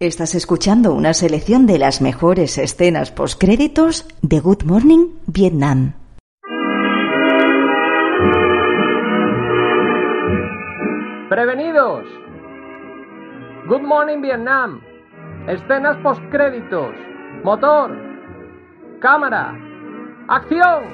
Estás 0.00 0.36
escuchando 0.36 0.94
una 0.94 1.12
selección 1.12 1.66
de 1.66 1.76
las 1.76 2.00
mejores 2.00 2.56
escenas 2.56 3.10
postcréditos 3.10 4.06
de 4.22 4.38
Good 4.38 4.62
Morning 4.62 5.08
Vietnam. 5.26 5.94
Prevenidos. 11.28 12.04
Good 13.66 13.80
Morning 13.82 14.22
Vietnam. 14.22 14.80
Escenas 15.48 15.96
postcréditos. 16.04 16.94
Motor. 17.42 17.90
Cámara. 19.00 19.52
Acción. 20.28 20.84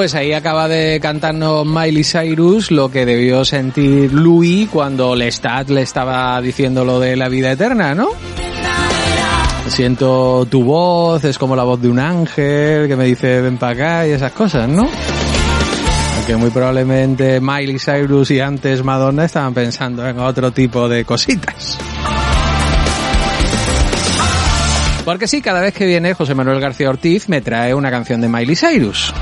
Pues 0.00 0.14
ahí 0.14 0.32
acaba 0.32 0.66
de 0.66 0.98
cantarnos 0.98 1.66
Miley 1.66 2.04
Cyrus 2.04 2.70
lo 2.70 2.90
que 2.90 3.04
debió 3.04 3.44
sentir 3.44 4.10
Louis 4.14 4.66
cuando 4.66 5.14
Lestat 5.14 5.68
le 5.68 5.82
estaba 5.82 6.40
diciendo 6.40 6.86
lo 6.86 6.98
de 6.98 7.16
la 7.16 7.28
vida 7.28 7.52
eterna, 7.52 7.94
¿no? 7.94 8.08
Siento 9.66 10.46
tu 10.46 10.64
voz, 10.64 11.22
es 11.24 11.36
como 11.36 11.54
la 11.54 11.64
voz 11.64 11.82
de 11.82 11.90
un 11.90 11.98
ángel 11.98 12.88
que 12.88 12.96
me 12.96 13.04
dice 13.04 13.42
ven 13.42 13.58
para 13.58 13.72
acá 13.74 14.08
y 14.08 14.12
esas 14.12 14.32
cosas, 14.32 14.70
¿no? 14.70 14.88
Aunque 16.16 16.36
muy 16.36 16.48
probablemente 16.48 17.38
Miley 17.38 17.78
Cyrus 17.78 18.30
y 18.30 18.40
antes 18.40 18.82
Madonna 18.82 19.26
estaban 19.26 19.52
pensando 19.52 20.08
en 20.08 20.18
otro 20.18 20.50
tipo 20.50 20.88
de 20.88 21.04
cositas. 21.04 21.76
Porque 25.04 25.28
sí, 25.28 25.42
cada 25.42 25.60
vez 25.60 25.74
que 25.74 25.84
viene 25.84 26.14
José 26.14 26.34
Manuel 26.34 26.58
García 26.58 26.88
Ortiz 26.88 27.28
me 27.28 27.42
trae 27.42 27.74
una 27.74 27.90
canción 27.90 28.22
de 28.22 28.28
Miley 28.28 28.56
Cyrus. 28.56 29.12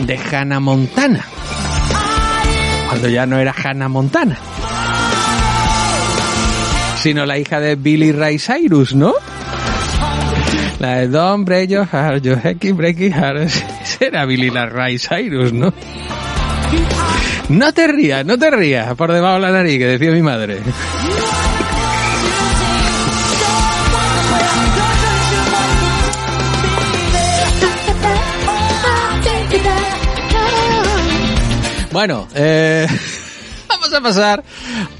De 0.00 0.18
Hannah 0.18 0.60
Montana. 0.60 1.24
Cuando 2.88 3.08
ya 3.08 3.26
no 3.26 3.38
era 3.38 3.52
Hannah 3.52 3.88
Montana. 3.88 4.38
Sino 7.00 7.26
la 7.26 7.38
hija 7.38 7.60
de 7.60 7.76
Billy 7.76 8.12
Ray 8.12 8.38
Cyrus, 8.38 8.94
¿no? 8.94 9.14
La 10.78 10.96
de 10.96 11.08
Don't 11.08 11.44
Break 11.44 11.70
Your 11.70 11.86
Heart, 11.86 12.24
Your 12.24 12.38
Hecky 12.44 12.72
Break 12.72 12.98
Your 12.98 13.12
Heart. 13.12 13.36
Ese 13.82 14.06
era 14.06 14.24
Billy 14.26 14.50
Ray 14.50 14.98
Cyrus, 14.98 15.52
¿no? 15.52 15.72
No 17.48 17.72
te 17.72 17.86
rías, 17.86 18.24
no 18.24 18.38
te 18.38 18.50
rías 18.50 18.94
por 18.94 19.12
debajo 19.12 19.34
de 19.34 19.40
la 19.40 19.50
nariz, 19.52 19.78
que 19.78 19.86
decía 19.86 20.10
mi 20.10 20.22
madre. 20.22 20.60
Bueno, 31.94 32.26
eh, 32.34 32.88
vamos 33.68 33.94
a 33.94 34.00
pasar 34.00 34.42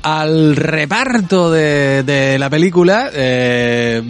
al 0.03 0.55
reparto 0.55 1.51
de, 1.51 2.05
de 2.05 2.39
la 2.39 2.49
película. 2.49 3.11
Eh, 3.13 4.01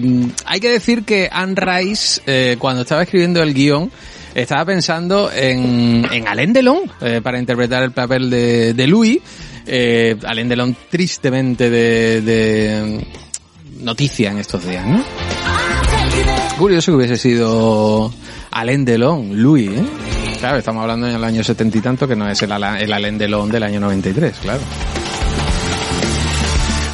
hay 0.44 0.60
que 0.60 0.68
decir 0.68 1.02
que 1.02 1.30
Anne 1.32 1.54
Rice, 1.56 2.20
eh, 2.26 2.56
cuando 2.58 2.82
estaba 2.82 3.04
escribiendo 3.04 3.42
el 3.42 3.54
guion, 3.54 3.90
estaba 4.34 4.66
pensando 4.66 5.32
en, 5.32 6.06
en 6.12 6.28
Alain 6.28 6.52
Delon 6.52 6.80
para 7.22 7.38
interpretar 7.38 7.84
el 7.84 7.92
papel 7.92 8.28
de, 8.28 8.86
Louis. 8.86 9.18
Alain 10.26 10.50
Delon 10.50 10.76
tristemente 10.90 11.70
de, 11.70 12.20
de 12.20 13.06
noticia 13.80 14.30
en 14.30 14.40
estos 14.40 14.62
días, 14.62 14.86
¿no? 14.86 15.02
Curioso 16.58 16.92
que 16.92 16.96
hubiese 16.96 17.16
sido 17.16 18.12
Alain 18.50 18.84
Delon, 18.84 19.42
Louis, 19.42 19.70
¿eh? 19.70 19.84
Claro, 20.44 20.58
estamos 20.58 20.82
hablando 20.82 21.08
en 21.08 21.14
el 21.14 21.24
año 21.24 21.42
setenta 21.42 21.78
y 21.78 21.80
tanto, 21.80 22.06
que 22.06 22.14
no 22.14 22.28
es 22.28 22.42
el, 22.42 22.52
el 22.52 22.92
Alain 22.92 23.16
Delon 23.16 23.48
del 23.50 23.62
año 23.62 23.80
93, 23.80 24.36
claro. 24.42 24.60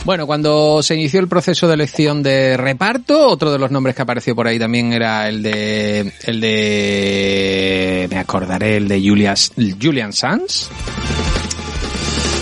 Bueno, 0.05 0.25
cuando 0.25 0.85
se 0.85 0.95
inició 0.95 1.19
el 1.19 1.27
proceso 1.27 1.67
de 1.67 1.75
elección 1.75 2.23
de 2.23 2.57
reparto, 2.57 3.27
otro 3.27 3.51
de 3.51 3.59
los 3.59 3.73
nombres 3.73 3.97
que 3.97 4.03
apareció 4.03 4.37
por 4.37 4.47
ahí 4.47 4.57
también 4.57 4.93
era 4.93 5.29
el 5.29 5.43
de, 5.43 6.13
el 6.27 6.41
de, 6.41 8.07
me 8.09 8.19
acordaré, 8.19 8.77
el 8.77 8.87
de 8.87 9.01
Julias, 9.01 9.51
Julian 9.83 10.13
Sands, 10.13 10.71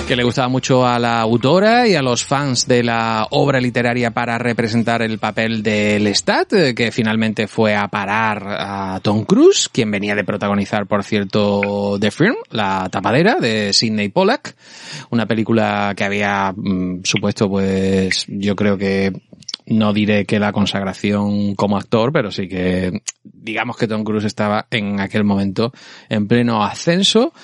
que 0.08 0.16
le 0.16 0.24
gustaba 0.24 0.48
mucho 0.48 0.86
a 0.86 0.98
la 0.98 1.20
autora 1.20 1.86
y 1.86 1.94
a 1.94 2.00
los 2.00 2.24
fans 2.24 2.66
de 2.66 2.82
la 2.82 3.26
obra 3.30 3.60
literaria 3.60 4.10
para 4.10 4.38
representar 4.38 5.02
el 5.02 5.18
papel 5.18 5.62
de 5.62 6.00
Lestat, 6.00 6.50
eh, 6.54 6.74
que 6.74 6.90
finalmente 6.90 7.46
fue 7.46 7.76
a 7.76 7.88
parar 7.88 8.42
a 8.48 9.00
Tom 9.00 9.26
Cruise, 9.26 9.68
quien 9.68 9.90
venía 9.90 10.14
de 10.14 10.24
protagonizar, 10.24 10.86
por 10.86 11.04
cierto, 11.04 11.98
The 12.00 12.10
Firm, 12.10 12.36
la 12.50 12.88
tapadera 12.90 13.34
de 13.34 13.74
Sidney 13.74 14.08
Pollack, 14.08 14.56
una 15.10 15.26
película 15.26 15.92
que 15.94 16.04
había 16.04 16.54
mm, 16.56 17.00
supuesto, 17.04 17.50
pues, 17.50 18.24
yo 18.28 18.56
creo 18.56 18.78
que 18.78 19.12
no 19.66 19.92
diré 19.92 20.24
que 20.24 20.38
la 20.38 20.52
consagración 20.52 21.54
como 21.54 21.76
actor, 21.76 22.12
pero 22.14 22.30
sí 22.30 22.48
que 22.48 23.02
digamos 23.22 23.76
que 23.76 23.86
Tom 23.86 24.04
Cruise 24.04 24.24
estaba 24.24 24.66
en 24.70 25.00
aquel 25.00 25.24
momento 25.24 25.70
en 26.08 26.26
pleno 26.26 26.64
ascenso 26.64 27.34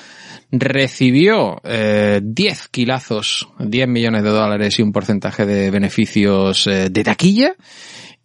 recibió 0.61 1.61
eh, 1.65 2.21
10 2.23 2.69
kilazos, 2.69 3.49
10 3.59 3.89
millones 3.89 4.23
de 4.23 4.31
dólares 4.31 4.79
y 4.79 4.83
un 4.83 4.93
porcentaje 4.93 5.47
de 5.47 5.71
beneficios 5.71 6.67
eh, 6.67 6.89
de 6.91 7.05
taquilla. 7.05 7.55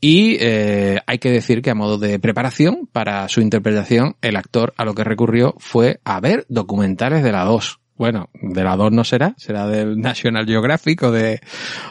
Y 0.02 0.38
eh, 0.40 1.00
hay 1.06 1.18
que 1.20 1.30
decir 1.30 1.62
que 1.62 1.72
a 1.72 1.76
modo 1.76 1.98
de 1.98 2.20
preparación 2.20 2.88
para 2.92 3.28
su 3.28 3.42
interpretación, 3.42 4.16
el 4.22 4.38
actor 4.38 4.74
a 4.78 4.86
lo 4.86 4.94
que 4.94 5.04
recurrió 5.04 5.56
fue 5.58 6.00
a 6.06 6.22
ver 6.22 6.46
documentales 6.48 7.22
de 7.22 7.32
la 7.34 7.44
2. 7.44 7.79
Bueno, 8.00 8.30
de 8.34 8.64
la 8.64 8.78
2 8.78 8.94
no 8.94 9.04
será, 9.04 9.36
será 9.36 9.68
del 9.68 10.00
National 10.00 10.46
Geographic 10.46 11.04
o, 11.04 11.12
de, 11.12 11.42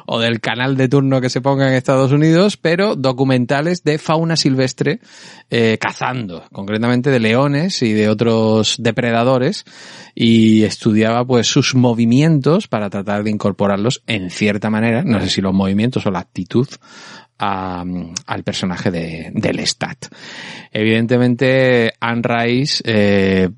o 0.07 0.19
del 0.19 0.41
canal 0.41 0.75
de 0.79 0.89
turno 0.89 1.21
que 1.21 1.29
se 1.29 1.43
ponga 1.43 1.69
en 1.69 1.75
Estados 1.75 2.13
Unidos, 2.13 2.57
pero 2.57 2.97
documentales 2.97 3.85
de 3.85 3.99
fauna 3.99 4.37
silvestre 4.37 5.01
eh, 5.51 5.77
cazando, 5.79 6.45
concretamente 6.51 7.11
de 7.11 7.21
leones 7.21 7.83
y 7.83 7.93
de 7.93 8.09
otros 8.09 8.77
depredadores, 8.79 9.67
y 10.15 10.63
estudiaba 10.63 11.27
pues 11.27 11.47
sus 11.47 11.75
movimientos 11.75 12.69
para 12.69 12.89
tratar 12.89 13.23
de 13.23 13.31
incorporarlos 13.31 14.03
en 14.07 14.31
cierta 14.31 14.71
manera, 14.71 15.05
no 15.05 15.21
sé 15.21 15.29
si 15.29 15.43
los 15.43 15.53
movimientos 15.53 16.07
o 16.07 16.11
la 16.11 16.21
actitud 16.21 16.69
a- 17.39 17.85
al 18.27 18.43
personaje 18.45 18.91
de, 18.91 19.31
del 19.35 19.61
Stat. 19.67 20.07
Evidentemente, 20.73 21.93
Anne 22.01 22.23
Rice 22.23 22.83
eh, 22.87 23.49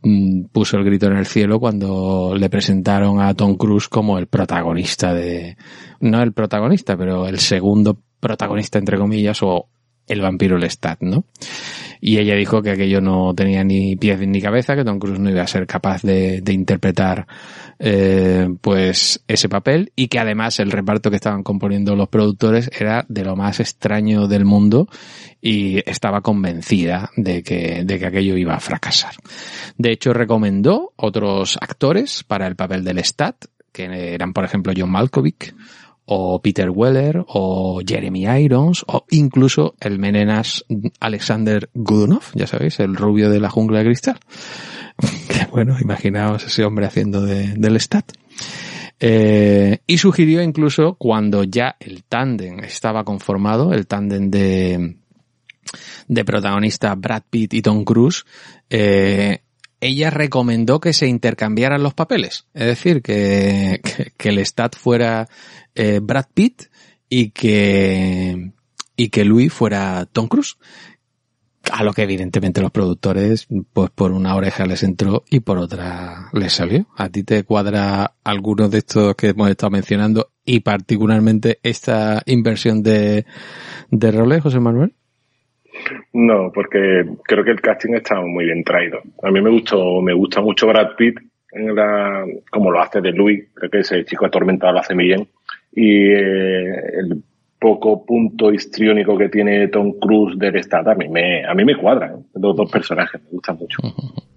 puso 0.52 0.76
el 0.76 0.84
grito 0.84 1.06
en 1.06 1.16
el 1.16 1.26
cielo 1.26 1.58
cuando 1.60 2.34
le 2.36 2.48
presentaron 2.50 3.20
a 3.20 3.34
Tom 3.34 3.56
Cruise 3.56 3.88
como 3.88 4.18
el 4.18 4.26
protagonista 4.26 5.12
de, 5.14 5.56
no 6.00 6.22
el 6.22 6.32
protagonista, 6.32 6.96
pero 6.96 7.26
el 7.26 7.38
segundo 7.38 7.98
protagonista, 8.20 8.78
entre 8.78 8.98
comillas, 8.98 9.42
o 9.42 9.68
el 10.06 10.20
vampiro 10.20 10.58
Lestat, 10.58 11.00
¿no? 11.02 11.24
Y 12.00 12.18
ella 12.18 12.34
dijo 12.34 12.62
que 12.62 12.70
aquello 12.70 13.00
no 13.00 13.34
tenía 13.34 13.62
ni 13.62 13.96
pies 13.96 14.18
ni 14.20 14.40
cabeza, 14.40 14.74
que 14.74 14.84
Tom 14.84 14.98
Cruise 14.98 15.18
no 15.18 15.30
iba 15.30 15.42
a 15.42 15.46
ser 15.46 15.66
capaz 15.66 16.02
de, 16.02 16.42
interpretar 16.50 17.26
eh, 17.78 18.48
pues 18.60 19.22
ese 19.28 19.48
papel 19.48 19.92
y 19.94 20.08
que 20.08 20.18
además 20.18 20.58
el 20.60 20.70
reparto 20.70 21.10
que 21.10 21.16
estaban 21.16 21.42
componiendo 21.42 21.94
los 21.94 22.08
productores 22.08 22.70
era 22.78 23.04
de 23.08 23.24
lo 23.24 23.36
más 23.36 23.60
extraño 23.60 24.26
del 24.26 24.44
mundo 24.44 24.88
y 25.40 25.78
estaba 25.88 26.20
convencida 26.22 27.10
de 27.16 27.42
que, 27.42 27.84
de 27.84 27.98
que 27.98 28.06
aquello 28.06 28.36
iba 28.36 28.54
a 28.54 28.60
fracasar. 28.60 29.14
De 29.76 29.92
hecho, 29.92 30.12
recomendó 30.12 30.92
otros 30.96 31.58
actores 31.60 32.24
para 32.24 32.46
el 32.46 32.56
papel 32.56 32.84
del 32.84 32.98
Stat, 33.04 33.44
que 33.72 34.14
eran, 34.14 34.32
por 34.32 34.44
ejemplo, 34.44 34.72
John 34.76 34.90
Malkovich, 34.90 35.54
o 36.12 36.42
Peter 36.42 36.68
Weller, 36.70 37.24
o 37.28 37.82
Jeremy 37.86 38.26
Irons, 38.26 38.84
o 38.88 39.06
incluso 39.10 39.76
el 39.78 40.00
menenas 40.00 40.64
Alexander 40.98 41.70
Godunov, 41.72 42.24
ya 42.34 42.48
sabéis, 42.48 42.80
el 42.80 42.96
rubio 42.96 43.30
de 43.30 43.38
la 43.38 43.48
jungla 43.48 43.78
de 43.78 43.84
cristal. 43.84 44.18
Que 45.28 45.46
bueno, 45.46 45.76
imaginaos 45.80 46.44
ese 46.44 46.64
hombre 46.64 46.86
haciendo 46.86 47.22
de, 47.22 47.54
del 47.54 47.80
stat. 47.80 48.12
Eh, 48.98 49.78
y 49.86 49.98
sugirió 49.98 50.42
incluso 50.42 50.94
cuando 50.94 51.44
ya 51.44 51.76
el 51.78 52.02
tándem 52.02 52.58
estaba 52.58 53.04
conformado, 53.04 53.72
el 53.72 53.86
tándem 53.86 54.30
de, 54.30 54.96
de 56.08 56.24
protagonista 56.24 56.92
Brad 56.96 57.22
Pitt 57.30 57.54
y 57.54 57.62
Tom 57.62 57.84
Cruise, 57.84 58.24
eh, 58.68 59.42
ella 59.80 60.10
recomendó 60.10 60.80
que 60.80 60.92
se 60.92 61.06
intercambiaran 61.06 61.82
los 61.82 61.94
papeles. 61.94 62.46
Es 62.52 62.66
decir, 62.66 63.00
que, 63.00 63.80
que 64.16 64.28
el 64.28 64.38
stat 64.44 64.76
fuera 64.76 65.28
eh, 65.74 66.00
Brad 66.02 66.26
Pitt 66.32 66.64
y 67.08 67.30
que, 67.30 68.52
y 68.96 69.08
que 69.08 69.24
Louis 69.24 69.52
fuera 69.52 70.06
Tom 70.06 70.28
Cruise. 70.28 70.56
A 71.72 71.84
lo 71.84 71.92
que 71.92 72.02
evidentemente 72.02 72.62
los 72.62 72.70
productores, 72.70 73.46
pues 73.72 73.90
por 73.90 74.12
una 74.12 74.34
oreja 74.34 74.64
les 74.66 74.82
entró 74.82 75.24
y 75.30 75.40
por 75.40 75.58
otra 75.58 76.30
les 76.32 76.54
salió. 76.54 76.86
¿A 76.96 77.10
ti 77.10 77.22
te 77.22 77.44
cuadra 77.44 78.14
alguno 78.24 78.68
de 78.68 78.78
estos 78.78 79.14
que 79.14 79.28
hemos 79.28 79.50
estado 79.50 79.70
mencionando 79.70 80.30
y 80.44 80.60
particularmente 80.60 81.58
esta 81.62 82.22
inversión 82.26 82.82
de, 82.82 83.26
de 83.90 84.10
roles, 84.10 84.42
José 84.42 84.58
Manuel? 84.58 84.94
No, 86.12 86.50
porque 86.52 87.04
creo 87.24 87.44
que 87.44 87.52
el 87.52 87.60
casting 87.60 87.94
está 87.94 88.20
muy 88.20 88.46
bien 88.46 88.64
traído. 88.64 89.00
A 89.22 89.30
mí 89.30 89.40
me 89.40 89.50
gustó, 89.50 90.00
me 90.00 90.14
gusta 90.14 90.40
mucho 90.40 90.66
Brad 90.66 90.96
Pitt 90.96 91.18
en 91.52 91.74
la, 91.74 92.24
como 92.50 92.70
lo 92.70 92.80
hace 92.80 93.00
de 93.00 93.12
Louis. 93.12 93.48
Creo 93.54 93.70
que 93.70 93.78
ese 93.80 94.04
chico 94.04 94.26
atormentado 94.26 94.72
lo 94.72 94.80
hace 94.80 94.94
muy 94.94 95.06
bien. 95.06 95.28
Y 95.72 96.12
eh, 96.12 96.98
el 96.98 97.22
poco 97.58 98.04
punto 98.04 98.52
histriónico 98.52 99.16
que 99.16 99.28
tiene 99.28 99.68
Tom 99.68 99.92
Cruise 100.00 100.38
del 100.38 100.56
Estado 100.56 100.90
a 100.90 100.94
mí 100.94 101.08
me, 101.08 101.44
a 101.44 101.54
mí 101.54 101.64
me 101.64 101.76
cuadran. 101.76 102.26
Los 102.34 102.56
dos 102.56 102.70
personajes 102.70 103.20
me 103.22 103.30
gustan 103.30 103.56
mucho. 103.56 103.78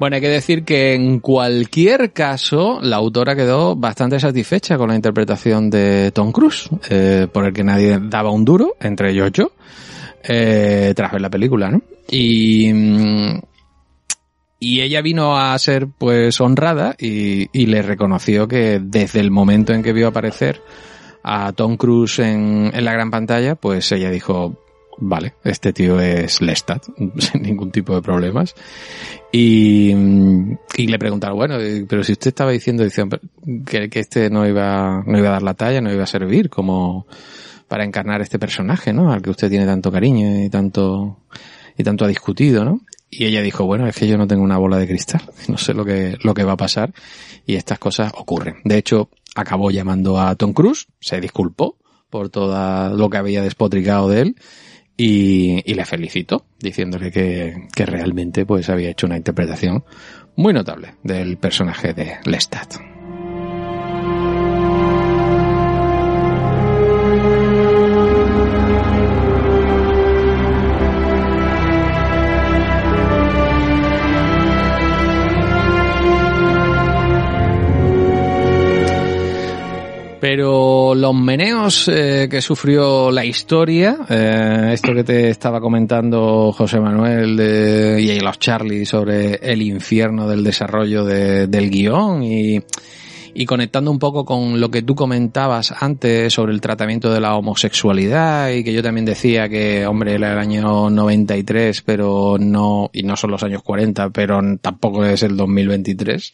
Bueno, 0.00 0.16
hay 0.16 0.22
que 0.22 0.30
decir 0.30 0.64
que 0.64 0.94
en 0.94 1.20
cualquier 1.20 2.14
caso, 2.14 2.80
la 2.80 2.96
autora 2.96 3.36
quedó 3.36 3.76
bastante 3.76 4.18
satisfecha 4.18 4.78
con 4.78 4.88
la 4.88 4.94
interpretación 4.94 5.68
de 5.68 6.10
Tom 6.10 6.32
Cruise, 6.32 6.70
eh, 6.88 7.26
por 7.30 7.44
el 7.44 7.52
que 7.52 7.62
nadie 7.62 7.98
daba 8.00 8.30
un 8.30 8.42
duro, 8.42 8.76
entre 8.80 9.10
ellos 9.10 9.30
yo, 9.30 9.52
eh, 10.24 10.94
tras 10.96 11.12
ver 11.12 11.20
la 11.20 11.28
película, 11.28 11.70
¿no? 11.70 11.82
Y, 12.10 12.72
mm, 12.72 13.40
y 14.60 14.82
ella 14.82 15.00
vino 15.00 15.36
a 15.36 15.58
ser 15.58 15.88
pues 15.88 16.40
honrada 16.40 16.94
y, 16.98 17.48
y 17.58 17.66
le 17.66 17.80
reconoció 17.80 18.46
que 18.46 18.78
desde 18.80 19.18
el 19.20 19.30
momento 19.30 19.72
en 19.72 19.82
que 19.82 19.94
vio 19.94 20.08
aparecer 20.08 20.60
a 21.22 21.52
Tom 21.52 21.76
Cruise 21.76 22.18
en, 22.20 22.70
en 22.72 22.84
la 22.84 22.92
gran 22.92 23.10
pantalla, 23.10 23.54
pues 23.54 23.90
ella 23.92 24.10
dijo, 24.10 24.58
vale, 24.98 25.34
este 25.44 25.72
tío 25.72 25.98
es 25.98 26.40
Lestat, 26.40 26.84
sin 27.18 27.42
ningún 27.42 27.70
tipo 27.70 27.94
de 27.94 28.02
problemas. 28.02 28.54
Y, 29.32 29.92
y 30.76 30.86
le 30.86 30.98
preguntaron, 30.98 31.36
bueno, 31.36 31.58
eh, 31.58 31.86
pero 31.88 32.04
si 32.04 32.12
usted 32.12 32.28
estaba 32.28 32.50
diciendo 32.50 32.84
dice, 32.84 33.04
que, 33.66 33.88
que 33.88 34.00
este 34.00 34.30
no 34.30 34.46
iba, 34.46 35.02
no 35.06 35.18
iba 35.18 35.28
a 35.28 35.32
dar 35.32 35.42
la 35.42 35.54
talla, 35.54 35.80
no 35.80 35.92
iba 35.92 36.04
a 36.04 36.06
servir 36.06 36.50
como 36.50 37.06
para 37.66 37.84
encarnar 37.84 38.20
este 38.20 38.38
personaje, 38.38 38.92
¿no? 38.92 39.12
Al 39.12 39.22
que 39.22 39.30
usted 39.30 39.48
tiene 39.48 39.64
tanto 39.64 39.90
cariño 39.92 40.44
y 40.44 40.50
tanto, 40.50 41.18
y 41.78 41.84
tanto 41.84 42.04
ha 42.04 42.08
discutido, 42.08 42.64
¿no? 42.64 42.80
Y 43.10 43.26
ella 43.26 43.42
dijo, 43.42 43.64
bueno, 43.66 43.86
es 43.88 43.96
que 43.96 44.06
yo 44.06 44.16
no 44.16 44.26
tengo 44.26 44.42
una 44.42 44.58
bola 44.58 44.78
de 44.78 44.86
cristal, 44.86 45.22
no 45.48 45.58
sé 45.58 45.74
lo 45.74 45.84
que, 45.84 46.16
lo 46.22 46.32
que 46.34 46.44
va 46.44 46.52
a 46.52 46.56
pasar 46.56 46.92
y 47.46 47.56
estas 47.56 47.78
cosas 47.78 48.12
ocurren. 48.16 48.56
De 48.64 48.78
hecho, 48.78 49.10
acabó 49.34 49.70
llamando 49.70 50.20
a 50.20 50.34
Tom 50.36 50.52
Cruise, 50.52 50.86
se 51.00 51.20
disculpó 51.20 51.76
por 52.08 52.28
todo 52.28 52.96
lo 52.96 53.10
que 53.10 53.16
había 53.16 53.42
despotricado 53.42 54.08
de 54.08 54.20
él 54.20 54.36
y, 54.96 55.62
y 55.64 55.74
le 55.74 55.84
felicitó, 55.84 56.44
diciéndole 56.58 57.10
que, 57.10 57.68
que 57.74 57.86
realmente 57.86 58.46
pues 58.46 58.68
había 58.68 58.90
hecho 58.90 59.06
una 59.06 59.16
interpretación 59.16 59.84
muy 60.36 60.52
notable 60.52 60.94
del 61.02 61.38
personaje 61.38 61.92
de 61.92 62.18
Lestat. 62.24 62.89
Pero 80.32 80.94
los 80.94 81.12
meneos 81.12 81.88
eh, 81.88 82.28
que 82.30 82.40
sufrió 82.40 83.10
la 83.10 83.24
historia, 83.24 83.98
eh, 84.08 84.70
esto 84.72 84.94
que 84.94 85.02
te 85.02 85.28
estaba 85.28 85.60
comentando 85.60 86.52
José 86.52 86.78
Manuel 86.78 87.36
de, 87.36 88.00
y 88.00 88.20
los 88.20 88.38
Charlie 88.38 88.86
sobre 88.86 89.34
el 89.42 89.60
infierno 89.60 90.28
del 90.28 90.44
desarrollo 90.44 91.04
de- 91.04 91.48
del 91.48 91.68
guion 91.68 92.22
y, 92.22 92.60
y 93.34 93.44
conectando 93.44 93.90
un 93.90 93.98
poco 93.98 94.24
con 94.24 94.60
lo 94.60 94.70
que 94.70 94.82
tú 94.82 94.94
comentabas 94.94 95.74
antes 95.82 96.32
sobre 96.32 96.52
el 96.52 96.60
tratamiento 96.60 97.12
de 97.12 97.20
la 97.20 97.34
homosexualidad 97.34 98.50
y 98.50 98.62
que 98.62 98.72
yo 98.72 98.84
también 98.84 99.06
decía 99.06 99.48
que, 99.48 99.84
hombre, 99.84 100.14
era 100.14 100.30
el 100.34 100.38
año 100.38 100.90
93, 100.90 101.82
pero 101.82 102.36
no, 102.38 102.88
y 102.92 103.02
no 103.02 103.16
son 103.16 103.32
los 103.32 103.42
años 103.42 103.64
40, 103.64 104.10
pero 104.10 104.40
tampoco 104.62 105.04
es 105.04 105.24
el 105.24 105.36
2023 105.36 106.32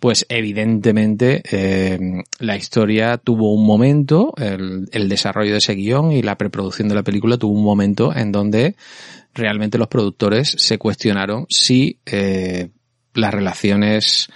pues 0.00 0.24
evidentemente 0.30 1.42
eh, 1.52 1.98
la 2.38 2.56
historia 2.56 3.18
tuvo 3.18 3.52
un 3.52 3.66
momento, 3.66 4.32
el, 4.38 5.08
desarrollo 5.08 5.52
de 5.52 5.58
ese 5.58 5.74
guion 5.74 6.10
y 6.10 6.22
la 6.22 6.38
preproducción 6.38 6.88
de 6.88 6.94
la 6.94 7.02
película 7.02 7.36
tuvo 7.36 7.52
un 7.52 7.64
momento 7.64 8.14
en 8.16 8.32
donde 8.32 8.76
realmente 9.34 9.76
los 9.76 9.88
productores 9.88 10.56
se 10.58 10.78
cuestionaron 10.78 11.44
si 11.50 12.00
eh, 12.06 12.70
las 13.12 13.32
relaciones 13.32 14.30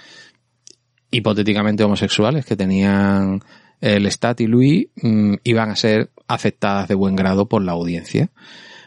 hipotéticamente 1.09 1.83
homosexuales 1.83 2.45
que 2.45 2.55
tenían 2.55 3.41
el 3.81 4.05
Stat 4.11 4.41
y 4.41 4.47
Louis 4.47 4.87
mm, 5.01 5.33
iban 5.43 5.71
a 5.71 5.75
ser 5.75 6.11
aceptadas 6.27 6.87
de 6.87 6.95
buen 6.95 7.15
grado 7.15 7.47
por 7.47 7.63
la 7.63 7.71
audiencia. 7.71 8.29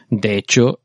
De 0.09 0.37
hecho, 0.37 0.79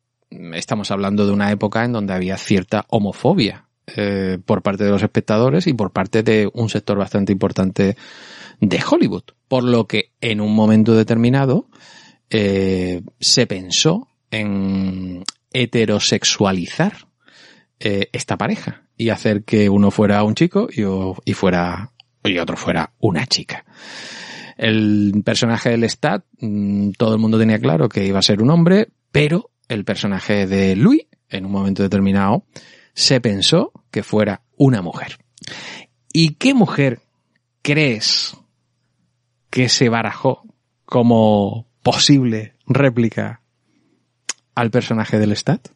estamos 0.54 0.90
hablando 0.90 1.24
de 1.24 1.32
una 1.32 1.52
época 1.52 1.84
en 1.84 1.92
donde 1.92 2.14
había 2.14 2.36
cierta 2.36 2.84
homofobia 2.88 3.63
eh, 3.86 4.38
por 4.44 4.62
parte 4.62 4.84
de 4.84 4.90
los 4.90 5.02
espectadores 5.02 5.66
y 5.66 5.74
por 5.74 5.92
parte 5.92 6.22
de 6.22 6.48
un 6.52 6.68
sector 6.68 6.96
bastante 6.98 7.32
importante 7.32 7.96
de 8.60 8.82
Hollywood. 8.88 9.24
Por 9.48 9.64
lo 9.64 9.86
que 9.86 10.12
en 10.20 10.40
un 10.40 10.54
momento 10.54 10.94
determinado 10.94 11.68
eh, 12.30 13.02
se 13.20 13.46
pensó 13.46 14.08
en 14.30 15.24
heterosexualizar 15.52 17.08
eh, 17.78 18.08
esta 18.12 18.36
pareja 18.36 18.84
y 18.96 19.10
hacer 19.10 19.44
que 19.44 19.68
uno 19.68 19.90
fuera 19.90 20.22
un 20.24 20.34
chico 20.34 20.68
y, 20.70 20.82
y 21.30 21.34
fuera 21.34 21.92
y 22.24 22.38
otro 22.38 22.56
fuera 22.56 22.92
una 22.98 23.26
chica. 23.26 23.64
El 24.56 25.22
personaje 25.24 25.70
del 25.70 25.84
Stat, 25.84 26.24
mm, 26.40 26.92
todo 26.92 27.14
el 27.14 27.20
mundo 27.20 27.38
tenía 27.38 27.58
claro 27.58 27.88
que 27.88 28.06
iba 28.06 28.18
a 28.18 28.22
ser 28.22 28.40
un 28.40 28.50
hombre, 28.50 28.88
pero 29.12 29.50
el 29.68 29.84
personaje 29.84 30.46
de 30.46 30.76
Louis, 30.76 31.06
en 31.28 31.46
un 31.46 31.52
momento 31.52 31.82
determinado, 31.82 32.46
se 32.94 33.20
pensó 33.20 33.72
que 33.90 34.02
fuera 34.02 34.42
una 34.56 34.82
mujer. 34.82 35.18
¿Y 36.12 36.34
qué 36.34 36.54
mujer 36.54 37.00
crees 37.62 38.36
que 39.50 39.68
se 39.68 39.88
barajó 39.88 40.42
como 40.84 41.66
posible 41.82 42.54
réplica 42.66 43.42
al 44.54 44.70
personaje 44.70 45.18
del 45.18 45.36
Stat? 45.36 45.68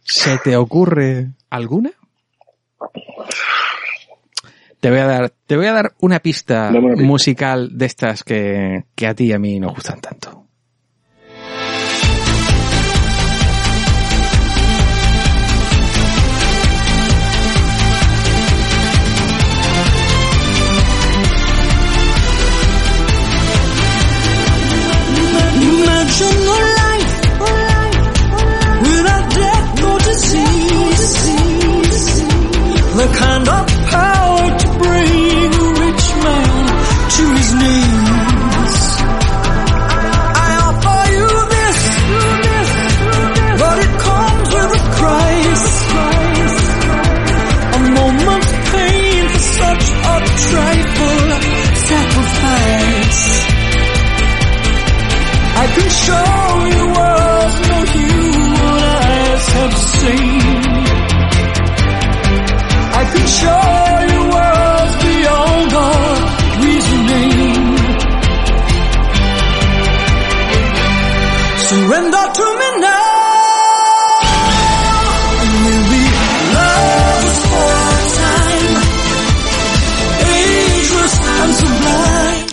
¿Se 0.00 0.38
te 0.38 0.56
ocurre 0.56 1.32
alguna? 1.50 1.90
Te 4.80 4.90
voy 4.90 5.00
a 5.00 5.06
dar, 5.06 5.30
te 5.46 5.56
voy 5.56 5.66
a 5.66 5.72
dar 5.72 5.94
una 5.98 6.20
pista 6.20 6.70
musical 6.70 7.76
de 7.76 7.86
estas 7.86 8.22
que, 8.22 8.84
que 8.94 9.06
a 9.08 9.14
ti 9.14 9.24
y 9.26 9.32
a 9.32 9.38
mí 9.38 9.58
nos 9.58 9.74
gustan 9.74 10.00
tanto. 10.00 10.47
The 32.98 33.06
kind 33.06 33.48
of 33.48 33.66
power 33.94 34.58
to 34.58 34.68
bring 34.82 35.54
a 35.54 35.66
rich 35.84 36.06
man 36.24 36.66
to 37.14 37.24
his 37.38 37.50
knees. 37.60 38.80
I 40.42 40.50
offer 40.66 41.02
you 41.14 41.30
this, 41.54 41.80
but 43.62 43.76
it 43.86 43.92
comes 44.02 44.48
with 44.56 44.78
a 44.78 44.82
price. 44.98 45.68
A 47.76 47.80
moment's 47.98 48.52
pain 48.72 49.22
for 49.30 49.42
such 49.62 49.84
a 49.94 50.16
trifle 50.48 51.30
sacrifice. 51.86 53.24
I 55.54 55.64
can 55.74 55.88
show 56.04 56.30
you 56.74 56.82
worlds 56.98 57.56
no 57.70 57.78
human 57.94 58.82
eyes 58.90 59.46
have 59.54 59.74
seen. 59.78 60.37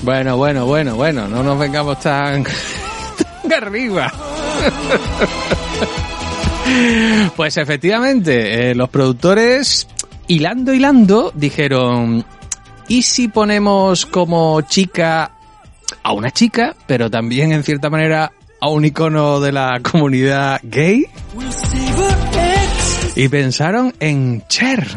Bueno, 0.06 0.38
bueno, 0.38 0.68
bueno, 0.68 0.96
bueno, 0.96 1.28
no 1.28 1.42
nos 1.42 1.58
vengamos 1.58 2.00
tan, 2.00 2.44
tan 3.42 3.54
arriba. 3.54 4.14
Pues 7.36 7.58
efectivamente, 7.58 8.72
eh, 8.72 8.76
los 8.76 8.90
productores, 8.90 9.88
hilando, 10.28 10.74
hilando, 10.74 11.32
dijeron, 11.36 12.26
¿y 12.88 13.04
si 13.04 13.28
ponemos 13.28 14.08
como 14.08 14.62
chica 14.62 15.32
a 16.02 16.12
una 16.12 16.32
chica, 16.32 16.76
pero 16.88 17.12
también 17.12 17.52
en 17.52 17.64
cierta 17.64 17.92
manera 17.92 18.32
a 18.60 18.70
un 18.70 18.84
icono 18.84 19.40
de 19.40 19.52
la 19.52 19.80
comunidad 19.80 20.60
gay? 20.64 21.06
Y 23.16 23.28
pensaron 23.28 23.94
en 24.00 24.44
Cher. 24.48 24.88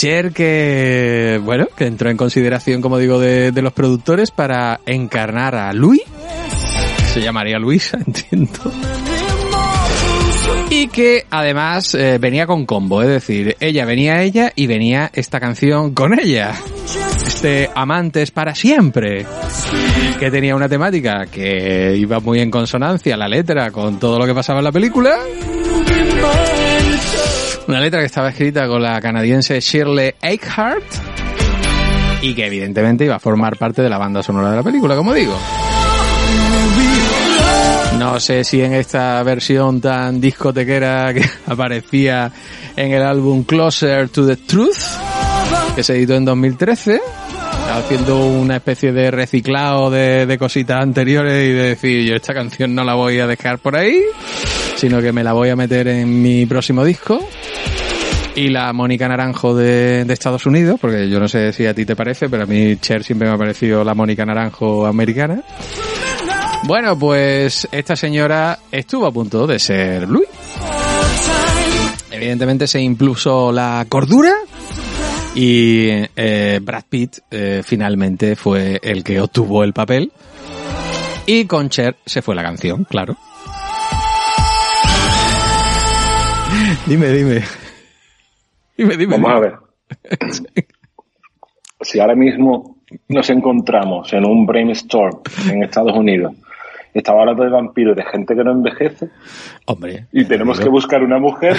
Cher 0.00 0.32
que, 0.32 1.38
bueno, 1.44 1.66
que 1.76 1.84
entró 1.84 2.08
en 2.08 2.16
consideración, 2.16 2.80
como 2.80 2.96
digo, 2.96 3.18
de, 3.18 3.52
de 3.52 3.60
los 3.60 3.74
productores 3.74 4.30
para 4.30 4.80
encarnar 4.86 5.54
a 5.54 5.74
Louis. 5.74 6.00
Se 7.12 7.20
llamaría 7.20 7.58
Luisa, 7.58 7.98
entiendo. 8.06 8.72
Y 10.70 10.88
que 10.88 11.26
además 11.28 11.94
eh, 11.94 12.16
venía 12.18 12.46
con 12.46 12.64
combo, 12.64 13.02
es 13.02 13.08
decir, 13.08 13.58
ella 13.60 13.84
venía 13.84 14.22
ella 14.22 14.50
y 14.56 14.66
venía 14.66 15.10
esta 15.12 15.38
canción 15.38 15.92
con 15.92 16.18
ella. 16.18 16.54
Este 17.26 17.68
Amantes 17.74 18.30
para 18.30 18.54
siempre. 18.54 19.26
Que 20.18 20.30
tenía 20.30 20.56
una 20.56 20.70
temática 20.70 21.26
que 21.26 21.94
iba 21.98 22.20
muy 22.20 22.40
en 22.40 22.50
consonancia, 22.50 23.18
la 23.18 23.28
letra, 23.28 23.70
con 23.70 23.98
todo 23.98 24.18
lo 24.18 24.24
que 24.24 24.32
pasaba 24.32 24.60
en 24.60 24.64
la 24.64 24.72
película. 24.72 25.18
Una 27.68 27.80
letra 27.80 28.00
que 28.00 28.06
estaba 28.06 28.30
escrita 28.30 28.66
con 28.66 28.82
la 28.82 29.00
canadiense 29.00 29.60
Shirley 29.60 30.14
Eichhardt 30.20 30.84
y 32.22 32.34
que 32.34 32.46
evidentemente 32.46 33.04
iba 33.04 33.16
a 33.16 33.20
formar 33.20 33.56
parte 33.56 33.82
de 33.82 33.88
la 33.88 33.98
banda 33.98 34.22
sonora 34.22 34.50
de 34.50 34.56
la 34.56 34.62
película, 34.62 34.96
como 34.96 35.12
digo. 35.14 35.36
No 37.98 38.18
sé 38.18 38.44
si 38.44 38.62
en 38.62 38.72
esta 38.72 39.22
versión 39.22 39.80
tan 39.80 40.20
discotequera 40.20 41.12
que 41.12 41.24
aparecía 41.46 42.30
en 42.76 42.92
el 42.92 43.02
álbum 43.02 43.44
Closer 43.44 44.08
to 44.08 44.26
the 44.26 44.36
Truth, 44.36 44.78
que 45.76 45.82
se 45.82 45.96
editó 45.96 46.14
en 46.14 46.24
2013, 46.24 47.00
haciendo 47.72 48.24
una 48.26 48.56
especie 48.56 48.92
de 48.92 49.10
reciclado 49.10 49.90
de, 49.90 50.26
de 50.26 50.38
cositas 50.38 50.82
anteriores 50.82 51.34
y 51.34 51.52
de 51.52 51.62
decir, 51.70 52.08
yo 52.08 52.16
esta 52.16 52.32
canción 52.32 52.74
no 52.74 52.84
la 52.84 52.94
voy 52.94 53.18
a 53.20 53.26
dejar 53.26 53.58
por 53.58 53.76
ahí, 53.76 54.02
sino 54.76 55.00
que 55.00 55.12
me 55.12 55.24
la 55.24 55.32
voy 55.32 55.50
a 55.50 55.56
meter 55.56 55.88
en 55.88 56.22
mi 56.22 56.46
próximo 56.46 56.84
disco. 56.84 57.20
Y 58.34 58.48
la 58.48 58.72
Mónica 58.72 59.08
Naranjo 59.08 59.54
de, 59.54 60.02
Estados 60.08 60.46
Unidos, 60.46 60.78
porque 60.80 61.08
yo 61.08 61.18
no 61.18 61.28
sé 61.28 61.52
si 61.52 61.66
a 61.66 61.74
ti 61.74 61.84
te 61.84 61.96
parece, 61.96 62.28
pero 62.28 62.44
a 62.44 62.46
mí 62.46 62.76
Cher 62.76 63.02
siempre 63.02 63.28
me 63.28 63.34
ha 63.34 63.38
parecido 63.38 63.82
la 63.84 63.94
Mónica 63.94 64.24
Naranjo 64.24 64.86
americana. 64.86 65.42
Bueno, 66.64 66.98
pues 66.98 67.66
esta 67.72 67.96
señora 67.96 68.58
estuvo 68.70 69.06
a 69.06 69.12
punto 69.12 69.46
de 69.46 69.58
ser 69.58 70.08
Louis. 70.08 70.28
Evidentemente 72.10 72.66
se 72.66 72.80
impuso 72.80 73.50
la 73.50 73.84
cordura 73.88 74.32
y 75.34 75.88
eh, 76.16 76.60
Brad 76.62 76.84
Pitt 76.88 77.18
eh, 77.30 77.62
finalmente 77.64 78.36
fue 78.36 78.78
el 78.82 79.02
que 79.02 79.20
obtuvo 79.20 79.64
el 79.64 79.72
papel. 79.72 80.12
Y 81.26 81.44
con 81.44 81.68
Cher 81.68 81.96
se 82.04 82.22
fue 82.22 82.34
la 82.34 82.42
canción, 82.42 82.84
claro. 82.84 83.16
Dime, 86.86 87.08
dime. 87.12 87.42
Dime, 88.76 88.96
dime. 88.96 89.12
Vamos 89.18 89.30
a 89.30 89.38
ver. 89.38 89.54
Si 91.80 92.00
ahora 92.00 92.14
mismo 92.14 92.78
nos 93.08 93.30
encontramos 93.30 94.12
en 94.12 94.26
un 94.26 94.46
brainstorm 94.46 95.20
en 95.50 95.62
Estados 95.62 95.96
Unidos, 95.96 96.34
estaba 96.94 97.20
hablando 97.20 97.44
de 97.44 97.50
vampiros, 97.50 97.96
de 97.96 98.04
gente 98.04 98.34
que 98.34 98.42
no 98.44 98.52
envejece, 98.52 99.08
Hombre. 99.66 100.06
y 100.12 100.24
tenemos 100.24 100.58
que 100.60 100.68
buscar 100.68 101.02
una 101.02 101.18
mujer, 101.18 101.56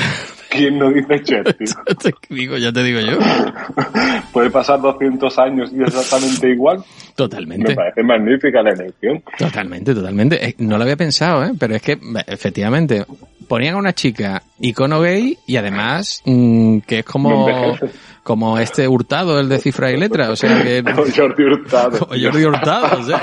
¿quién 0.49 0.77
no 0.77 0.89
dice 0.91 1.21
Cher, 1.23 1.53
tío? 1.53 1.67
Te 2.01 2.13
digo, 2.33 2.57
ya 2.57 2.71
te 2.71 2.83
digo 2.83 2.99
yo. 2.99 3.17
Puede 4.33 4.49
pasar 4.49 4.81
200 4.81 5.37
años 5.39 5.71
y 5.73 5.81
exactamente 5.81 6.49
igual. 6.49 6.77
Me 6.79 6.83
Totalmente. 7.15 7.75
parece 7.75 8.03
magnífica 8.03 8.61
la 8.63 8.71
elección. 8.71 9.21
Totalmente, 9.37 9.93
totalmente. 9.93 10.45
Eh, 10.45 10.55
No 10.59 10.77
lo 10.77 10.83
había 10.83 10.97
pensado, 10.97 11.43
¿eh? 11.45 11.51
Pero 11.59 11.75
es 11.75 11.81
que, 11.81 11.93
eh, 11.93 11.97
efectivamente, 12.27 13.05
ponían 13.47 13.75
a 13.75 13.77
una 13.77 13.93
chica 13.93 14.41
icono 14.59 15.01
gay 15.01 15.37
y 15.45 15.57
además 15.57 16.21
mm, 16.25 16.79
que 16.79 16.99
es 16.99 17.05
No 17.05 17.11
como, 17.11 17.49
envejece. 17.49 17.99
como 18.23 18.57
este 18.57 18.87
hurtado, 18.87 19.39
el 19.39 19.49
de 19.49 19.59
cifra 19.59 19.91
y 19.91 19.97
letra. 19.97 20.31
O 20.31 20.35
sea 20.35 20.63
que... 20.63 20.83
Con 20.95 21.11
Jordi 21.11 21.43
Hurtado. 21.43 21.97
O 22.09 22.15
Jordi 22.19 22.45
Hurtado, 22.45 22.99
o 22.99 23.03
sea. 23.03 23.21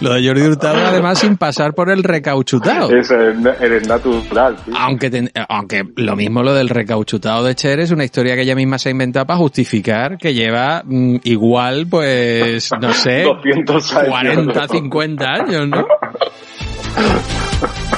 Lo 0.00 0.14
de 0.14 0.26
Jordi 0.26 0.42
Hurtado, 0.42 0.86
además, 0.86 1.18
sin 1.18 1.36
pasar 1.36 1.74
por 1.74 1.90
el 1.90 2.02
recauchutado. 2.02 2.90
Eso 2.94 3.14
es, 3.20 3.36
eres 3.60 3.86
natural, 3.88 4.56
tío. 4.64 4.74
Aunque, 4.76 5.10
ten- 5.10 5.30
aunque 5.48 5.84
lo 5.96 6.16
mismo 6.16 6.42
lo 6.42 6.54
del 6.54 6.68
recauchutado 6.68 7.44
de 7.44 7.54
Cher 7.54 7.80
es 7.80 7.90
una 7.90 8.04
historia 8.04 8.34
que 8.34 8.42
ella 8.42 8.54
misma 8.54 8.78
se 8.78 8.88
ha 8.88 8.92
inventado 8.92 9.26
para 9.26 9.38
justificar 9.38 10.18
que 10.18 10.34
lleva 10.34 10.82
mm, 10.84 11.16
igual, 11.24 11.86
pues, 11.88 12.70
no 12.80 12.92
sé, 12.92 13.22
200 13.44 13.94
años. 13.94 14.08
40, 14.08 14.68
50 14.68 15.24
años, 15.32 15.68
¿no? 15.68 15.86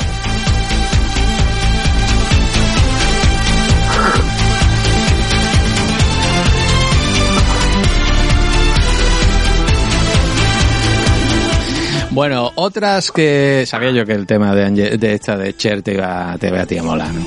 Bueno, 12.17 12.51
otras 12.55 13.13
que 13.13 13.65
sabía 13.67 13.91
yo 13.91 14.07
que 14.07 14.13
el 14.15 14.27
tema 14.27 14.55
de, 14.55 14.97
de 14.97 15.13
esta 15.13 15.37
de 15.37 15.55
Cher 15.55 15.83
te 15.83 15.93
iba, 15.93 16.35
te 16.41 16.49
iba 16.49 16.63
a 16.63 16.67
ti 16.67 16.79
a 16.79 16.83
molar. 16.83 17.13
¿no? 17.13 17.21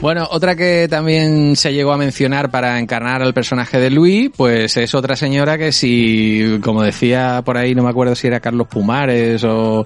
Bueno, 0.00 0.26
otra 0.30 0.56
que 0.56 0.88
también 0.88 1.54
se 1.56 1.74
llegó 1.74 1.92
a 1.92 1.98
mencionar 1.98 2.50
para 2.50 2.78
encarnar 2.80 3.20
al 3.22 3.34
personaje 3.34 3.78
de 3.78 3.90
Luis, 3.90 4.30
pues 4.34 4.78
es 4.78 4.94
otra 4.94 5.14
señora 5.14 5.58
que 5.58 5.72
si, 5.72 6.58
como 6.62 6.82
decía 6.82 7.42
por 7.44 7.58
ahí, 7.58 7.74
no 7.74 7.82
me 7.82 7.90
acuerdo 7.90 8.14
si 8.14 8.26
era 8.28 8.40
Carlos 8.40 8.66
Pumares 8.66 9.44
o 9.44 9.84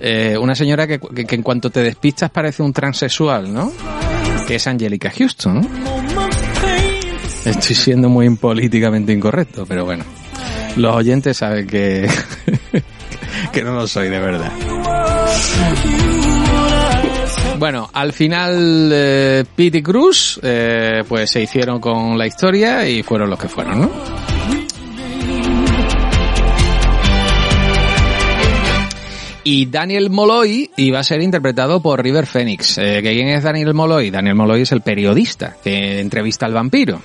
eh, 0.00 0.36
una 0.38 0.56
señora 0.56 0.88
que, 0.88 0.98
que- 0.98 1.24
que 1.24 1.34
en 1.36 1.42
cuanto 1.42 1.70
te 1.70 1.80
despistas 1.84 2.30
parece 2.30 2.64
un 2.64 2.72
transexual, 2.72 3.54
¿no? 3.54 3.72
Que 4.48 4.56
es 4.56 4.66
Angelica 4.66 5.10
Houston. 5.16 5.66
Estoy 7.44 7.76
siendo 7.76 8.08
muy 8.08 8.28
políticamente 8.36 9.12
incorrecto, 9.12 9.64
pero 9.66 9.84
bueno. 9.84 10.04
Los 10.76 10.94
oyentes 10.96 11.38
saben 11.38 11.66
que, 11.66 12.06
que 13.52 13.62
no 13.62 13.74
lo 13.74 13.86
soy 13.86 14.08
de 14.08 14.18
verdad. 14.18 14.52
Bueno, 17.58 17.88
al 17.92 18.12
final 18.12 18.90
eh, 18.92 19.44
Pete 19.54 19.78
y 19.78 19.82
Cruz 19.82 20.38
eh, 20.42 21.02
pues 21.08 21.30
se 21.30 21.42
hicieron 21.42 21.80
con 21.80 22.18
la 22.18 22.26
historia 22.26 22.86
y 22.88 23.02
fueron 23.02 23.30
los 23.30 23.38
que 23.38 23.48
fueron, 23.48 23.80
¿no? 23.80 23.90
Y 29.42 29.66
Daniel 29.66 30.10
Molloy 30.10 30.70
iba 30.76 30.98
a 30.98 31.04
ser 31.04 31.22
interpretado 31.22 31.80
por 31.80 32.02
River 32.02 32.26
Phoenix. 32.26 32.78
Eh, 32.78 33.00
¿que 33.00 33.12
¿Quién 33.12 33.28
es 33.28 33.44
Daniel 33.44 33.74
Molloy? 33.74 34.10
Daniel 34.10 34.34
Molloy 34.34 34.62
es 34.62 34.72
el 34.72 34.80
periodista 34.80 35.56
que 35.62 36.00
entrevista 36.00 36.46
al 36.46 36.52
vampiro. 36.52 37.00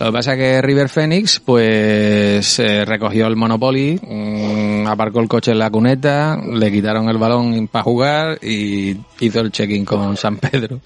Lo 0.00 0.06
que 0.06 0.12
pasa 0.12 0.32
es 0.34 0.38
que 0.38 0.62
River 0.62 0.88
Phoenix, 0.88 1.40
pues, 1.40 2.60
eh, 2.60 2.84
recogió 2.84 3.26
el 3.26 3.34
Monopoly, 3.34 4.00
mm, 4.00 4.86
aparcó 4.86 5.18
el 5.18 5.28
coche 5.28 5.50
en 5.50 5.58
la 5.58 5.70
cuneta, 5.70 6.36
le 6.36 6.70
quitaron 6.70 7.08
el 7.08 7.18
balón 7.18 7.66
para 7.66 7.82
jugar 7.82 8.38
y 8.40 8.96
hizo 9.18 9.40
el 9.40 9.50
check-in 9.50 9.84
con 9.84 10.16
San 10.16 10.36
Pedro. 10.36 10.80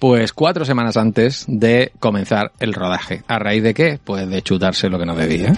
Pues 0.00 0.32
cuatro 0.32 0.64
semanas 0.64 0.96
antes 0.96 1.44
de 1.46 1.92
comenzar 2.00 2.50
el 2.58 2.74
rodaje. 2.74 3.22
¿A 3.28 3.38
raíz 3.38 3.62
de 3.62 3.74
qué? 3.74 4.00
Pues 4.02 4.28
de 4.28 4.42
chutarse 4.42 4.88
lo 4.88 4.98
que 4.98 5.06
no 5.06 5.14
debía. 5.14 5.52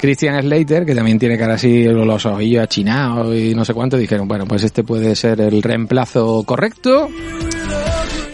Christian 0.00 0.40
Slater, 0.42 0.86
que 0.86 0.94
también 0.94 1.18
tiene 1.18 1.36
cara 1.36 1.54
así, 1.54 1.84
los 1.84 2.24
ojillos 2.24 2.64
achinados 2.64 3.34
y 3.36 3.54
no 3.54 3.64
sé 3.64 3.74
cuánto, 3.74 3.96
dijeron, 3.98 4.28
bueno, 4.28 4.46
pues 4.46 4.64
este 4.64 4.82
puede 4.82 5.14
ser 5.14 5.40
el 5.40 5.62
reemplazo 5.62 6.42
correcto. 6.44 7.08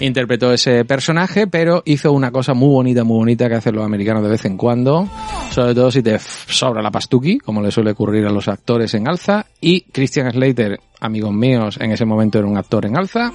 Interpretó 0.00 0.52
ese 0.52 0.84
personaje, 0.84 1.46
pero 1.46 1.82
hizo 1.86 2.12
una 2.12 2.30
cosa 2.30 2.52
muy 2.52 2.68
bonita, 2.68 3.02
muy 3.02 3.16
bonita 3.16 3.48
que 3.48 3.54
hacen 3.54 3.74
los 3.74 3.84
americanos 3.84 4.22
de 4.22 4.28
vez 4.28 4.44
en 4.44 4.56
cuando, 4.56 5.08
sobre 5.50 5.74
todo 5.74 5.90
si 5.90 6.02
te 6.02 6.18
sobra 6.18 6.82
la 6.82 6.90
pastuqui, 6.90 7.38
como 7.38 7.62
le 7.62 7.70
suele 7.70 7.92
ocurrir 7.92 8.26
a 8.26 8.30
los 8.30 8.48
actores 8.48 8.92
en 8.94 9.08
alza, 9.08 9.46
y 9.60 9.82
Christian 9.82 10.30
Slater, 10.30 10.80
amigos 11.00 11.32
míos, 11.32 11.78
en 11.80 11.92
ese 11.92 12.04
momento 12.04 12.38
era 12.38 12.46
un 12.46 12.58
actor 12.58 12.84
en 12.84 12.96
alza, 12.96 13.32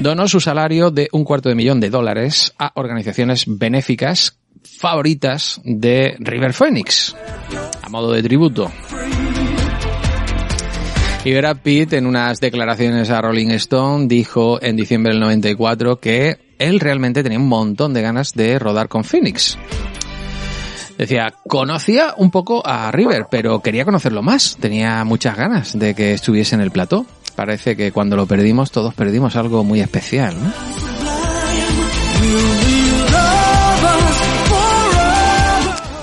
donó 0.00 0.26
su 0.28 0.40
salario 0.40 0.90
de 0.90 1.08
un 1.12 1.24
cuarto 1.24 1.50
de 1.50 1.54
millón 1.54 1.78
de 1.78 1.90
dólares 1.90 2.54
a 2.58 2.72
organizaciones 2.74 3.44
benéficas 3.46 4.38
favoritas 4.64 5.60
de 5.64 6.16
River 6.18 6.54
Phoenix, 6.54 7.14
a 7.82 7.88
modo 7.90 8.12
de 8.12 8.22
tributo. 8.22 8.70
Y 11.22 11.34
Pitt, 11.62 11.92
en 11.92 12.06
unas 12.06 12.40
declaraciones 12.40 13.10
a 13.10 13.20
Rolling 13.20 13.50
Stone, 13.50 14.06
dijo 14.08 14.58
en 14.62 14.74
diciembre 14.74 15.12
del 15.12 15.20
94 15.20 16.00
que 16.00 16.38
él 16.58 16.80
realmente 16.80 17.22
tenía 17.22 17.38
un 17.38 17.46
montón 17.46 17.92
de 17.92 18.00
ganas 18.00 18.32
de 18.32 18.58
rodar 18.58 18.88
con 18.88 19.04
Phoenix. 19.04 19.58
Decía, 20.96 21.34
conocía 21.46 22.14
un 22.16 22.30
poco 22.30 22.66
a 22.66 22.90
River, 22.90 23.26
pero 23.30 23.60
quería 23.60 23.84
conocerlo 23.84 24.22
más. 24.22 24.56
Tenía 24.60 25.04
muchas 25.04 25.36
ganas 25.36 25.78
de 25.78 25.94
que 25.94 26.14
estuviese 26.14 26.54
en 26.54 26.62
el 26.62 26.70
plató. 26.70 27.04
Parece 27.36 27.76
que 27.76 27.92
cuando 27.92 28.16
lo 28.16 28.26
perdimos, 28.26 28.70
todos 28.70 28.94
perdimos 28.94 29.36
algo 29.36 29.62
muy 29.62 29.80
especial, 29.80 30.34
¿no? 30.42 30.89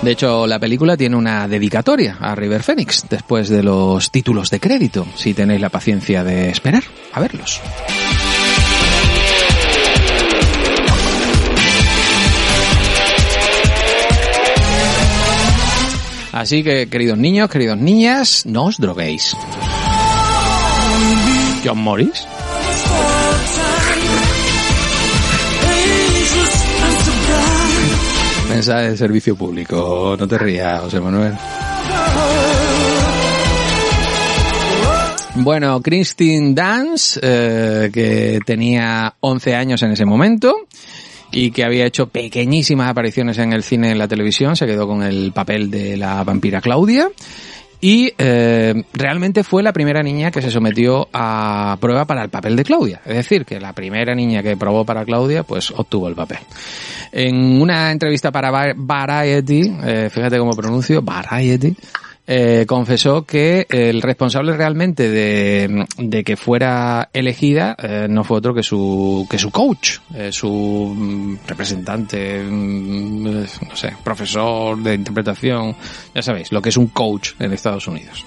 De 0.08 0.12
hecho, 0.12 0.46
la 0.46 0.58
película 0.58 0.96
tiene 0.96 1.16
una 1.16 1.46
dedicatoria 1.46 2.16
a 2.18 2.34
River 2.34 2.62
Phoenix 2.62 3.04
después 3.10 3.50
de 3.50 3.62
los 3.62 4.10
títulos 4.10 4.48
de 4.48 4.58
crédito, 4.58 5.06
si 5.14 5.34
tenéis 5.34 5.60
la 5.60 5.68
paciencia 5.68 6.24
de 6.24 6.48
esperar 6.48 6.82
a 7.12 7.20
verlos. 7.20 7.60
Así 16.32 16.64
que, 16.64 16.88
queridos 16.88 17.18
niños, 17.18 17.50
queridos 17.50 17.76
niñas, 17.76 18.46
no 18.46 18.64
os 18.64 18.78
droguéis. 18.78 19.36
John 21.62 21.80
Morris. 21.80 22.26
Mensaje 28.58 28.90
de 28.90 28.96
servicio 28.96 29.36
público. 29.36 30.16
No 30.18 30.26
te 30.26 30.36
rías, 30.36 30.80
José 30.80 30.98
Manuel. 30.98 31.32
Bueno, 35.36 35.80
Christine 35.80 36.54
Dance, 36.54 37.20
eh, 37.22 37.88
que 37.94 38.40
tenía 38.44 39.14
11 39.20 39.54
años 39.54 39.80
en 39.84 39.92
ese 39.92 40.04
momento 40.04 40.56
y 41.30 41.52
que 41.52 41.62
había 41.62 41.86
hecho 41.86 42.08
pequeñísimas 42.08 42.90
apariciones 42.90 43.38
en 43.38 43.52
el 43.52 43.62
cine 43.62 43.90
y 43.90 43.92
en 43.92 43.98
la 43.98 44.08
televisión, 44.08 44.56
se 44.56 44.66
quedó 44.66 44.88
con 44.88 45.04
el 45.04 45.30
papel 45.30 45.70
de 45.70 45.96
la 45.96 46.24
vampira 46.24 46.60
Claudia. 46.60 47.08
Y 47.80 48.12
eh, 48.18 48.82
realmente 48.92 49.44
fue 49.44 49.62
la 49.62 49.72
primera 49.72 50.02
niña 50.02 50.30
que 50.32 50.42
se 50.42 50.50
sometió 50.50 51.08
a 51.12 51.76
prueba 51.80 52.04
para 52.06 52.22
el 52.24 52.28
papel 52.28 52.56
de 52.56 52.64
Claudia. 52.64 53.00
Es 53.04 53.14
decir, 53.14 53.44
que 53.44 53.60
la 53.60 53.72
primera 53.72 54.14
niña 54.16 54.42
que 54.42 54.56
probó 54.56 54.84
para 54.84 55.04
Claudia, 55.04 55.44
pues 55.44 55.70
obtuvo 55.70 56.08
el 56.08 56.16
papel. 56.16 56.38
En 57.12 57.60
una 57.60 57.92
entrevista 57.92 58.32
para 58.32 58.50
Va- 58.50 58.74
Variety, 58.74 59.72
eh, 59.84 60.08
fíjate 60.12 60.38
cómo 60.38 60.56
pronuncio, 60.56 61.02
Variety, 61.02 61.76
eh, 62.30 62.66
confesó 62.66 63.24
que 63.24 63.66
el 63.70 64.02
responsable 64.02 64.54
realmente 64.54 65.08
de, 65.08 65.86
de 65.96 66.24
que 66.24 66.36
fuera 66.36 67.08
elegida 67.14 67.74
eh, 67.82 68.06
no 68.10 68.22
fue 68.22 68.36
otro 68.36 68.52
que 68.52 68.62
su 68.62 69.26
que 69.30 69.38
su 69.38 69.50
coach, 69.50 69.96
eh, 70.14 70.30
su 70.30 70.92
mm, 70.94 71.38
representante, 71.46 72.42
mm, 72.42 73.24
no 73.24 73.76
sé, 73.76 73.94
profesor 74.04 74.76
de 74.76 74.94
interpretación, 74.94 75.74
ya 76.14 76.20
sabéis, 76.20 76.52
lo 76.52 76.60
que 76.60 76.68
es 76.68 76.76
un 76.76 76.88
coach 76.88 77.30
en 77.38 77.54
Estados 77.54 77.88
Unidos. 77.88 78.26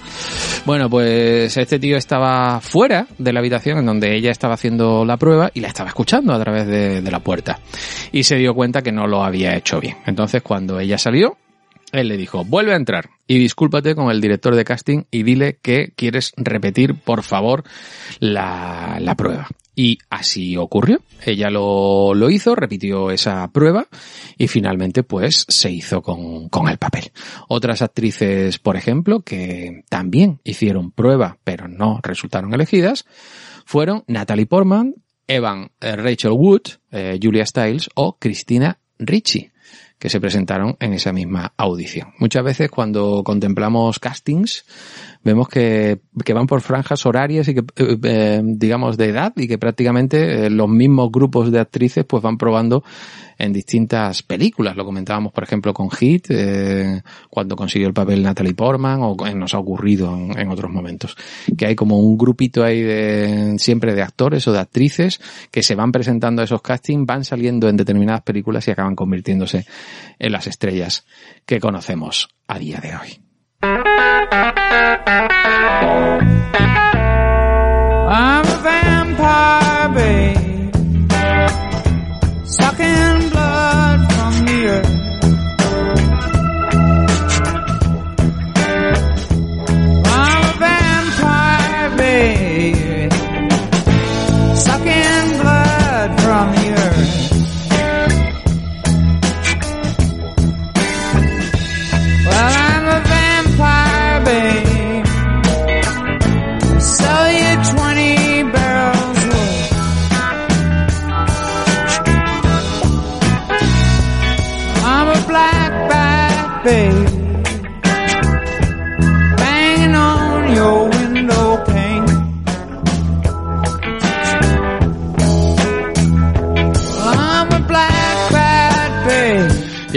Bueno, 0.65 0.89
pues 0.89 1.55
este 1.55 1.77
tío 1.77 1.95
estaba 1.95 2.59
fuera 2.59 3.05
de 3.19 3.33
la 3.33 3.39
habitación 3.39 3.77
en 3.77 3.85
donde 3.85 4.15
ella 4.15 4.31
estaba 4.31 4.55
haciendo 4.55 5.05
la 5.05 5.17
prueba 5.17 5.51
y 5.53 5.59
la 5.59 5.67
estaba 5.67 5.89
escuchando 5.89 6.33
a 6.33 6.39
través 6.39 6.65
de, 6.65 7.03
de 7.03 7.11
la 7.11 7.19
puerta. 7.19 7.59
Y 8.11 8.23
se 8.23 8.37
dio 8.37 8.55
cuenta 8.55 8.81
que 8.81 8.91
no 8.91 9.05
lo 9.05 9.23
había 9.23 9.55
hecho 9.55 9.79
bien. 9.79 9.97
Entonces 10.07 10.41
cuando 10.41 10.79
ella 10.79 10.97
salió, 10.97 11.37
él 11.91 12.07
le 12.07 12.17
dijo, 12.17 12.45
vuelve 12.45 12.73
a 12.73 12.77
entrar 12.77 13.09
y 13.27 13.37
discúlpate 13.39 13.95
con 13.95 14.11
el 14.11 14.21
director 14.21 14.55
de 14.55 14.63
casting 14.63 15.03
y 15.11 15.23
dile 15.23 15.59
que 15.61 15.93
quieres 15.95 16.33
repetir, 16.37 16.95
por 16.95 17.23
favor, 17.23 17.63
la, 18.19 18.97
la 18.99 19.15
prueba. 19.15 19.47
Y 19.75 19.99
así 20.09 20.57
ocurrió. 20.57 20.99
Ella 21.25 21.49
lo, 21.49 22.13
lo 22.13 22.29
hizo, 22.29 22.55
repitió 22.55 23.09
esa 23.09 23.47
prueba 23.51 23.87
y 24.37 24.47
finalmente 24.47 25.03
pues 25.03 25.45
se 25.47 25.71
hizo 25.71 26.01
con, 26.01 26.49
con 26.49 26.67
el 26.67 26.77
papel. 26.77 27.11
Otras 27.47 27.81
actrices, 27.81 28.59
por 28.59 28.75
ejemplo, 28.75 29.21
que 29.21 29.83
también 29.89 30.39
hicieron 30.43 30.91
prueba 30.91 31.37
pero 31.43 31.67
no 31.67 31.99
resultaron 32.03 32.53
elegidas, 32.53 33.05
fueron 33.65 34.03
Natalie 34.07 34.45
Portman, 34.45 34.95
Evan 35.27 35.71
eh, 35.79 35.95
Rachel 35.95 36.31
Wood, 36.31 36.63
eh, 36.91 37.17
Julia 37.21 37.45
Stiles 37.45 37.89
o 37.95 38.17
Christina 38.19 38.79
Ricci 38.99 39.50
que 40.01 40.09
se 40.09 40.19
presentaron 40.19 40.75
en 40.79 40.93
esa 40.93 41.13
misma 41.13 41.53
audición. 41.57 42.07
Muchas 42.17 42.43
veces 42.43 42.71
cuando 42.71 43.23
contemplamos 43.23 43.99
castings 43.99 44.65
vemos 45.23 45.47
que, 45.47 45.99
que 46.25 46.33
van 46.33 46.47
por 46.47 46.61
franjas 46.61 47.05
horarias 47.05 47.47
y 47.47 47.53
que, 47.53 47.59
eh, 47.75 47.97
eh, 48.01 48.41
digamos, 48.43 48.97
de 48.97 49.09
edad 49.09 49.31
y 49.35 49.47
que 49.47 49.59
prácticamente 49.59 50.47
eh, 50.47 50.49
los 50.49 50.67
mismos 50.67 51.11
grupos 51.11 51.51
de 51.51 51.59
actrices 51.59 52.03
pues 52.03 52.23
van 52.23 52.39
probando 52.39 52.83
en 53.37 53.53
distintas 53.53 54.23
películas. 54.23 54.75
Lo 54.75 54.85
comentábamos, 54.85 55.33
por 55.33 55.43
ejemplo, 55.43 55.73
con 55.73 55.89
Hit, 55.89 56.27
eh, 56.29 57.01
cuando 57.29 57.55
consiguió 57.55 57.87
el 57.87 57.93
papel 57.93 58.21
Natalie 58.21 58.53
Portman, 58.53 58.99
o 59.01 59.15
nos 59.35 59.53
ha 59.53 59.59
ocurrido 59.59 60.15
en, 60.15 60.37
en 60.37 60.49
otros 60.49 60.71
momentos. 60.71 61.15
Que 61.57 61.65
hay 61.65 61.75
como 61.75 61.99
un 61.99 62.17
grupito 62.17 62.63
ahí 62.63 62.81
de, 62.81 63.55
siempre 63.57 63.95
de 63.95 64.01
actores 64.03 64.47
o 64.47 64.51
de 64.51 64.59
actrices 64.59 65.19
que 65.49 65.63
se 65.63 65.75
van 65.75 65.91
presentando 65.91 66.41
a 66.41 66.45
esos 66.45 66.61
castings, 66.61 67.05
van 67.05 67.23
saliendo 67.23 67.67
en 67.67 67.77
determinadas 67.77 68.21
películas 68.21 68.67
y 68.67 68.71
acaban 68.71 68.95
convirtiéndose 68.95 69.65
en 70.19 70.31
las 70.31 70.47
estrellas 70.47 71.05
que 71.45 71.59
conocemos 71.59 72.29
a 72.47 72.59
día 72.59 72.79
de 72.79 72.95
hoy. 72.95 73.21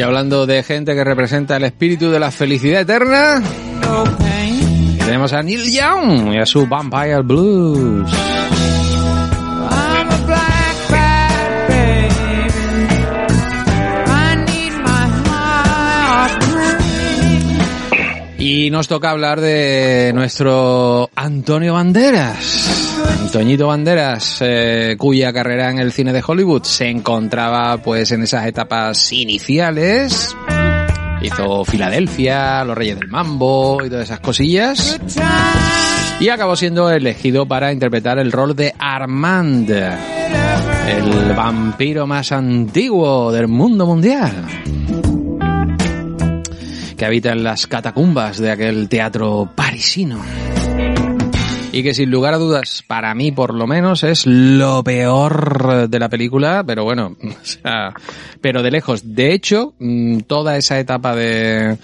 Hablando 0.04 0.46
de 0.46 0.62
gente 0.62 0.94
que 0.94 1.02
representa 1.02 1.56
el 1.56 1.64
espíritu 1.64 2.10
de 2.10 2.20
la 2.20 2.30
felicidad 2.30 2.82
eterna, 2.82 3.42
tenemos 4.98 5.32
a 5.32 5.42
Neil 5.42 5.72
Young 5.72 6.34
y 6.34 6.38
a 6.38 6.46
su 6.46 6.66
Vampire 6.66 7.22
Blues. 7.22 8.10
Y 18.38 18.70
nos 18.70 18.88
toca 18.88 19.10
hablar 19.10 19.40
de 19.40 20.12
nuestro 20.14 21.08
Antonio 21.14 21.72
Banderas. 21.72 22.73
Antoñito 23.10 23.66
Banderas, 23.66 24.38
eh, 24.40 24.96
cuya 24.98 25.32
carrera 25.32 25.70
en 25.70 25.78
el 25.78 25.92
cine 25.92 26.12
de 26.12 26.22
Hollywood 26.24 26.62
se 26.62 26.88
encontraba 26.88 27.76
pues 27.78 28.12
en 28.12 28.22
esas 28.22 28.46
etapas 28.46 29.12
iniciales. 29.12 30.36
Hizo 31.22 31.64
Filadelfia, 31.64 32.64
Los 32.64 32.76
Reyes 32.76 33.00
del 33.00 33.08
Mambo 33.08 33.84
y 33.84 33.88
todas 33.88 34.04
esas 34.04 34.20
cosillas. 34.20 35.00
Y 36.20 36.28
acabó 36.28 36.54
siendo 36.54 36.90
elegido 36.90 37.46
para 37.46 37.72
interpretar 37.72 38.18
el 38.18 38.30
rol 38.30 38.54
de 38.54 38.74
Armand, 38.78 39.70
el 39.70 41.32
vampiro 41.34 42.06
más 42.06 42.30
antiguo 42.30 43.32
del 43.32 43.48
mundo 43.48 43.86
mundial 43.86 44.32
que 46.96 47.04
habita 47.04 47.32
en 47.32 47.42
las 47.42 47.66
catacumbas 47.66 48.38
de 48.38 48.50
aquel 48.50 48.88
teatro 48.88 49.50
parisino. 49.54 50.20
Y 51.74 51.82
que 51.82 51.92
sin 51.92 52.08
lugar 52.08 52.34
a 52.34 52.38
dudas, 52.38 52.84
para 52.86 53.12
mí 53.16 53.32
por 53.32 53.52
lo 53.52 53.66
menos, 53.66 54.04
es 54.04 54.26
lo 54.26 54.84
peor 54.84 55.88
de 55.88 55.98
la 55.98 56.08
película, 56.08 56.62
pero 56.64 56.84
bueno, 56.84 57.16
o 57.22 57.44
sea, 57.44 57.92
pero 58.40 58.62
de 58.62 58.70
lejos. 58.70 59.16
De 59.16 59.32
hecho, 59.32 59.74
mm, 59.80 60.20
toda 60.20 60.56
esa 60.56 60.78
etapa 60.78 61.16
de, 61.16 61.76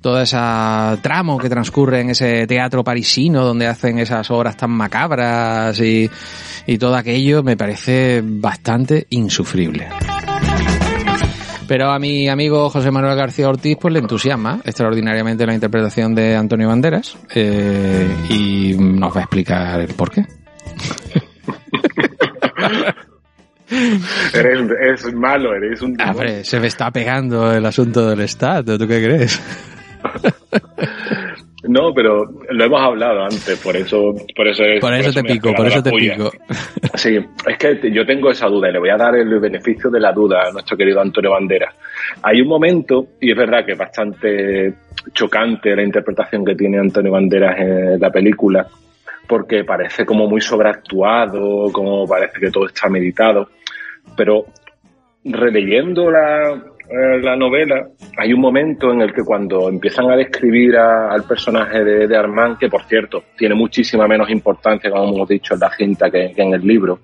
toda 0.00 0.24
esa 0.24 0.98
tramo 1.02 1.38
que 1.38 1.48
transcurre 1.48 2.00
en 2.00 2.10
ese 2.10 2.48
teatro 2.48 2.82
parisino 2.82 3.44
donde 3.44 3.68
hacen 3.68 4.00
esas 4.00 4.28
obras 4.32 4.56
tan 4.56 4.72
macabras 4.72 5.78
y, 5.80 6.10
y 6.66 6.76
todo 6.76 6.96
aquello 6.96 7.44
me 7.44 7.56
parece 7.56 8.20
bastante 8.24 9.06
insufrible. 9.10 9.86
Pero 11.68 11.90
a 11.90 11.98
mi 11.98 12.28
amigo 12.28 12.70
José 12.70 12.90
Manuel 12.90 13.14
García 13.14 13.46
Ortiz 13.46 13.76
pues 13.78 13.92
le 13.92 14.00
entusiasma 14.00 14.60
extraordinariamente 14.64 15.46
la 15.46 15.52
interpretación 15.52 16.14
de 16.14 16.34
Antonio 16.34 16.66
Banderas 16.68 17.18
eh, 17.34 18.08
y 18.30 18.74
nos 18.78 19.14
va 19.14 19.20
a 19.20 19.24
explicar 19.24 19.78
el 19.80 19.92
por 19.94 20.10
qué. 20.10 20.24
Eres, 24.32 25.04
es 25.04 25.12
malo, 25.12 25.54
eres 25.54 25.82
un... 25.82 25.94
Hombre, 26.00 26.42
se 26.42 26.58
me 26.58 26.68
está 26.68 26.90
pegando 26.90 27.52
el 27.52 27.66
asunto 27.66 28.08
del 28.08 28.20
Estado, 28.20 28.78
¿tú 28.78 28.88
qué 28.88 29.02
crees? 29.02 29.38
No, 31.64 31.92
pero 31.92 32.24
lo 32.50 32.64
hemos 32.64 32.80
hablado 32.80 33.24
antes, 33.24 33.60
por 33.62 33.74
eso... 33.76 34.14
Por 34.36 34.46
eso, 34.46 34.62
es- 34.64 34.80
Por 34.80 34.94
eso 34.94 35.12
te 35.12 35.22
me 35.22 35.30
has 35.30 35.34
pico, 35.38 35.52
por 35.54 35.66
eso 35.66 35.82
te 35.82 35.90
puya. 35.90 36.14
pico. 36.14 36.30
Sí, 36.94 37.16
es 37.46 37.58
que 37.58 37.74
te- 37.76 37.90
yo 37.92 38.04
tengo 38.06 38.30
esa 38.30 38.46
duda 38.46 38.68
y 38.68 38.72
le 38.72 38.78
voy 38.78 38.90
a 38.90 38.96
dar 38.96 39.14
el 39.16 39.38
beneficio 39.40 39.90
de 39.90 39.98
la 40.00 40.12
duda 40.12 40.42
a 40.48 40.52
nuestro 40.52 40.76
querido 40.76 41.00
Antonio 41.00 41.32
Banderas. 41.32 41.74
Hay 42.22 42.40
un 42.40 42.48
momento, 42.48 43.06
y 43.20 43.30
es 43.32 43.36
verdad 43.36 43.64
que 43.64 43.72
es 43.72 43.78
bastante 43.78 44.74
chocante 45.12 45.74
la 45.74 45.82
interpretación 45.82 46.44
que 46.44 46.54
tiene 46.54 46.78
Antonio 46.78 47.12
Banderas 47.12 47.58
en 47.58 48.00
la 48.00 48.10
película, 48.10 48.66
porque 49.26 49.64
parece 49.64 50.06
como 50.06 50.26
muy 50.28 50.40
sobreactuado, 50.40 51.70
como 51.72 52.06
parece 52.06 52.38
que 52.40 52.50
todo 52.50 52.66
está 52.66 52.88
meditado, 52.88 53.48
pero 54.16 54.46
releyendo 55.24 56.10
la, 56.10 56.62
eh, 56.90 57.20
la 57.22 57.36
novela, 57.36 57.88
hay 58.16 58.32
un 58.32 58.40
momento 58.40 58.92
en 58.92 59.02
el 59.02 59.12
que 59.12 59.22
cuando 59.22 59.68
empiezan 59.68 60.10
a 60.10 60.16
describir 60.16 60.76
a- 60.76 61.10
al 61.12 61.24
personaje 61.24 61.84
de, 61.84 62.16
Armand, 62.16 62.58
que 62.58 62.68
por 62.68 62.84
cierto 62.84 63.24
tiene 63.36 63.54
muchísima 63.54 64.06
menos 64.06 64.30
importancia, 64.30 64.90
como 64.90 65.14
hemos 65.14 65.28
dicho 65.28 65.54
en 65.54 65.60
la 65.60 65.70
cinta 65.70 66.10
que, 66.10 66.32
que 66.34 66.42
en 66.42 66.54
el 66.54 66.62
libro, 66.66 67.00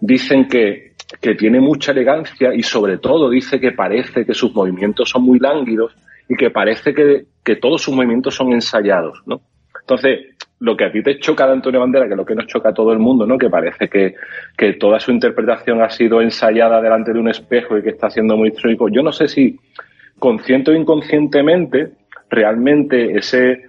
dicen 0.00 0.48
que, 0.48 0.92
que 1.20 1.34
tiene 1.34 1.60
mucha 1.60 1.92
elegancia 1.92 2.54
y 2.54 2.62
sobre 2.62 2.98
todo 2.98 3.30
dice 3.30 3.58
que 3.60 3.72
parece 3.72 4.24
que 4.24 4.34
sus 4.34 4.54
movimientos 4.54 5.08
son 5.10 5.22
muy 5.22 5.38
lánguidos 5.38 5.94
y 6.28 6.36
que 6.36 6.50
parece 6.50 6.92
que, 6.92 7.24
que 7.44 7.56
todos 7.56 7.82
sus 7.82 7.94
movimientos 7.94 8.34
son 8.34 8.52
ensayados, 8.52 9.22
¿no? 9.26 9.40
Entonces, 9.80 10.20
lo 10.60 10.76
que 10.76 10.84
a 10.84 10.92
ti 10.92 11.02
te 11.02 11.18
choca 11.20 11.46
de 11.46 11.52
Antonio 11.52 11.80
Bandera, 11.80 12.06
que 12.06 12.12
es 12.12 12.16
lo 12.16 12.24
que 12.26 12.34
nos 12.34 12.46
choca 12.46 12.70
a 12.70 12.74
todo 12.74 12.92
el 12.92 12.98
mundo, 12.98 13.26
¿no? 13.26 13.38
Que 13.38 13.48
parece 13.48 13.88
que, 13.88 14.14
que 14.56 14.72
toda 14.74 14.98
su 14.98 15.12
interpretación 15.12 15.80
ha 15.82 15.90
sido 15.90 16.20
ensayada 16.20 16.80
delante 16.80 17.12
de 17.12 17.20
un 17.20 17.28
espejo 17.28 17.78
y 17.78 17.82
que 17.82 17.90
está 17.90 18.10
siendo 18.10 18.36
muy 18.36 18.48
histórico. 18.48 18.88
Yo 18.88 19.02
no 19.02 19.12
sé 19.12 19.28
si 19.28 19.58
consciente 20.18 20.72
o 20.72 20.74
inconscientemente, 20.74 21.92
realmente 22.28 23.16
ese, 23.16 23.62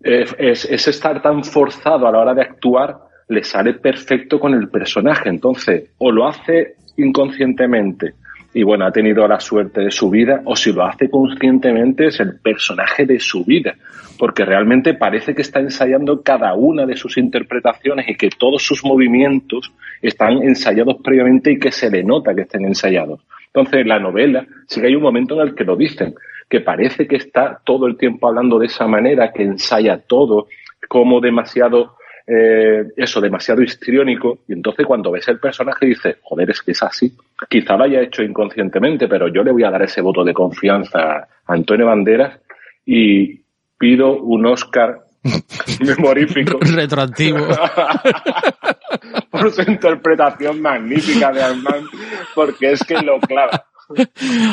es, 0.00 0.34
es- 0.38 0.64
ese 0.70 0.90
estar 0.90 1.20
tan 1.22 1.42
forzado 1.44 2.06
a 2.06 2.12
la 2.12 2.18
hora 2.20 2.34
de 2.34 2.42
actuar 2.42 2.96
le 3.28 3.42
sale 3.44 3.74
perfecto 3.74 4.38
con 4.40 4.54
el 4.54 4.68
personaje. 4.68 5.28
Entonces, 5.28 5.90
o 5.98 6.10
lo 6.12 6.26
hace 6.26 6.74
inconscientemente 6.96 8.14
y 8.52 8.62
bueno, 8.64 8.84
ha 8.84 8.92
tenido 8.92 9.26
la 9.28 9.38
suerte 9.38 9.80
de 9.80 9.90
su 9.90 10.10
vida, 10.10 10.42
o 10.44 10.56
si 10.56 10.72
lo 10.72 10.84
hace 10.84 11.08
conscientemente 11.08 12.06
es 12.06 12.18
el 12.20 12.40
personaje 12.40 13.06
de 13.06 13.20
su 13.20 13.44
vida, 13.44 13.76
porque 14.18 14.44
realmente 14.44 14.94
parece 14.94 15.34
que 15.34 15.42
está 15.42 15.60
ensayando 15.60 16.22
cada 16.22 16.54
una 16.54 16.84
de 16.84 16.96
sus 16.96 17.16
interpretaciones 17.16 18.08
y 18.08 18.16
que 18.16 18.30
todos 18.30 18.62
sus 18.62 18.84
movimientos 18.84 19.72
están 20.02 20.42
ensayados 20.42 20.96
previamente 21.02 21.52
y 21.52 21.58
que 21.58 21.70
se 21.70 21.90
le 21.90 22.02
nota 22.02 22.34
que 22.34 22.42
estén 22.42 22.64
ensayados. 22.64 23.20
Entonces, 23.46 23.86
la 23.86 23.98
novela, 23.98 24.46
sí 24.66 24.80
que 24.80 24.88
hay 24.88 24.96
un 24.96 25.02
momento 25.02 25.34
en 25.34 25.48
el 25.48 25.54
que 25.54 25.64
lo 25.64 25.76
dicen, 25.76 26.14
que 26.48 26.60
parece 26.60 27.06
que 27.06 27.16
está 27.16 27.60
todo 27.64 27.86
el 27.86 27.96
tiempo 27.96 28.28
hablando 28.28 28.58
de 28.58 28.66
esa 28.66 28.86
manera, 28.88 29.32
que 29.32 29.42
ensaya 29.42 29.98
todo, 29.98 30.48
como 30.88 31.20
demasiado, 31.20 31.96
eh, 32.26 32.84
eso, 32.96 33.20
demasiado 33.20 33.62
histriónico, 33.62 34.40
y 34.48 34.54
entonces 34.54 34.86
cuando 34.86 35.12
ves 35.12 35.28
el 35.28 35.38
personaje 35.38 35.86
dices, 35.86 36.16
joder, 36.22 36.50
es 36.50 36.62
que 36.62 36.72
es 36.72 36.82
así. 36.82 37.12
Quizá 37.50 37.76
lo 37.76 37.82
haya 37.82 38.00
hecho 38.00 38.22
inconscientemente, 38.22 39.08
pero 39.08 39.26
yo 39.26 39.42
le 39.42 39.50
voy 39.50 39.64
a 39.64 39.70
dar 39.70 39.82
ese 39.82 40.00
voto 40.00 40.22
de 40.22 40.32
confianza 40.32 41.00
a 41.00 41.28
Antonio 41.46 41.86
Banderas 41.86 42.38
y 42.86 43.42
pido 43.76 44.22
un 44.22 44.46
Oscar 44.46 45.00
memorífico 45.84 46.60
Retroactivo. 46.60 47.38
por 49.30 49.50
su 49.50 49.62
interpretación 49.62 50.62
magnífica 50.62 51.32
de 51.32 51.42
Armand, 51.42 51.88
porque 52.36 52.72
es 52.72 52.84
que 52.84 52.94
lo 53.02 53.18
clava. 53.18 53.66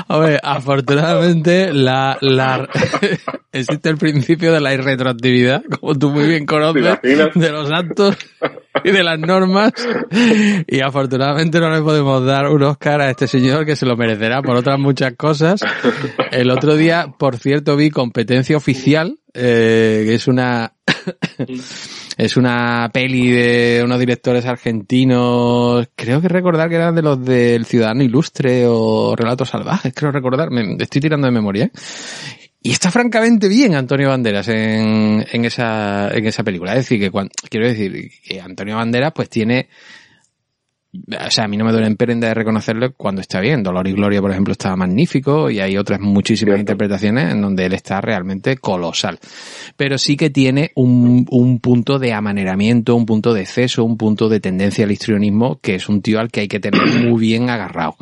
A 0.08 0.18
ver, 0.18 0.40
afortunadamente 0.42 1.72
la, 1.72 2.18
la 2.22 2.68
existe 3.52 3.90
el 3.90 3.98
principio 3.98 4.52
de 4.52 4.60
la 4.60 4.74
irretroactividad, 4.74 5.64
como 5.80 5.94
tú 5.94 6.10
muy 6.10 6.28
bien 6.28 6.48
conoces, 6.48 7.00
de 7.04 7.52
los 7.52 7.72
actos 7.72 8.18
y 8.84 8.92
de 8.92 9.04
las 9.04 9.20
normas. 9.20 9.74
Y 10.68 10.82
afortunadamente 10.82 11.60
no 11.60 11.70
le 11.70 11.82
podemos 11.82 12.26
dar 12.26 12.48
un 12.48 12.64
Oscar 12.64 13.02
a 13.02 13.10
este 13.10 13.28
señor 13.28 13.66
que 13.66 13.76
se 13.76 13.86
lo 13.86 13.96
merecerá 13.96 14.42
por 14.42 14.56
otras 14.56 14.80
muchas 14.80 15.14
cosas. 15.14 15.62
El 16.32 16.52
otro 16.52 16.76
día, 16.76 17.14
por 17.18 17.38
cierto, 17.38 17.76
vi 17.76 17.90
competencia 17.90 18.58
oficial, 18.58 19.20
eh, 19.34 20.04
que 20.06 20.16
es 20.16 20.28
una 20.28 20.74
es 22.18 22.38
una 22.38 22.90
peli 22.94 23.32
de 23.32 23.82
unos 23.84 24.00
directores 24.00 24.46
argentinos, 24.46 25.88
creo 25.96 26.22
que 26.22 26.28
recordar 26.28 26.70
que 26.70 26.76
eran 26.76 26.96
de 26.96 27.02
los 27.02 27.24
del 27.24 27.66
Ciudadano 27.66 28.04
Ilustre 28.04 28.66
o 28.68 29.16
Relatos 29.16 29.50
Salvajes, 29.50 29.94
creo 29.96 30.12
recordar, 30.12 30.50
me 30.50 30.76
estoy 30.80 31.02
tirando 31.02 31.28
de 31.28 31.32
memoria. 31.32 31.66
¿eh? 31.66 31.72
Y 32.68 32.72
está 32.72 32.92
francamente 32.92 33.48
bien 33.48 33.76
Antonio 33.76 34.10
Banderas 34.10 34.50
en, 34.50 35.26
en 35.32 35.46
esa, 35.46 36.10
en 36.14 36.26
esa 36.26 36.44
película. 36.44 36.74
Es 36.74 36.80
decir, 36.80 37.00
que 37.00 37.10
quiero 37.50 37.66
decir 37.66 38.12
que 38.22 38.42
Antonio 38.42 38.76
Banderas 38.76 39.14
pues 39.16 39.30
tiene, 39.30 39.70
o 40.94 41.32
sea, 41.32 41.46
a 41.46 41.48
mí 41.48 41.56
no 41.56 41.64
me 41.64 41.72
duele 41.72 41.88
en 41.88 41.96
prenda 41.96 42.28
de 42.28 42.34
reconocerlo 42.34 42.92
cuando 42.92 43.22
está 43.22 43.40
bien. 43.40 43.64
Dolor 43.64 43.88
y 43.88 43.94
Gloria, 43.94 44.20
por 44.20 44.32
ejemplo, 44.32 44.52
estaba 44.52 44.76
magnífico 44.76 45.50
y 45.50 45.62
hay 45.62 45.78
otras 45.78 46.02
muchísimas 46.02 46.56
Cierto. 46.56 46.60
interpretaciones 46.60 47.32
en 47.32 47.42
donde 47.42 47.68
él 47.68 47.72
está 47.72 48.02
realmente 48.02 48.58
colosal. 48.58 49.18
Pero 49.78 49.98
sí 49.98 50.18
que 50.18 50.30
tiene 50.30 50.72
un, 50.76 51.26
un 51.32 51.60
punto 51.62 52.00
de 52.00 52.12
amaneramiento, 52.12 52.98
un 52.98 53.06
punto 53.06 53.34
de 53.34 53.44
exceso, 53.44 53.86
un 53.86 53.96
punto 53.96 54.28
de 54.28 54.42
tendencia 54.42 54.84
al 54.84 54.92
histrionismo, 54.92 55.62
que 55.62 55.76
es 55.76 55.88
un 55.88 56.02
tío 56.02 56.20
al 56.20 56.30
que 56.30 56.42
hay 56.42 56.48
que 56.50 56.60
tener 56.60 56.86
muy 56.86 57.22
bien 57.22 57.50
agarrado 57.50 57.96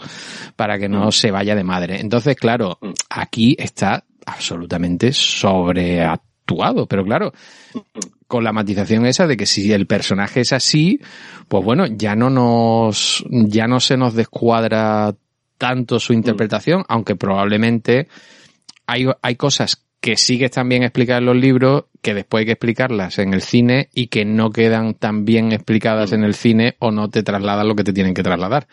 para 0.56 0.80
que 0.80 0.89
no 0.89 1.12
se 1.12 1.30
vaya 1.30 1.54
de 1.54 1.63
madre. 1.63 2.01
Entonces, 2.01 2.36
claro, 2.36 2.80
aquí 3.12 3.56
está 3.60 4.06
absolutamente 4.25 5.11
sobreactuado, 5.13 6.88
pero 6.88 7.03
claro, 7.03 7.33
con 8.27 8.43
la 8.43 8.53
matización 8.53 9.05
esa 9.05 9.27
de 9.27 9.38
que 9.38 9.45
si 9.45 9.71
el 9.71 9.88
personaje 9.88 10.41
es 10.41 10.53
así, 10.53 10.99
pues 11.47 11.63
bueno, 11.63 11.85
ya 11.85 12.15
no 12.15 12.29
nos, 12.29 13.23
ya 13.29 13.67
no 13.67 13.79
se 13.79 13.97
nos 13.97 14.13
descuadra 14.13 15.15
tanto 15.57 15.99
su 15.99 16.13
interpretación, 16.13 16.83
aunque 16.88 17.15
probablemente 17.15 18.07
hay, 18.88 19.05
hay 19.21 19.35
cosas 19.35 19.84
que 20.05 20.17
sí 20.17 20.37
que 20.37 20.45
están 20.45 20.69
bien 20.69 20.83
explicadas 20.83 21.21
en 21.21 21.25
los 21.25 21.35
libros, 21.35 21.85
que 22.03 22.13
después 22.13 22.41
hay 22.41 22.45
que 22.45 22.51
explicarlas 22.51 23.17
en 23.17 23.33
el 23.33 23.41
cine 23.41 23.89
y 23.91 24.05
que 24.05 24.23
no 24.23 24.51
quedan 24.51 24.93
tan 24.93 25.25
bien 25.25 25.51
explicadas 25.51 26.11
en 26.11 26.23
el 26.23 26.35
cine 26.35 26.75
o 26.77 26.91
no 26.91 27.09
te 27.09 27.23
trasladan 27.23 27.67
lo 27.67 27.75
que 27.75 27.83
te 27.83 27.91
tienen 27.91 28.13
que 28.13 28.21
trasladar. 28.21 28.67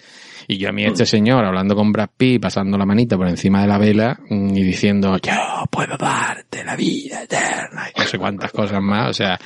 Y 0.47 0.59
yo 0.59 0.68
a 0.68 0.73
mí 0.73 0.85
este 0.85 1.07
señor 1.07 1.42
hablando 1.47 1.75
con 1.75 1.90
Brad 1.90 2.11
Pitt, 2.14 2.42
pasando 2.42 2.77
la 2.77 2.85
manita 2.85 3.16
por 3.16 3.29
encima 3.29 3.62
de 3.62 3.66
la 3.66 3.79
vela 3.79 4.21
mm, 4.29 4.55
y 4.55 4.62
diciendo 4.62 5.16
yo 5.23 5.33
puedo 5.71 5.97
darte 5.97 6.64
la 6.64 6.77
vida 6.77 7.23
eterna 7.23 7.88
y 7.97 7.99
no 7.99 8.07
sé 8.07 8.18
cuántas 8.18 8.53
cosas 8.53 8.83
más, 8.83 9.09
o 9.09 9.14
sea, 9.14 9.38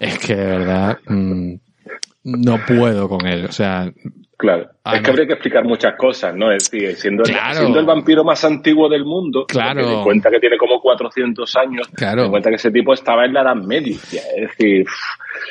es 0.00 0.18
que 0.18 0.34
de 0.34 0.46
verdad 0.46 0.96
mm, 1.08 1.54
no 2.24 2.64
puedo 2.66 3.06
con 3.06 3.26
él, 3.26 3.44
o 3.44 3.52
sea, 3.52 3.92
Claro. 4.38 4.68
Ah, 4.84 4.94
es 4.94 5.00
no. 5.00 5.04
que 5.04 5.10
habría 5.10 5.26
que 5.26 5.32
explicar 5.32 5.64
muchas 5.64 5.94
cosas, 5.98 6.32
¿no? 6.36 6.52
Es 6.52 6.70
decir, 6.70 6.94
siendo 6.94 7.24
el, 7.24 7.34
siendo 7.56 7.80
el 7.80 7.84
vampiro 7.84 8.22
más 8.22 8.44
antiguo 8.44 8.88
del 8.88 9.04
mundo, 9.04 9.44
Claro. 9.46 10.04
cuenta 10.04 10.30
que 10.30 10.38
tiene 10.38 10.56
como 10.56 10.80
400 10.80 11.56
años, 11.56 11.88
Claro. 11.88 12.30
cuenta 12.30 12.48
que 12.48 12.54
ese 12.54 12.70
tipo 12.70 12.94
estaba 12.94 13.24
en 13.24 13.32
la 13.32 13.42
Edad 13.42 13.56
Media. 13.56 13.96
Es 14.36 14.48
decir, 14.56 14.86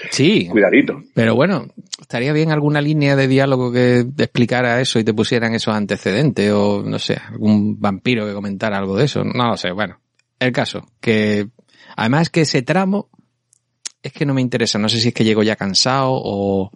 sí, 0.10 0.48
cuidadito. 0.48 1.02
Pero 1.14 1.36
bueno, 1.36 1.66
estaría 2.00 2.32
bien 2.32 2.50
alguna 2.52 2.80
línea 2.80 3.18
de 3.18 3.28
diálogo 3.28 3.74
que 3.74 4.06
te 4.16 4.24
explicara 4.24 4.80
eso 4.80 5.00
y 5.00 5.04
te 5.04 5.14
pusieran 5.14 5.54
esos 5.54 5.76
antecedentes 5.76 6.50
o 6.54 6.82
no 6.82 6.98
sé, 6.98 7.18
algún 7.30 7.82
vampiro 7.82 8.26
que 8.26 8.34
comentara 8.34 8.78
algo 8.78 8.96
de 8.96 9.04
eso. 9.04 9.22
No 9.26 9.50
lo 9.50 9.58
sé, 9.58 9.72
bueno. 9.74 10.00
El 10.40 10.54
caso, 10.54 10.86
que 11.02 11.48
además 11.98 12.30
que 12.30 12.42
ese 12.42 12.62
tramo 12.62 13.10
es 14.02 14.14
que 14.14 14.26
no 14.26 14.34
me 14.34 14.42
interesa. 14.42 14.80
No 14.80 14.88
sé 14.88 15.00
si 15.00 15.10
es 15.10 15.14
que 15.14 15.26
llego 15.26 15.44
ya 15.44 15.58
cansado 15.58 16.12
o, 16.14 16.72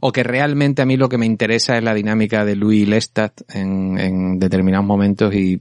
o 0.00 0.12
que 0.12 0.22
realmente 0.22 0.82
a 0.82 0.86
mí 0.86 0.96
lo 0.96 1.08
que 1.08 1.18
me 1.18 1.26
interesa 1.26 1.76
es 1.76 1.82
la 1.84 1.94
dinámica 1.94 2.44
de 2.44 2.56
Louis 2.56 2.86
Lestat 2.88 3.40
en, 3.54 3.98
en 3.98 4.38
determinados 4.38 4.86
momentos 4.86 5.34
y 5.34 5.60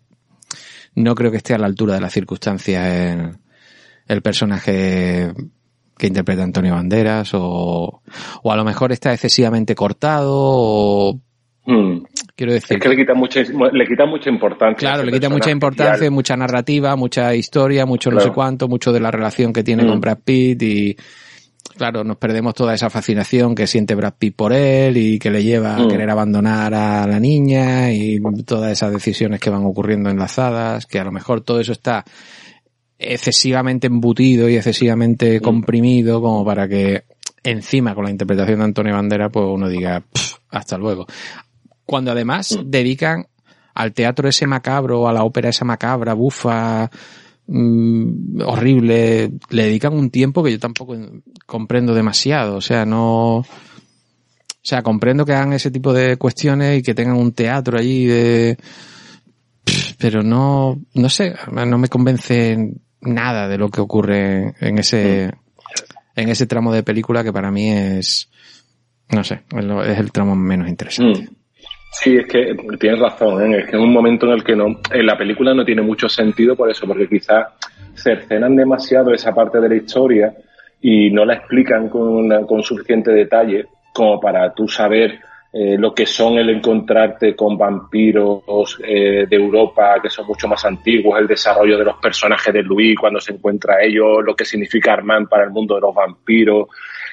no 0.96 1.16
creo 1.16 1.32
que 1.32 1.38
esté 1.38 1.54
a 1.54 1.58
la 1.58 1.68
altura 1.68 1.96
de 1.96 2.02
las 2.02 2.14
circunstancias 2.14 2.86
el, 2.88 3.32
el 4.08 4.22
personaje 4.22 5.32
que 5.98 6.08
interpreta 6.08 6.44
Antonio 6.44 6.74
Banderas 6.74 7.32
o, 7.34 8.02
o 8.44 8.52
a 8.52 8.56
lo 8.56 8.64
mejor 8.66 8.92
está 8.92 9.14
excesivamente 9.14 9.76
cortado 9.76 10.32
o 10.34 11.20
Hmm. 11.68 12.04
quiero 12.36 12.54
decir 12.54 12.78
Es 12.78 12.84
que 12.84 12.90
le 12.90 12.96
quita 12.96 13.16
mucha, 13.16 13.40
le 13.42 13.88
quita 13.88 14.06
mucha 14.06 14.30
importancia. 14.30 14.78
Claro, 14.78 14.98
a 14.98 15.02
ese 15.02 15.06
le 15.08 15.12
quita 15.14 15.30
mucha 15.30 15.50
importancia, 15.50 16.12
mucha 16.12 16.38
narrativa, 16.38 16.96
mucha 16.96 17.34
historia, 17.34 17.88
mucho 17.88 18.12
no 18.12 18.18
Claro. 18.18 18.30
sé 18.30 18.36
cuánto, 18.36 18.68
mucho 18.68 18.92
de 18.94 19.00
la 19.00 19.10
relación 19.10 19.52
que 19.52 19.64
tiene 19.64 19.84
Mm. 19.84 19.88
con 19.88 20.00
Brad 20.00 20.20
Pitt 20.24 20.62
y 20.62 20.96
claro, 21.78 22.04
nos 22.04 22.18
perdemos 22.18 22.54
toda 22.54 22.74
esa 22.74 22.90
fascinación 22.90 23.56
que 23.56 23.68
siente 23.68 23.96
Brad 23.96 24.14
Pitt 24.18 24.36
por 24.36 24.54
él 24.54 24.98
y 24.98 25.20
que 25.20 25.30
le 25.30 25.44
lleva 25.44 25.76
a 25.76 25.80
Mm. 25.80 25.88
querer 25.90 26.10
abandonar 26.10 26.74
a 26.74 27.06
la 27.08 27.20
niña 27.20 27.92
y 27.92 28.20
todas 28.46 28.72
esas 28.72 28.92
decisiones 28.94 29.40
que 29.40 29.50
van 29.50 29.66
ocurriendo 29.66 30.10
enlazadas, 30.10 30.86
que 30.86 31.00
a 31.00 31.04
lo 31.04 31.12
mejor 31.12 31.42
todo 31.42 31.60
eso 31.60 31.72
está 31.72 32.06
excesivamente 32.98 33.88
embutido 33.88 34.48
y 34.50 34.56
excesivamente 34.56 35.42
comprimido 35.42 36.22
como 36.22 36.46
para 36.46 36.68
que 36.68 37.04
encima 37.44 37.94
con 37.94 38.06
la 38.06 38.12
interpretación 38.12 38.60
de 38.60 38.66
Antonio 38.66 38.94
Bandera 38.96 39.30
pues 39.30 39.46
uno 39.50 39.68
diga 39.68 40.02
"Pff, 40.02 40.36
hasta 40.50 40.78
luego. 40.78 41.06
Cuando 41.86 42.12
además 42.12 42.58
dedican 42.66 43.28
al 43.74 43.92
teatro 43.94 44.30
ese 44.30 44.48
macabro, 44.48 45.08
a 45.10 45.14
la 45.14 45.24
ópera 45.24 45.50
esa 45.50 45.66
macabra, 45.66 46.14
bufa, 46.14 46.90
mm, 47.48 48.42
horrible, 48.46 49.32
le 49.50 49.64
dedican 49.64 49.94
un 49.94 50.10
tiempo 50.10 50.44
que 50.44 50.52
yo 50.52 50.60
tampoco 50.60 50.98
comprendo 51.46 51.94
demasiado. 51.94 52.58
O 52.58 52.62
sea, 52.62 52.86
no. 52.86 53.38
O 53.38 54.68
sea, 54.68 54.82
comprendo 54.82 55.26
que 55.26 55.34
hagan 55.34 55.54
ese 55.54 55.70
tipo 55.70 55.94
de 55.94 56.18
cuestiones 56.18 56.80
y 56.80 56.82
que 56.82 56.96
tengan 56.96 57.18
un 57.18 57.34
teatro 57.34 57.78
allí 57.78 58.06
de. 58.06 58.58
Pero 59.98 60.22
no, 60.22 60.80
no 60.94 61.10
sé, 61.10 61.36
no 61.52 61.78
me 61.78 61.88
convence 61.88 62.74
nada 63.02 63.48
de 63.48 63.58
lo 63.58 63.70
que 63.70 63.82
ocurre 63.82 64.56
en 64.60 64.78
ese, 64.80 65.32
en 66.16 66.30
ese 66.30 66.46
tramo 66.46 66.74
de 66.74 66.84
película 66.84 67.24
que 67.24 67.34
para 67.34 67.52
mí 67.52 67.72
es, 67.72 68.30
no 69.10 69.24
sé, 69.24 69.44
es 69.52 70.00
el 70.00 70.12
tramo 70.12 70.36
menos 70.36 70.68
interesante. 70.68 71.22
Mm. 71.22 71.45
Sí, 72.02 72.18
es 72.18 72.28
que 72.28 72.56
tienes 72.80 73.00
razón, 73.00 73.54
¿eh? 73.54 73.60
es 73.60 73.70
que 73.70 73.78
en 73.78 73.82
un 73.82 73.94
momento 73.94 74.26
en 74.26 74.34
el 74.34 74.44
que 74.44 74.56
no, 74.56 74.82
en 74.92 75.06
la 75.06 75.18
película 75.18 75.54
no 75.54 75.64
tiene 75.64 75.82
mucho 75.82 76.10
sentido 76.10 76.56
por 76.56 76.70
eso, 76.70 76.86
porque 76.86 77.08
quizás 77.08 77.48
cercenan 77.96 78.56
demasiado 78.56 79.14
esa 79.14 79.34
parte 79.34 79.62
de 79.62 79.70
la 79.70 79.76
historia 79.76 80.34
y 80.82 81.10
no 81.10 81.24
la 81.24 81.36
explican 81.36 81.88
con, 81.88 82.46
con 82.46 82.62
suficiente 82.62 83.12
detalle 83.12 83.66
como 83.94 84.20
para 84.20 84.54
tú 84.54 84.68
saber 84.68 85.20
eh, 85.54 85.78
lo 85.80 85.96
que 85.96 86.06
son 86.06 86.38
el 86.38 86.50
encontrarte 86.50 87.34
con 87.34 87.58
vampiros 87.58 88.44
eh, 88.84 89.26
de 89.26 89.36
Europa 89.38 89.96
que 90.02 90.10
son 90.10 90.28
mucho 90.28 90.50
más 90.50 90.66
antiguos, 90.66 91.18
el 91.18 91.28
desarrollo 91.28 91.78
de 91.78 91.86
los 91.86 91.96
personajes 91.96 92.54
de 92.54 92.62
Louis 92.62 93.00
cuando 93.00 93.22
se 93.22 93.32
encuentra 93.32 93.82
ellos, 93.82 94.18
lo 94.22 94.36
que 94.36 94.44
significa 94.44 94.92
Armand 94.92 95.30
para 95.30 95.46
el 95.46 95.52
mundo 95.52 95.76
de 95.76 95.82
los 95.82 95.96
vampiros, 95.96 96.68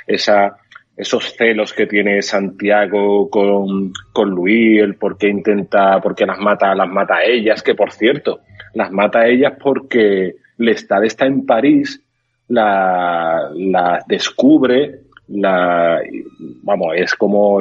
esa, 0.05 0.57
esos 0.97 1.35
celos 1.35 1.73
que 1.73 1.87
tiene 1.87 2.23
Santiago 2.23 3.31
con, 3.31 3.93
con 4.13 4.31
Luis, 4.31 4.83
el 4.83 4.97
por 4.97 5.17
qué 5.17 5.29
intenta, 5.29 6.01
por 6.01 6.15
qué 6.15 6.27
las 6.27 6.39
mata, 6.39 6.75
las 6.75 6.89
mata 6.89 7.17
a 7.17 7.25
ellas, 7.25 7.63
que 7.63 7.75
por 7.75 7.93
cierto, 7.93 8.41
las 8.75 8.91
mata 8.91 9.21
a 9.21 9.27
ellas 9.27 9.55
porque 9.63 10.37
Lestat 10.59 11.05
está 11.05 11.27
en 11.27 11.47
París, 11.47 12.03
la, 12.49 13.51
la 13.55 14.05
descubre, 14.07 15.01
la, 15.29 16.01
vamos, 16.63 16.95
es 16.97 17.15
como 17.15 17.61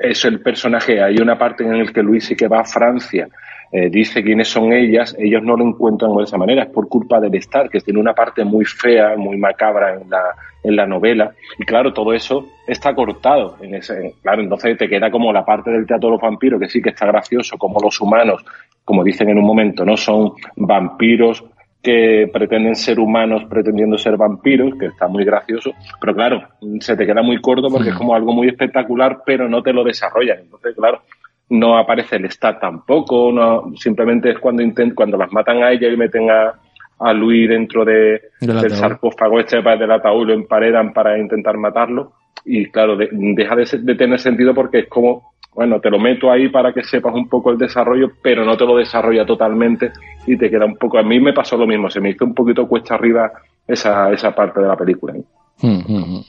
es 0.00 0.24
el 0.24 0.40
personaje, 0.40 1.02
hay 1.02 1.16
una 1.18 1.38
parte 1.38 1.64
en 1.64 1.84
la 1.84 1.92
que 1.92 2.02
Luis 2.02 2.26
sí 2.26 2.36
que 2.36 2.48
va 2.48 2.60
a 2.60 2.64
Francia, 2.64 3.28
eh, 3.70 3.90
dice 3.90 4.22
quiénes 4.22 4.48
son 4.48 4.72
ellas, 4.72 5.14
ellos 5.18 5.42
no 5.42 5.56
lo 5.56 5.64
encuentran 5.64 6.16
de 6.16 6.24
esa 6.24 6.38
manera, 6.38 6.62
es 6.62 6.70
por 6.70 6.88
culpa 6.88 7.20
del 7.20 7.34
Star, 7.36 7.68
que 7.68 7.80
tiene 7.80 8.00
una 8.00 8.14
parte 8.14 8.44
muy 8.44 8.64
fea, 8.64 9.16
muy 9.16 9.36
macabra 9.36 9.94
en 9.94 10.08
la, 10.08 10.22
en 10.62 10.76
la 10.76 10.86
novela, 10.86 11.32
y 11.58 11.64
claro, 11.64 11.92
todo 11.92 12.12
eso 12.12 12.46
está 12.66 12.94
cortado 12.94 13.56
en 13.60 13.74
ese, 13.74 14.14
claro, 14.22 14.42
entonces 14.42 14.76
te 14.78 14.88
queda 14.88 15.10
como 15.10 15.32
la 15.32 15.44
parte 15.44 15.70
del 15.70 15.86
teatro 15.86 16.08
de 16.08 16.12
los 16.14 16.22
vampiros, 16.22 16.60
que 16.60 16.68
sí 16.68 16.80
que 16.80 16.90
está 16.90 17.06
gracioso, 17.06 17.58
como 17.58 17.80
los 17.80 18.00
humanos, 18.00 18.44
como 18.84 19.04
dicen 19.04 19.28
en 19.28 19.38
un 19.38 19.44
momento, 19.44 19.84
no 19.84 19.96
son 19.96 20.32
vampiros 20.56 21.44
que 21.82 22.28
pretenden 22.32 22.74
ser 22.74 22.98
humanos 22.98 23.44
pretendiendo 23.48 23.96
ser 23.98 24.16
vampiros, 24.16 24.74
que 24.78 24.86
está 24.86 25.06
muy 25.08 25.24
gracioso, 25.24 25.72
pero 26.00 26.14
claro, 26.14 26.42
se 26.80 26.96
te 26.96 27.06
queda 27.06 27.22
muy 27.22 27.40
corto 27.40 27.68
porque 27.68 27.90
es 27.90 27.94
como 27.94 28.14
algo 28.14 28.32
muy 28.32 28.48
espectacular, 28.48 29.22
pero 29.24 29.48
no 29.48 29.62
te 29.62 29.72
lo 29.72 29.84
desarrollan. 29.84 30.40
Entonces, 30.40 30.74
claro, 30.76 31.02
no 31.50 31.78
aparece 31.78 32.16
el 32.16 32.30
Stat 32.30 32.60
tampoco, 32.60 33.32
no, 33.32 33.72
simplemente 33.76 34.30
es 34.30 34.38
cuando 34.38 34.62
intent, 34.62 34.94
cuando 34.94 35.16
las 35.16 35.32
matan 35.32 35.62
a 35.62 35.70
ella 35.72 35.88
y 35.88 35.96
meten 35.96 36.30
a, 36.30 36.52
a 36.98 37.12
Luis 37.12 37.48
dentro 37.48 37.84
de, 37.84 38.20
Del 38.40 38.60
del 38.60 38.72
sarcófago 38.74 39.40
este 39.40 39.62
para- 39.62 39.76
del 39.76 39.90
ataúd, 39.92 40.26
lo 40.26 40.34
emparedan 40.34 40.92
para 40.92 41.18
intentar 41.18 41.56
matarlo, 41.56 42.12
y 42.44 42.66
claro, 42.66 42.96
de- 42.96 43.08
deja 43.12 43.56
de, 43.56 43.66
de 43.80 43.94
tener 43.94 44.18
sentido 44.18 44.54
porque 44.54 44.80
es 44.80 44.88
como, 44.88 45.32
bueno, 45.54 45.80
te 45.80 45.90
lo 45.90 45.98
meto 45.98 46.30
ahí 46.30 46.48
para 46.50 46.72
que 46.72 46.84
sepas 46.84 47.14
un 47.14 47.28
poco 47.28 47.50
el 47.50 47.58
desarrollo, 47.58 48.10
pero 48.22 48.44
no 48.44 48.56
te 48.56 48.64
lo 48.66 48.76
desarrolla 48.76 49.24
totalmente 49.26 49.90
y 50.26 50.36
te 50.36 50.50
queda 50.50 50.64
un 50.66 50.76
poco. 50.76 50.98
A 50.98 51.02
mí 51.02 51.18
me 51.18 51.32
pasó 51.32 51.56
lo 51.56 51.66
mismo, 51.66 51.88
se 51.90 52.00
me 52.00 52.10
hizo 52.10 52.24
un 52.24 52.34
poquito 52.34 52.68
cuesta 52.68 52.94
arriba 52.94 53.32
esa, 53.66 54.12
esa 54.12 54.34
parte 54.34 54.60
de 54.60 54.68
la 54.68 54.76
película. 54.76 55.14
¿eh? 55.16 55.22
Mm, 55.62 55.92
mm, 55.94 56.22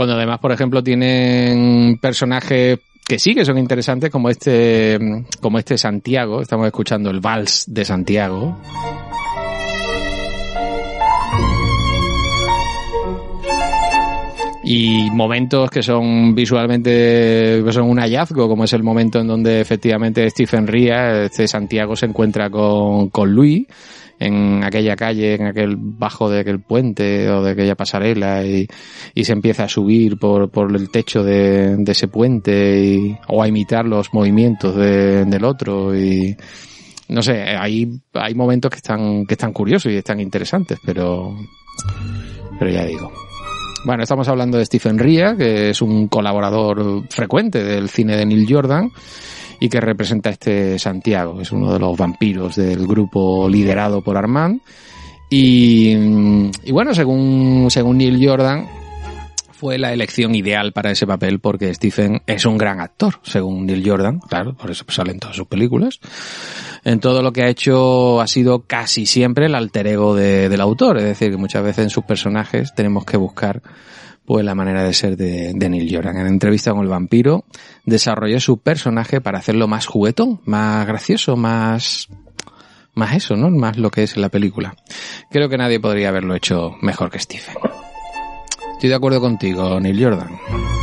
Cuando 0.00 0.16
además, 0.16 0.38
por 0.38 0.50
ejemplo, 0.50 0.82
tienen 0.82 1.98
personajes 2.00 2.78
que 3.06 3.18
sí 3.18 3.34
que 3.34 3.44
son 3.44 3.58
interesantes, 3.58 4.08
como 4.08 4.30
este, 4.30 4.98
como 5.42 5.58
este 5.58 5.76
Santiago. 5.76 6.40
Estamos 6.40 6.64
escuchando 6.68 7.10
el 7.10 7.20
vals 7.20 7.66
de 7.66 7.84
Santiago. 7.84 8.56
y 14.62 15.10
momentos 15.10 15.68
que 15.68 15.82
son 15.82 16.34
visualmente 16.34 17.60
que 17.62 17.72
son 17.72 17.90
un 17.90 17.98
hallazgo, 17.98 18.48
como 18.48 18.64
es 18.64 18.72
el 18.72 18.82
momento 18.82 19.20
en 19.20 19.26
donde 19.26 19.60
efectivamente 19.60 20.30
Stephen 20.30 20.66
Ría, 20.66 21.24
este 21.24 21.46
Santiago, 21.46 21.94
se 21.94 22.06
encuentra 22.06 22.48
con, 22.48 23.10
con 23.10 23.34
Luis 23.34 23.66
en 24.20 24.62
aquella 24.62 24.94
calle, 24.94 25.34
en 25.34 25.46
aquel 25.46 25.76
bajo 25.76 26.30
de 26.30 26.40
aquel 26.40 26.60
puente 26.60 27.28
o 27.30 27.42
de 27.42 27.52
aquella 27.52 27.74
pasarela 27.74 28.44
y, 28.46 28.68
se 29.24 29.32
empieza 29.32 29.64
a 29.64 29.68
subir 29.68 30.18
por, 30.18 30.50
por 30.50 30.76
el 30.76 30.90
techo 30.90 31.24
de, 31.24 31.74
de 31.76 31.92
ese 31.92 32.06
puente 32.06 32.84
y, 32.84 33.16
o 33.28 33.42
a 33.42 33.48
imitar 33.48 33.86
los 33.86 34.12
movimientos 34.14 34.76
de- 34.76 35.24
del 35.24 35.44
otro 35.44 35.96
y 35.98 36.36
no 37.08 37.22
sé, 37.22 37.42
hay, 37.42 37.88
hay 38.14 38.34
momentos 38.34 38.70
que 38.70 38.76
están, 38.76 39.26
que 39.26 39.34
están 39.34 39.52
curiosos 39.52 39.90
y 39.90 39.96
están 39.96 40.20
interesantes, 40.20 40.78
pero, 40.86 41.34
pero 42.58 42.70
ya 42.70 42.84
digo. 42.84 43.10
Bueno, 43.84 44.02
estamos 44.02 44.28
hablando 44.28 44.58
de 44.58 44.66
Stephen 44.66 44.98
Ria, 44.98 45.34
que 45.36 45.70
es 45.70 45.80
un 45.80 46.06
colaborador 46.08 47.04
frecuente 47.08 47.64
del 47.64 47.88
cine 47.88 48.16
de 48.16 48.26
Neil 48.26 48.46
Jordan 48.48 48.90
y 49.60 49.68
que 49.68 49.80
representa 49.80 50.30
a 50.30 50.32
este 50.32 50.78
Santiago, 50.78 51.40
es 51.40 51.52
uno 51.52 51.72
de 51.72 51.78
los 51.78 51.96
vampiros 51.96 52.56
del 52.56 52.86
grupo 52.86 53.48
liderado 53.48 54.02
por 54.02 54.16
Armand. 54.16 54.60
Y, 55.28 55.92
y 56.64 56.72
bueno, 56.72 56.94
según, 56.94 57.66
según 57.70 57.98
Neil 57.98 58.18
Jordan, 58.26 58.66
fue 59.52 59.78
la 59.78 59.92
elección 59.92 60.34
ideal 60.34 60.72
para 60.72 60.90
ese 60.90 61.06
papel 61.06 61.38
porque 61.38 61.72
Stephen 61.74 62.22
es 62.26 62.46
un 62.46 62.56
gran 62.58 62.80
actor, 62.80 63.20
según 63.22 63.66
Neil 63.66 63.82
Jordan, 63.86 64.18
claro, 64.18 64.54
por 64.54 64.70
eso 64.70 64.84
salen 64.88 65.18
todas 65.20 65.36
sus 65.36 65.46
películas. 65.46 66.00
En 66.82 66.98
todo 66.98 67.22
lo 67.22 67.32
que 67.32 67.42
ha 67.42 67.48
hecho 67.48 68.20
ha 68.22 68.26
sido 68.26 68.60
casi 68.66 69.04
siempre 69.04 69.46
el 69.46 69.54
alter 69.54 69.86
ego 69.86 70.14
de- 70.16 70.48
del 70.48 70.60
autor, 70.62 70.96
es 70.96 71.04
decir, 71.04 71.30
que 71.30 71.36
muchas 71.36 71.62
veces 71.62 71.84
en 71.84 71.90
sus 71.90 72.04
personajes 72.04 72.74
tenemos 72.74 73.04
que 73.04 73.18
buscar 73.18 73.62
pues 74.24 74.44
la 74.44 74.54
manera 74.54 74.82
de 74.84 74.94
ser 74.94 75.16
de, 75.16 75.52
de 75.54 75.68
Neil 75.68 75.92
Jordan. 75.94 76.16
En 76.16 76.26
entrevista 76.26 76.72
con 76.72 76.82
el 76.82 76.88
vampiro 76.88 77.44
desarrolló 77.90 78.40
su 78.40 78.58
personaje 78.58 79.20
para 79.20 79.38
hacerlo 79.38 79.68
más 79.68 79.86
juguetón, 79.86 80.40
más 80.44 80.86
gracioso, 80.86 81.36
más 81.36 82.08
más 82.94 83.14
eso, 83.14 83.36
¿no? 83.36 83.50
Más 83.50 83.76
lo 83.76 83.90
que 83.90 84.02
es 84.02 84.16
la 84.16 84.28
película. 84.28 84.74
Creo 85.30 85.48
que 85.48 85.58
nadie 85.58 85.80
podría 85.80 86.08
haberlo 86.08 86.34
hecho 86.34 86.76
mejor 86.80 87.10
que 87.10 87.18
Stephen. 87.18 87.54
Estoy 88.72 88.88
de 88.88 88.94
acuerdo 88.94 89.20
contigo, 89.20 89.78
Neil 89.80 90.02
Jordan. 90.02 90.79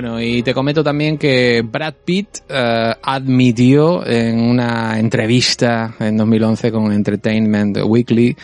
Bueno, 0.00 0.18
y 0.18 0.42
te 0.42 0.54
comento 0.54 0.82
también 0.82 1.18
que 1.18 1.60
Brad 1.62 1.92
Pitt 2.06 2.38
eh, 2.48 2.94
admitió 3.02 4.06
en 4.06 4.40
una 4.40 4.98
entrevista 4.98 5.94
en 6.00 6.16
2011 6.16 6.72
con 6.72 6.90
Entertainment 6.90 7.76
Weekly 7.84 8.34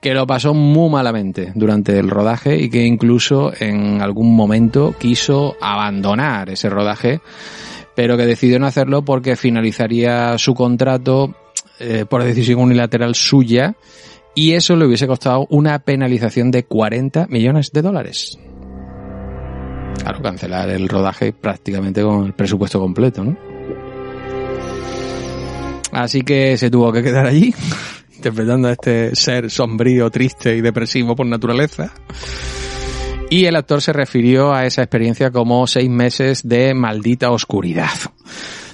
que 0.00 0.14
lo 0.14 0.24
pasó 0.24 0.54
muy 0.54 0.88
malamente 0.88 1.50
durante 1.56 1.98
el 1.98 2.08
rodaje 2.08 2.56
y 2.62 2.70
que 2.70 2.86
incluso 2.86 3.52
en 3.58 4.00
algún 4.00 4.36
momento 4.36 4.94
quiso 5.00 5.56
abandonar 5.60 6.48
ese 6.48 6.70
rodaje, 6.70 7.20
pero 7.96 8.16
que 8.16 8.26
decidió 8.26 8.60
no 8.60 8.68
hacerlo 8.68 9.04
porque 9.04 9.34
finalizaría 9.34 10.38
su 10.38 10.54
contrato 10.54 11.34
eh, 11.80 12.04
por 12.08 12.22
decisión 12.22 12.60
unilateral 12.60 13.16
suya 13.16 13.74
y 14.36 14.52
eso 14.52 14.76
le 14.76 14.86
hubiese 14.86 15.08
costado 15.08 15.48
una 15.50 15.80
penalización 15.80 16.52
de 16.52 16.62
40 16.62 17.26
millones 17.26 17.72
de 17.72 17.82
dólares. 17.82 18.38
Claro, 20.02 20.22
cancelar 20.22 20.70
el 20.70 20.88
rodaje 20.88 21.32
prácticamente 21.32 22.02
con 22.02 22.26
el 22.26 22.32
presupuesto 22.32 22.80
completo, 22.80 23.22
¿no? 23.22 23.36
Así 25.92 26.22
que 26.22 26.56
se 26.56 26.70
tuvo 26.70 26.92
que 26.92 27.02
quedar 27.02 27.26
allí, 27.26 27.54
interpretando 28.16 28.68
a 28.68 28.72
este 28.72 29.14
ser 29.14 29.50
sombrío, 29.50 30.10
triste 30.10 30.56
y 30.56 30.60
depresivo 30.60 31.14
por 31.16 31.26
naturaleza. 31.26 31.92
Y 33.28 33.44
el 33.44 33.56
actor 33.56 33.80
se 33.80 33.92
refirió 33.92 34.52
a 34.52 34.66
esa 34.66 34.82
experiencia 34.82 35.30
como 35.30 35.66
seis 35.66 35.88
meses 35.88 36.46
de 36.46 36.74
maldita 36.74 37.30
oscuridad, 37.30 37.92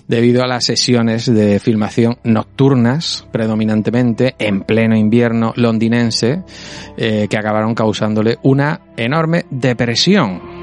debido 0.08 0.42
a 0.42 0.46
las 0.46 0.64
sesiones 0.64 1.26
de 1.26 1.58
filmación 1.58 2.16
nocturnas, 2.24 3.26
predominantemente 3.32 4.34
en 4.38 4.62
pleno 4.62 4.96
invierno 4.96 5.52
londinense, 5.56 6.42
eh, 6.96 7.26
que 7.28 7.36
acabaron 7.36 7.74
causándole 7.74 8.38
una 8.42 8.80
enorme 8.96 9.44
depresión. 9.50 10.55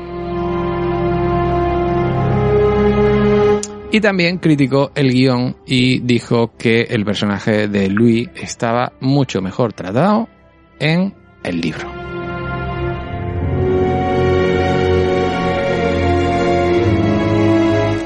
Y 3.94 4.02
también 4.02 4.40
criticó 4.40 4.92
el 4.96 5.12
guion 5.12 5.56
y 5.68 6.00
dijo 6.00 6.58
que 6.58 6.82
el 6.82 7.06
personaje 7.06 7.68
de 7.68 7.92
Louis 7.92 8.28
estaba 8.34 8.94
mucho 9.02 9.40
mejor 9.40 9.74
tratado 9.74 10.28
en 10.80 11.14
el 11.44 11.62
libro. 11.62 11.92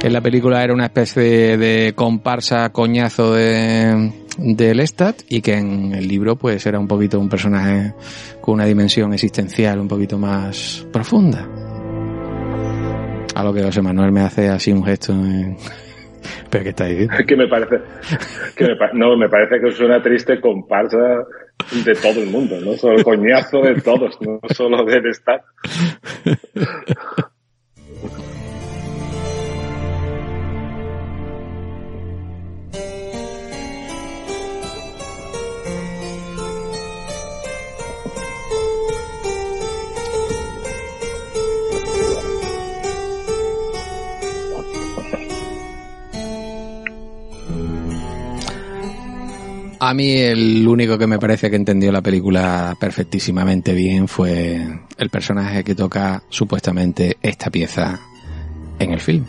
En 0.03 0.11
la 0.11 0.19
película 0.19 0.61
era 0.61 0.73
una 0.73 0.87
especie 0.87 1.55
de 1.55 1.93
comparsa 1.95 2.67
coñazo 2.73 3.33
de, 3.33 4.11
de 4.37 4.75
Lestat 4.75 5.21
y 5.29 5.39
que 5.39 5.53
en 5.53 5.93
el 5.93 6.05
libro 6.05 6.35
pues 6.35 6.65
era 6.65 6.79
un 6.79 6.87
poquito 6.89 7.17
un 7.17 7.29
personaje 7.29 7.93
con 8.41 8.55
una 8.55 8.65
dimensión 8.65 9.13
existencial 9.13 9.79
un 9.79 9.87
poquito 9.87 10.17
más 10.17 10.85
profunda. 10.91 11.66
A 13.37 13.43
lo 13.43 13.53
que 13.53 13.61
José 13.61 13.83
Manuel 13.83 14.11
me 14.11 14.21
hace 14.21 14.49
así 14.49 14.71
un 14.71 14.83
gesto. 14.83 15.13
en- 15.13 15.57
¿Pero 16.49 16.63
qué 16.63 16.69
está 16.71 16.85
diciendo? 16.85 17.13
que 17.27 17.35
me 17.35 17.47
parece 17.47 17.75
que 18.55 18.63
me 18.65 18.75
no 18.93 19.15
me 19.15 19.29
parece 19.29 19.59
que 19.61 19.67
es 19.69 19.79
una 19.79 20.01
triste 20.01 20.41
comparsa 20.41 20.97
de 21.85 21.93
todo 21.95 22.21
el 22.21 22.29
mundo 22.29 22.55
no 22.61 22.73
solo 22.73 22.97
el 22.97 23.03
coñazo 23.03 23.61
de 23.61 23.79
todos 23.81 24.17
no 24.21 24.39
solo 24.53 24.83
del 24.85 25.05
Estado 25.07 25.41
A 49.87 49.93
mí 49.93 50.17
el 50.17 50.67
único 50.67 50.97
que 50.97 51.07
me 51.07 51.17
parece 51.17 51.49
que 51.49 51.55
entendió 51.55 51.93
la 51.93 52.01
película 52.01 52.75
perfectísimamente 52.77 53.73
bien 53.73 54.09
fue 54.09 54.81
el 54.97 55.09
personaje 55.09 55.63
que 55.63 55.75
toca 55.75 56.21
supuestamente 56.27 57.15
esta 57.21 57.49
pieza 57.49 57.97
en 58.79 58.91
el 58.91 58.99
film. 58.99 59.23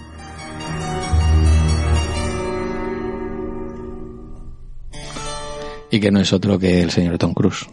Y 5.93 6.01
que 6.01 6.11
no 6.11 6.19
es 6.19 6.33
otro 6.33 6.59
que 6.59 6.83
el 6.83 6.91
señor 6.91 7.19
Tom 7.19 7.35
Cruise. 7.35 7.65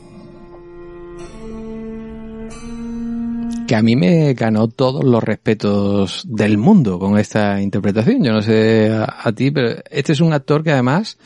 Que 3.67 3.75
a 3.75 3.81
mí 3.81 3.95
me 3.95 4.35
ganó 4.35 4.67
todos 4.67 5.03
los 5.03 5.23
respetos 5.23 6.23
del 6.29 6.59
mundo 6.59 6.99
con 6.99 7.17
esta 7.17 7.59
interpretación. 7.59 8.23
Yo 8.23 8.31
no 8.31 8.43
sé 8.43 8.91
a, 8.93 9.21
a 9.23 9.31
ti, 9.31 9.49
pero 9.49 9.81
este 9.89 10.13
es 10.13 10.21
un 10.21 10.33
actor 10.33 10.63
que 10.63 10.71
además 10.71 11.17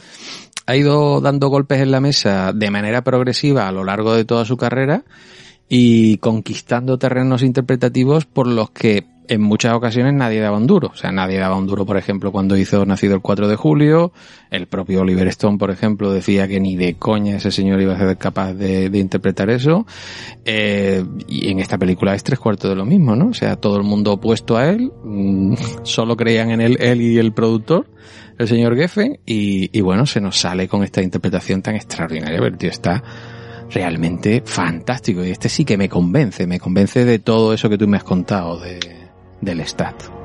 ha 0.69 0.75
ido 0.75 1.19
dando 1.19 1.47
golpes 1.47 1.81
en 1.81 1.89
la 1.89 1.99
mesa 1.99 2.53
de 2.53 2.69
manera 2.69 3.03
progresiva 3.03 3.67
a 3.67 3.71
lo 3.71 3.83
largo 3.83 4.13
de 4.13 4.23
toda 4.23 4.45
su 4.45 4.55
carrera 4.55 5.03
y 5.67 6.17
conquistando 6.17 6.99
terrenos 6.99 7.41
interpretativos 7.41 8.25
por 8.25 8.45
los 8.45 8.69
que 8.69 9.07
en 9.27 9.41
muchas 9.41 9.73
ocasiones 9.73 10.13
nadie 10.13 10.39
daba 10.39 10.57
un 10.57 10.67
duro. 10.67 10.91
O 10.93 10.95
sea, 10.95 11.11
nadie 11.11 11.39
daba 11.39 11.55
un 11.55 11.65
duro, 11.65 11.87
por 11.87 11.97
ejemplo, 11.97 12.31
cuando 12.31 12.55
hizo 12.55 12.85
Nacido 12.85 13.15
el 13.15 13.21
4 13.21 13.47
de 13.47 13.55
julio. 13.55 14.11
El 14.51 14.67
propio 14.67 15.01
Oliver 15.01 15.27
Stone, 15.29 15.57
por 15.57 15.71
ejemplo, 15.71 16.11
decía 16.11 16.47
que 16.47 16.59
ni 16.59 16.75
de 16.75 16.95
coña 16.95 17.37
ese 17.37 17.51
señor 17.51 17.81
iba 17.81 17.95
a 17.95 17.97
ser 17.97 18.17
capaz 18.17 18.53
de, 18.53 18.85
interpretar 18.93 19.49
eso. 19.49 19.87
Eh, 20.45 21.03
y 21.27 21.49
en 21.49 21.59
esta 21.59 21.79
película 21.79 22.13
es 22.13 22.23
tres 22.23 22.37
cuartos 22.37 22.69
de 22.69 22.75
lo 22.75 22.85
mismo, 22.85 23.15
¿no? 23.15 23.29
O 23.29 23.33
sea, 23.33 23.55
todo 23.55 23.77
el 23.77 23.83
mundo 23.83 24.13
opuesto 24.13 24.55
a 24.55 24.69
él. 24.69 24.91
mm, 25.03 25.55
solo 25.83 26.15
creían 26.15 26.51
en 26.51 26.61
él, 26.61 26.77
él 26.79 27.01
y 27.01 27.17
el 27.17 27.31
productor, 27.31 27.87
el 28.39 28.47
señor 28.47 28.75
Geffen. 28.75 29.19
Y, 29.25 29.69
y 29.77 29.81
bueno, 29.81 30.07
se 30.07 30.19
nos 30.19 30.39
sale 30.39 30.67
con 30.67 30.83
esta 30.83 31.03
interpretación 31.03 31.61
tan 31.61 31.75
extraordinaria. 31.75 32.39
Pero 32.39 32.47
el 32.47 32.57
tío 32.57 32.71
está 32.71 33.03
realmente 33.69 34.41
fantástico. 34.43 35.23
Y 35.23 35.29
este 35.29 35.49
sí 35.49 35.65
que 35.65 35.77
me 35.77 35.87
convence, 35.87 36.47
me 36.47 36.59
convence 36.59 37.05
de 37.05 37.19
todo 37.19 37.53
eso 37.53 37.69
que 37.69 37.77
tú 37.77 37.87
me 37.87 37.97
has 37.97 38.03
contado 38.03 38.59
de, 38.59 38.79
del 39.41 39.59
Stat. 39.61 40.18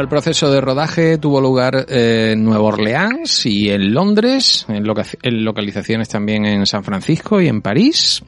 El 0.00 0.08
proceso 0.08 0.50
de 0.50 0.60
rodaje 0.60 1.18
tuvo 1.18 1.40
lugar 1.40 1.86
eh, 1.88 2.32
en 2.32 2.44
Nueva 2.44 2.64
Orleans 2.64 3.46
y 3.46 3.70
en 3.70 3.92
Londres, 3.94 4.66
en, 4.68 4.84
loca- 4.84 5.04
en 5.22 5.44
localizaciones 5.44 6.08
también 6.08 6.44
en 6.44 6.66
San 6.66 6.84
Francisco 6.84 7.40
y 7.40 7.48
en 7.48 7.62
París, 7.62 8.22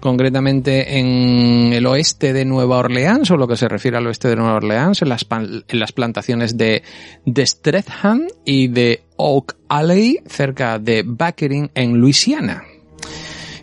concretamente 0.00 0.98
en 0.98 1.72
el 1.72 1.86
oeste 1.86 2.32
de 2.32 2.44
Nueva 2.44 2.78
Orleans, 2.78 3.30
o 3.30 3.36
lo 3.36 3.48
que 3.48 3.56
se 3.56 3.68
refiere 3.68 3.96
al 3.96 4.06
oeste 4.06 4.28
de 4.28 4.36
Nueva 4.36 4.54
Orleans, 4.56 5.00
en 5.02 5.08
las, 5.08 5.26
en 5.30 5.78
las 5.80 5.92
plantaciones 5.92 6.56
de, 6.56 6.82
de 7.24 7.46
Streatham 7.46 8.26
y 8.44 8.68
de 8.68 9.02
Oak 9.16 9.56
Alley, 9.68 10.18
cerca 10.26 10.78
de 10.78 11.02
Buckering, 11.02 11.70
en 11.74 11.98
Luisiana 11.98 12.62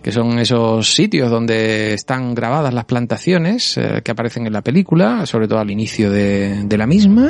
que 0.07 0.13
son 0.13 0.39
esos 0.39 0.95
sitios 0.95 1.29
donde 1.29 1.93
están 1.93 2.33
grabadas 2.33 2.73
las 2.73 2.85
plantaciones 2.85 3.75
eh, 3.75 4.01
que 4.05 4.11
aparecen 4.11 4.47
en 4.47 4.53
la 4.53 4.61
película, 4.61 5.25
sobre 5.25 5.49
todo 5.49 5.59
al 5.59 5.69
inicio 5.69 6.09
de, 6.09 6.65
la 6.77 6.87
misma. 6.87 7.29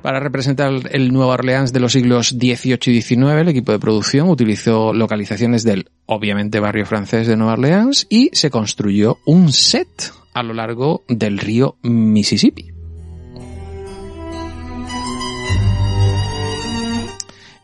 Para 0.00 0.20
representar 0.20 0.70
el 0.92 1.12
Nueva 1.12 1.32
Orleans 1.32 1.72
de 1.72 1.80
los 1.80 1.90
siglos 1.90 2.28
XVIII 2.28 2.78
y 2.86 3.02
XIX, 3.02 3.32
el 3.40 3.48
equipo 3.48 3.72
de 3.72 3.80
producción 3.80 4.28
utilizó 4.28 4.92
localizaciones 4.92 5.64
del, 5.64 5.90
obviamente, 6.06 6.60
barrio 6.60 6.86
francés 6.86 7.26
de 7.26 7.36
Nueva 7.36 7.54
Orleans 7.54 8.06
y 8.08 8.30
se 8.32 8.50
construyó 8.50 9.18
un 9.26 9.52
set 9.52 10.12
a 10.34 10.44
lo 10.44 10.54
largo 10.54 11.02
del 11.08 11.38
río 11.38 11.78
Mississippi. 11.82 12.71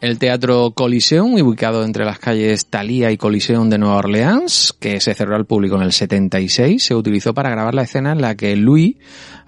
El 0.01 0.21
Teatro 0.21 0.71
Coliseum, 0.71 1.35
ubicado 1.35 1.85
entre 1.85 2.05
las 2.05 2.21
calles 2.21 2.67
Thalía 2.67 3.11
y 3.11 3.17
Coliseum 3.17 3.69
de 3.69 3.79
Nueva 3.79 3.97
Orleans, 3.97 4.73
que 4.79 5.01
se 5.01 5.13
cerró 5.13 5.35
al 5.35 5.45
público 5.45 5.75
en 5.75 5.83
el 5.83 5.91
76, 5.91 6.81
se 6.81 6.95
utilizó 6.95 7.35
para 7.35 7.51
grabar 7.51 7.75
la 7.75 7.83
escena 7.83 8.13
en 8.13 8.21
la 8.21 8.37
que 8.37 8.55
Louis 8.55 8.97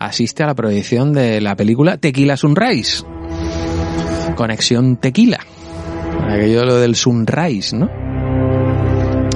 asiste 0.01 0.43
a 0.43 0.47
la 0.47 0.57
proyección 0.57 1.13
de 1.13 1.41
la 1.41 1.55
película 1.55 1.99
Tequila 1.99 2.37
Sunrise. 2.37 3.05
Conexión 4.35 4.97
Tequila. 4.97 5.39
Aquello 6.29 6.65
lo 6.65 6.79
del 6.79 6.97
Sunrise, 6.97 7.77
¿no? 7.77 7.89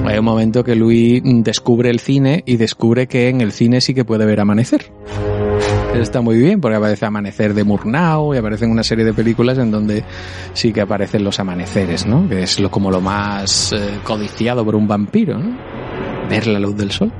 Hay 0.05 0.17
un 0.19 0.25
momento 0.25 0.65
que 0.65 0.75
Louis 0.75 1.21
descubre 1.23 1.89
el 1.89 1.99
cine 1.99 2.43
y 2.45 2.57
descubre 2.57 3.07
que 3.07 3.29
en 3.29 3.39
el 3.39 3.53
cine 3.53 3.79
sí 3.79 3.93
que 3.93 4.03
puede 4.03 4.25
ver 4.25 4.41
amanecer. 4.41 4.91
Está 6.01 6.21
muy 6.21 6.37
bien 6.37 6.59
porque 6.59 6.75
aparece 6.75 7.05
Amanecer 7.05 7.53
de 7.53 7.63
Murnau 7.63 8.33
y 8.33 8.37
aparecen 8.37 8.69
una 8.69 8.83
serie 8.83 9.05
de 9.05 9.13
películas 9.13 9.57
en 9.57 9.71
donde 9.71 10.03
sí 10.53 10.73
que 10.73 10.81
aparecen 10.81 11.23
los 11.23 11.39
amaneceres, 11.39 12.05
¿no? 12.05 12.27
Que 12.27 12.43
es 12.43 12.59
lo, 12.59 12.69
como 12.69 12.91
lo 12.91 13.01
más 13.01 13.71
eh, 13.73 13.99
codiciado 14.03 14.63
por 14.65 14.75
un 14.75 14.87
vampiro, 14.87 15.37
¿no? 15.37 15.57
Ver 16.29 16.47
la 16.47 16.59
luz 16.59 16.75
del 16.75 16.91
sol. 16.91 17.11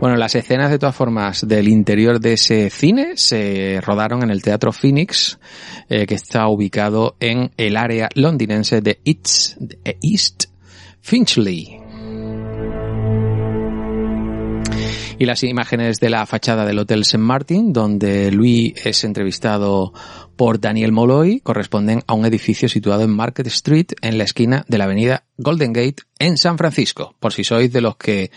Bueno, 0.00 0.16
las 0.16 0.34
escenas 0.34 0.70
de 0.70 0.78
todas 0.78 0.96
formas 0.96 1.46
del 1.46 1.68
interior 1.68 2.18
de 2.18 2.32
ese 2.32 2.70
cine 2.70 3.12
se 3.16 3.80
rodaron 3.80 4.22
en 4.22 4.30
el 4.30 4.42
Teatro 4.42 4.72
Phoenix, 4.72 5.38
eh, 5.88 6.06
que 6.06 6.14
está 6.14 6.48
ubicado 6.48 7.14
en 7.20 7.52
el 7.56 7.76
área 7.76 8.08
londinense 8.14 8.80
de 8.80 9.00
East 9.04 10.46
Finchley. 11.00 11.81
Y 15.22 15.24
las 15.24 15.44
imágenes 15.44 16.00
de 16.00 16.10
la 16.10 16.26
fachada 16.26 16.66
del 16.66 16.80
Hotel 16.80 17.02
St. 17.02 17.16
Martin, 17.16 17.72
donde 17.72 18.32
Louis 18.32 18.74
es 18.84 19.04
entrevistado 19.04 19.92
por 20.34 20.58
Daniel 20.58 20.90
Molloy, 20.90 21.38
corresponden 21.38 22.02
a 22.08 22.14
un 22.14 22.26
edificio 22.26 22.68
situado 22.68 23.04
en 23.04 23.14
Market 23.14 23.46
Street, 23.46 23.92
en 24.00 24.18
la 24.18 24.24
esquina 24.24 24.64
de 24.66 24.78
la 24.78 24.84
avenida 24.86 25.26
Golden 25.36 25.72
Gate, 25.72 26.02
en 26.18 26.36
San 26.38 26.58
Francisco, 26.58 27.14
por 27.20 27.32
si 27.32 27.44
sois 27.44 27.72
de 27.72 27.80
los 27.80 27.94
que 27.94 28.32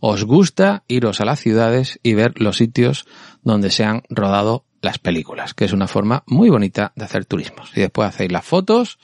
os 0.00 0.24
gusta 0.24 0.84
iros 0.88 1.22
a 1.22 1.24
las 1.24 1.40
ciudades 1.40 1.98
y 2.02 2.12
ver 2.12 2.38
los 2.38 2.58
sitios 2.58 3.06
donde 3.42 3.70
se 3.70 3.84
han 3.84 4.02
rodado 4.10 4.66
las 4.82 4.98
películas, 4.98 5.54
que 5.54 5.64
es 5.64 5.72
una 5.72 5.88
forma 5.88 6.22
muy 6.26 6.50
bonita 6.50 6.92
de 6.96 7.06
hacer 7.06 7.24
turismo. 7.24 7.62
Y 7.74 7.80
después 7.80 8.10
hacéis 8.10 8.30
las 8.30 8.44
fotos 8.44 8.98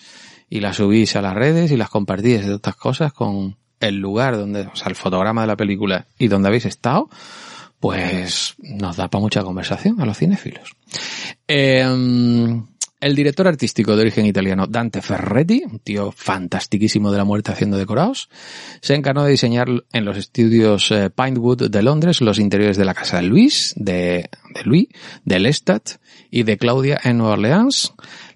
y 0.50 0.60
las 0.60 0.76
subís 0.76 1.16
a 1.16 1.22
las 1.22 1.32
redes 1.32 1.70
y 1.70 1.78
las 1.78 1.88
compartís 1.88 2.44
de 2.44 2.52
otras 2.52 2.76
cosas 2.76 3.14
con 3.14 3.56
el 3.82 3.96
lugar 3.98 4.36
donde, 4.36 4.62
o 4.62 4.76
sea, 4.76 4.88
el 4.88 4.94
fotograma 4.94 5.42
de 5.42 5.48
la 5.48 5.56
película 5.56 6.06
y 6.18 6.28
donde 6.28 6.48
habéis 6.48 6.66
estado, 6.66 7.10
pues 7.80 8.54
nos 8.58 8.96
da 8.96 9.08
para 9.08 9.20
mucha 9.20 9.42
conversación 9.42 10.00
a 10.00 10.06
los 10.06 10.16
cinéfilos. 10.16 10.74
Eh, 11.48 11.84
el 13.02 13.16
director 13.16 13.48
artístico 13.48 13.96
de 13.96 14.02
origen 14.02 14.26
italiano 14.26 14.68
Dante 14.68 15.02
Ferretti, 15.02 15.64
un 15.68 15.80
tío 15.80 16.12
fantastiquísimo 16.12 17.10
de 17.10 17.18
la 17.18 17.24
muerte 17.24 17.50
haciendo 17.50 17.76
decorados, 17.76 18.28
se 18.80 18.94
encargó 18.94 19.24
de 19.24 19.32
diseñar 19.32 19.66
en 19.92 20.04
los 20.04 20.16
estudios 20.16 20.92
eh, 20.92 21.10
Pinewood 21.10 21.68
de 21.68 21.82
Londres 21.82 22.20
los 22.20 22.38
interiores 22.38 22.76
de 22.76 22.84
la 22.84 22.94
casa 22.94 23.16
de 23.16 23.24
Luis, 23.24 23.74
de, 23.76 24.30
de 24.54 24.62
Louis, 24.64 24.86
de 25.24 25.40
Lestat 25.40 25.96
y 26.30 26.44
de 26.44 26.56
Claudia 26.56 27.00
en 27.02 27.18
Nueva 27.18 27.32
Orleans, 27.32 27.92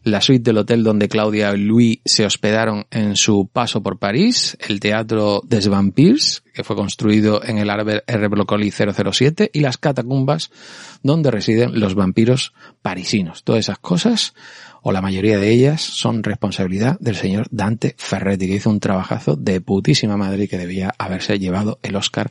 la 0.07 0.21
suite 0.21 0.45
del 0.45 0.59
hotel 0.59 0.85
donde 0.85 1.09
Claudia 1.09 1.53
y 1.53 1.59
Louis 1.59 2.01
se 2.05 2.25
hospedaron 2.25 2.87
en 2.93 3.17
su 3.17 3.49
paso 3.53 3.83
por 3.83 3.99
París, 3.99 4.57
el 4.69 4.79
Teatro 4.79 5.43
des 5.45 5.67
Vampires, 5.67 6.45
que 6.55 6.63
fue 6.63 6.77
construido 6.77 7.43
en 7.43 7.59
el 7.59 7.69
Arbor 7.69 8.05
R. 8.07 8.29
Broccoli 8.29 8.71
007, 8.71 9.51
y 9.53 9.61
las 9.61 9.79
catacumbas 9.79 10.53
donde 11.03 11.33
residen 11.33 11.81
los 11.81 11.97
vampiros 11.97 12.55
parisinos. 12.83 13.43
Todas 13.43 13.59
esas 13.59 13.81
cosas, 13.81 14.35
o 14.81 14.93
la 14.93 15.03
mayoría 15.03 15.39
de 15.39 15.51
ellas, 15.51 15.83
son 15.83 16.23
responsabilidad 16.23 16.97
del 17.01 17.17
señor 17.17 17.49
Dante 17.51 17.97
Ferretti, 17.99 18.47
que 18.47 18.55
hizo 18.55 18.71
un 18.71 18.79
trabajazo 18.79 19.35
de 19.35 19.61
putísima 19.61 20.17
madre 20.17 20.45
y 20.45 20.49
que 20.49 20.57
debía 20.57 20.95
haberse 20.99 21.41
llevado 21.41 21.81
el 21.83 21.97
Oscar 21.97 22.31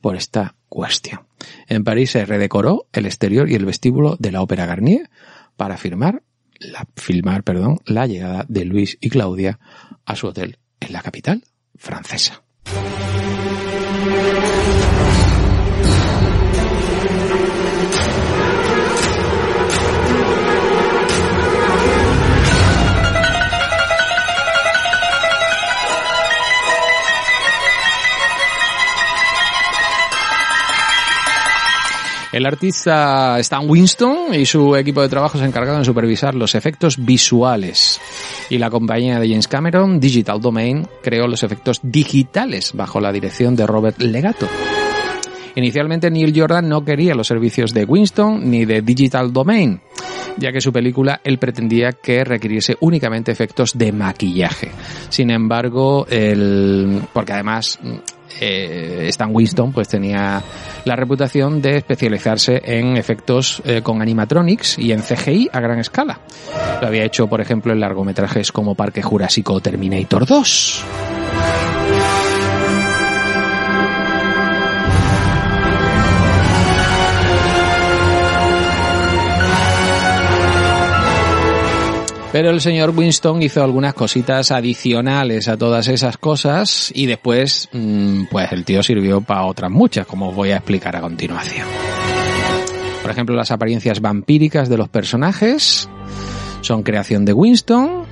por 0.00 0.14
esta 0.14 0.54
cuestión. 0.68 1.22
En 1.66 1.82
París 1.82 2.12
se 2.12 2.24
redecoró 2.24 2.86
el 2.92 3.04
exterior 3.04 3.50
y 3.50 3.56
el 3.56 3.64
vestíbulo 3.64 4.14
de 4.20 4.30
la 4.30 4.42
Ópera 4.42 4.64
Garnier 4.64 5.10
para 5.56 5.76
firmar 5.76 6.22
la, 6.60 6.86
filmar 6.96 7.42
perdón, 7.42 7.80
la 7.86 8.06
llegada 8.06 8.44
de 8.48 8.64
Luis 8.64 8.98
y 9.00 9.10
Claudia 9.10 9.58
a 10.04 10.16
su 10.16 10.26
hotel 10.26 10.58
en 10.80 10.92
la 10.92 11.02
capital 11.02 11.44
francesa. 11.74 12.42
El 32.36 32.44
artista 32.44 33.38
Stan 33.38 33.66
Winston 33.66 34.34
y 34.34 34.44
su 34.44 34.76
equipo 34.76 35.00
de 35.00 35.08
trabajo 35.08 35.38
se 35.38 35.46
encargaron 35.46 35.80
de 35.80 35.86
supervisar 35.86 36.34
los 36.34 36.54
efectos 36.54 37.02
visuales. 37.02 37.98
Y 38.50 38.58
la 38.58 38.68
compañía 38.68 39.18
de 39.18 39.26
James 39.26 39.48
Cameron, 39.48 39.98
Digital 39.98 40.38
Domain, 40.38 40.86
creó 41.02 41.26
los 41.28 41.42
efectos 41.42 41.80
digitales 41.82 42.72
bajo 42.74 43.00
la 43.00 43.10
dirección 43.10 43.56
de 43.56 43.66
Robert 43.66 44.02
Legato. 44.02 44.46
Inicialmente 45.54 46.10
Neil 46.10 46.38
Jordan 46.38 46.68
no 46.68 46.84
quería 46.84 47.14
los 47.14 47.26
servicios 47.26 47.72
de 47.72 47.86
Winston 47.86 48.50
ni 48.50 48.66
de 48.66 48.82
Digital 48.82 49.32
Domain, 49.32 49.80
ya 50.36 50.52
que 50.52 50.60
su 50.60 50.72
película 50.72 51.20
él 51.24 51.38
pretendía 51.38 51.92
que 51.92 52.24
requiriese 52.24 52.76
únicamente 52.80 53.32
efectos 53.32 53.76
de 53.76 53.92
maquillaje. 53.92 54.70
Sin 55.08 55.30
embargo, 55.30 56.06
el, 56.08 57.02
porque 57.12 57.32
además 57.32 57.78
eh, 58.40 59.06
Stan 59.08 59.30
Winston 59.32 59.72
pues 59.72 59.88
tenía 59.88 60.42
la 60.84 60.96
reputación 60.96 61.62
de 61.62 61.78
especializarse 61.78 62.60
en 62.64 62.96
efectos 62.96 63.62
eh, 63.64 63.82
con 63.82 64.02
animatronics 64.02 64.78
y 64.78 64.92
en 64.92 65.00
CGI 65.00 65.50
a 65.52 65.60
gran 65.60 65.78
escala. 65.78 66.20
Lo 66.80 66.86
había 66.86 67.04
hecho, 67.04 67.26
por 67.26 67.40
ejemplo, 67.40 67.72
en 67.72 67.80
largometrajes 67.80 68.52
como 68.52 68.74
Parque 68.74 69.02
Jurásico 69.02 69.54
o 69.54 69.60
Terminator 69.60 70.26
2. 70.26 70.84
Pero 82.32 82.50
el 82.50 82.60
señor 82.60 82.90
Winston 82.90 83.42
hizo 83.42 83.62
algunas 83.62 83.94
cositas 83.94 84.50
adicionales 84.50 85.48
a 85.48 85.56
todas 85.56 85.88
esas 85.88 86.18
cosas 86.18 86.92
y 86.94 87.06
después, 87.06 87.68
mm, 87.72 88.24
pues 88.30 88.52
el 88.52 88.64
tío 88.64 88.82
sirvió 88.82 89.20
para 89.20 89.44
otras 89.44 89.70
muchas, 89.70 90.06
como 90.06 90.28
os 90.30 90.34
voy 90.34 90.50
a 90.50 90.56
explicar 90.56 90.96
a 90.96 91.00
continuación. 91.00 91.66
Por 93.02 93.10
ejemplo, 93.10 93.36
las 93.36 93.52
apariencias 93.52 94.00
vampíricas 94.00 94.68
de 94.68 94.76
los 94.76 94.88
personajes 94.88 95.88
son 96.60 96.82
creación 96.82 97.24
de 97.24 97.32
Winston. 97.32 98.05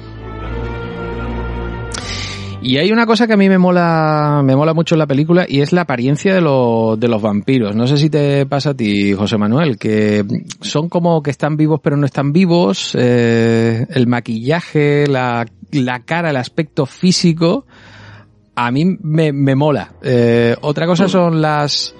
Y 2.66 2.78
hay 2.78 2.90
una 2.92 3.04
cosa 3.04 3.26
que 3.26 3.34
a 3.34 3.36
mí 3.36 3.46
me 3.50 3.58
mola, 3.58 4.40
me 4.42 4.56
mola 4.56 4.72
mucho 4.72 4.94
en 4.94 5.00
la 5.00 5.06
película 5.06 5.44
y 5.46 5.60
es 5.60 5.74
la 5.74 5.82
apariencia 5.82 6.34
de, 6.34 6.40
lo- 6.40 6.96
de 6.98 7.08
los 7.08 7.20
vampiros. 7.20 7.76
No 7.76 7.86
sé 7.86 7.98
si 7.98 8.08
te 8.08 8.46
pasa 8.46 8.70
a 8.70 8.74
ti, 8.74 9.12
José 9.12 9.36
Manuel, 9.36 9.76
que 9.76 10.24
son 10.62 10.88
como 10.88 11.22
que 11.22 11.30
están 11.30 11.58
vivos 11.58 11.80
pero 11.82 11.98
no 11.98 12.06
están 12.06 12.32
vivos. 12.32 12.96
eh, 12.98 13.86
el 13.90 14.06
maquillaje, 14.06 15.06
la, 15.06 15.44
la 15.72 16.00
cara, 16.06 16.30
el 16.30 16.36
aspecto 16.38 16.86
físico, 16.86 17.66
a 18.54 18.70
mí 18.70 18.96
me, 19.02 19.54
mola. 19.54 19.92
Eh, 20.02 20.56
otra 20.62 20.86
cosa 20.86 21.06
son 21.06 21.42
las, 21.42 21.94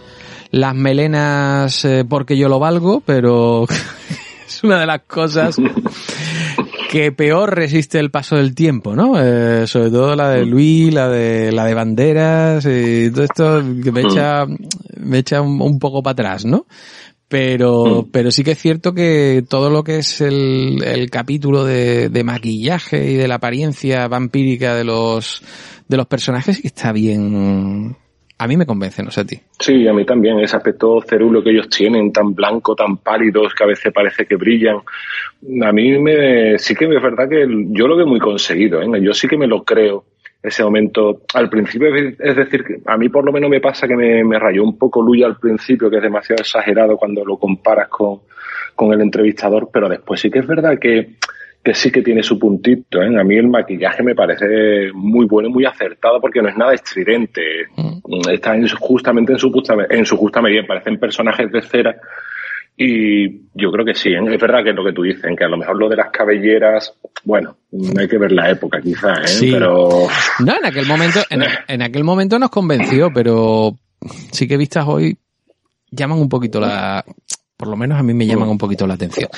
las 0.50 0.74
melenas 0.74 1.84
eh, 1.84 2.06
porque 2.08 2.38
yo 2.38 2.48
lo 2.48 2.58
valgo, 2.58 3.02
pero 3.04 3.66
es 4.48 4.64
una 4.64 4.80
de 4.80 4.86
las 4.86 5.02
cosas 5.02 5.56
que 6.91 7.12
peor 7.12 7.55
resiste 7.55 7.99
el 7.99 8.11
paso 8.11 8.37
del 8.37 8.55
tiempo, 8.55 8.95
¿no? 8.95 9.14
Eh, 9.20 9.66
sobre 9.66 9.91
todo 9.91 10.14
la 10.14 10.30
de 10.30 10.47
Luis, 10.47 10.93
la 10.93 11.09
de 11.09 11.53
la 11.53 11.64
de 11.64 11.74
banderas 11.74 12.66
y 12.66 13.11
todo 13.11 13.24
esto 13.24 13.62
que 13.82 13.93
me 13.93 14.03
echa 14.03 14.47
me 14.97 15.18
echa 15.18 15.41
un, 15.41 15.61
un 15.61 15.78
poco 15.78 16.03
para 16.03 16.12
atrás, 16.12 16.45
¿no? 16.45 16.66
Pero, 17.28 18.07
pero 18.12 18.30
sí 18.30 18.45
que 18.45 18.53
es 18.53 18.59
cierto 18.59 18.95
que 18.95 19.45
todo 19.49 19.70
lo 19.70 19.82
que 19.82 19.99
es 19.99 20.20
el, 20.20 20.82
el 20.85 21.11
capítulo 21.11 21.64
de, 21.64 22.09
de 22.09 22.22
maquillaje 22.22 23.11
y 23.11 23.14
de 23.14 23.26
la 23.26 23.37
apariencia 23.37 24.07
vampírica 24.07 24.74
de 24.74 24.85
los, 24.85 25.43
de 25.89 25.97
los 25.97 26.07
personajes 26.07 26.64
está 26.64 26.93
bien. 26.93 27.97
A 28.45 28.47
mí 28.47 28.59
me 28.59 28.66
convence, 28.66 29.03
no 29.03 29.11
sé 29.11 29.22
a 29.22 29.24
ti. 29.24 29.40
Sí, 29.59 29.88
a 29.88 29.95
mí 29.95 30.05
también, 30.05 30.38
ese 30.38 30.55
aspecto 30.55 31.01
cerulo 31.01 31.42
que 31.42 31.49
ellos 31.49 31.66
tienen, 31.70 32.12
tan 32.12 32.34
blanco, 32.34 32.76
tan 32.76 32.99
pálidos, 32.99 33.55
que 33.55 33.64
a 33.64 33.68
veces 33.68 33.90
parece 33.90 34.26
que 34.26 34.36
brillan. 34.36 34.80
A 35.62 35.72
mí 35.72 35.99
me, 35.99 36.59
sí 36.59 36.74
que 36.74 36.84
es 36.84 37.03
verdad 37.03 37.26
que 37.26 37.47
yo 37.70 37.88
lo 37.88 37.97
veo 37.97 38.07
muy 38.07 38.20
conseguido, 38.20 38.82
¿eh? 38.82 39.01
yo 39.01 39.14
sí 39.14 39.28
que 39.28 39.38
me 39.38 39.47
lo 39.47 39.64
creo 39.64 40.05
ese 40.42 40.62
momento. 40.62 41.22
Al 41.32 41.49
principio, 41.49 41.88
es 41.97 42.36
decir, 42.36 42.82
a 42.84 42.99
mí 42.99 43.09
por 43.09 43.24
lo 43.24 43.32
menos 43.32 43.49
me 43.49 43.62
pasa 43.62 43.88
que 43.88 43.97
me, 43.97 44.22
me 44.22 44.38
rayó 44.38 44.62
un 44.62 44.76
poco 44.76 45.01
Luya 45.01 45.24
al 45.24 45.38
principio, 45.38 45.88
que 45.88 45.97
es 45.97 46.03
demasiado 46.03 46.42
exagerado 46.42 46.99
cuando 46.99 47.24
lo 47.24 47.38
comparas 47.38 47.88
con, 47.88 48.20
con 48.74 48.92
el 48.92 49.01
entrevistador, 49.01 49.70
pero 49.72 49.88
después 49.88 50.20
sí 50.20 50.30
que 50.30 50.40
es 50.40 50.47
verdad 50.47 50.78
que, 50.78 51.14
que 51.64 51.72
sí 51.74 51.90
que 51.90 52.02
tiene 52.02 52.22
su 52.22 52.38
puntito. 52.38 53.00
¿eh? 53.02 53.18
A 53.18 53.24
mí 53.24 53.36
el 53.36 53.48
maquillaje 53.48 54.02
me 54.02 54.14
parece 54.14 54.92
muy 54.92 55.24
bueno 55.26 55.48
y 55.48 55.52
muy 55.52 55.64
acertado 55.64 56.20
porque 56.20 56.42
no 56.42 56.48
es 56.50 56.56
nada 56.56 56.74
estridente. 56.74 57.40
Está 58.30 58.54
en 58.54 58.68
su- 58.68 58.76
justamente 58.76 59.32
en 59.32 59.38
su 59.38 59.50
justa, 59.50 59.74
en 59.88 60.04
su 60.04 60.16
justa 60.18 60.42
medida. 60.42 60.62
Parecen 60.68 60.98
personajes 61.00 61.50
de 61.50 61.62
cera. 61.62 61.96
Y 62.76 63.46
yo 63.54 63.70
creo 63.70 63.84
que 63.84 63.94
sí, 63.94 64.08
¿eh? 64.10 64.18
es 64.18 64.40
verdad 64.40 64.64
que 64.64 64.70
es 64.70 64.76
lo 64.76 64.84
que 64.84 64.92
tú 64.92 65.02
dices, 65.02 65.22
que 65.38 65.44
a 65.44 65.48
lo 65.48 65.56
mejor 65.56 65.78
lo 65.78 65.88
de 65.88 65.94
las 65.96 66.10
cabelleras, 66.10 66.92
bueno, 67.22 67.56
hay 67.96 68.08
que 68.08 68.18
ver 68.18 68.32
la 68.32 68.50
época 68.50 68.80
quizás, 68.82 69.20
¿eh? 69.20 69.26
Sí. 69.28 69.50
pero 69.52 70.08
No, 70.44 70.56
en 70.58 70.66
aquel 70.66 70.84
momento, 70.84 71.20
en, 71.30 71.42
en 71.68 71.82
aquel 71.82 72.02
momento 72.02 72.36
nos 72.38 72.50
convenció, 72.50 73.10
pero 73.14 73.76
sí 74.32 74.48
que 74.48 74.56
vistas 74.56 74.84
hoy 74.88 75.16
llaman 75.92 76.18
un 76.18 76.28
poquito 76.28 76.58
la, 76.58 77.04
por 77.57 77.68
lo 77.68 77.76
menos 77.76 77.98
a 77.98 78.02
mí 78.02 78.14
me 78.14 78.26
llaman 78.26 78.48
un 78.48 78.59
poquito 78.59 78.86
la 78.86 78.94
atención. 78.94 79.28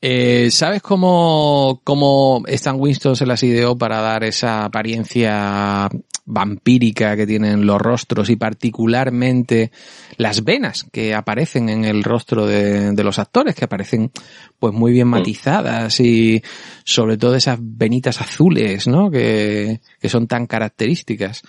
Eh, 0.00 0.48
¿Sabes 0.50 0.82
cómo, 0.82 1.80
cómo 1.84 2.42
Stan 2.46 2.78
Winston 2.78 3.16
se 3.16 3.26
las 3.26 3.42
ideó 3.42 3.76
para 3.76 4.00
dar 4.00 4.24
esa 4.24 4.64
apariencia 4.64 5.88
vampírica 6.26 7.16
que 7.16 7.26
tienen 7.26 7.64
los 7.66 7.80
rostros 7.80 8.28
y 8.30 8.36
particularmente 8.36 9.70
las 10.16 10.42
venas 10.44 10.84
que 10.90 11.14
aparecen 11.14 11.68
en 11.68 11.84
el 11.84 12.02
rostro 12.02 12.46
de, 12.46 12.92
de 12.92 13.04
los 13.04 13.18
actores, 13.18 13.54
que 13.54 13.64
aparecen 13.64 14.10
pues 14.58 14.74
muy 14.74 14.92
bien 14.92 15.08
matizadas 15.08 16.00
y 16.00 16.42
sobre 16.84 17.16
todo 17.16 17.36
esas 17.36 17.58
venitas 17.62 18.20
azules, 18.20 18.88
¿no? 18.88 19.10
Que, 19.10 19.80
que 20.00 20.08
son 20.08 20.26
tan 20.26 20.46
características. 20.46 21.42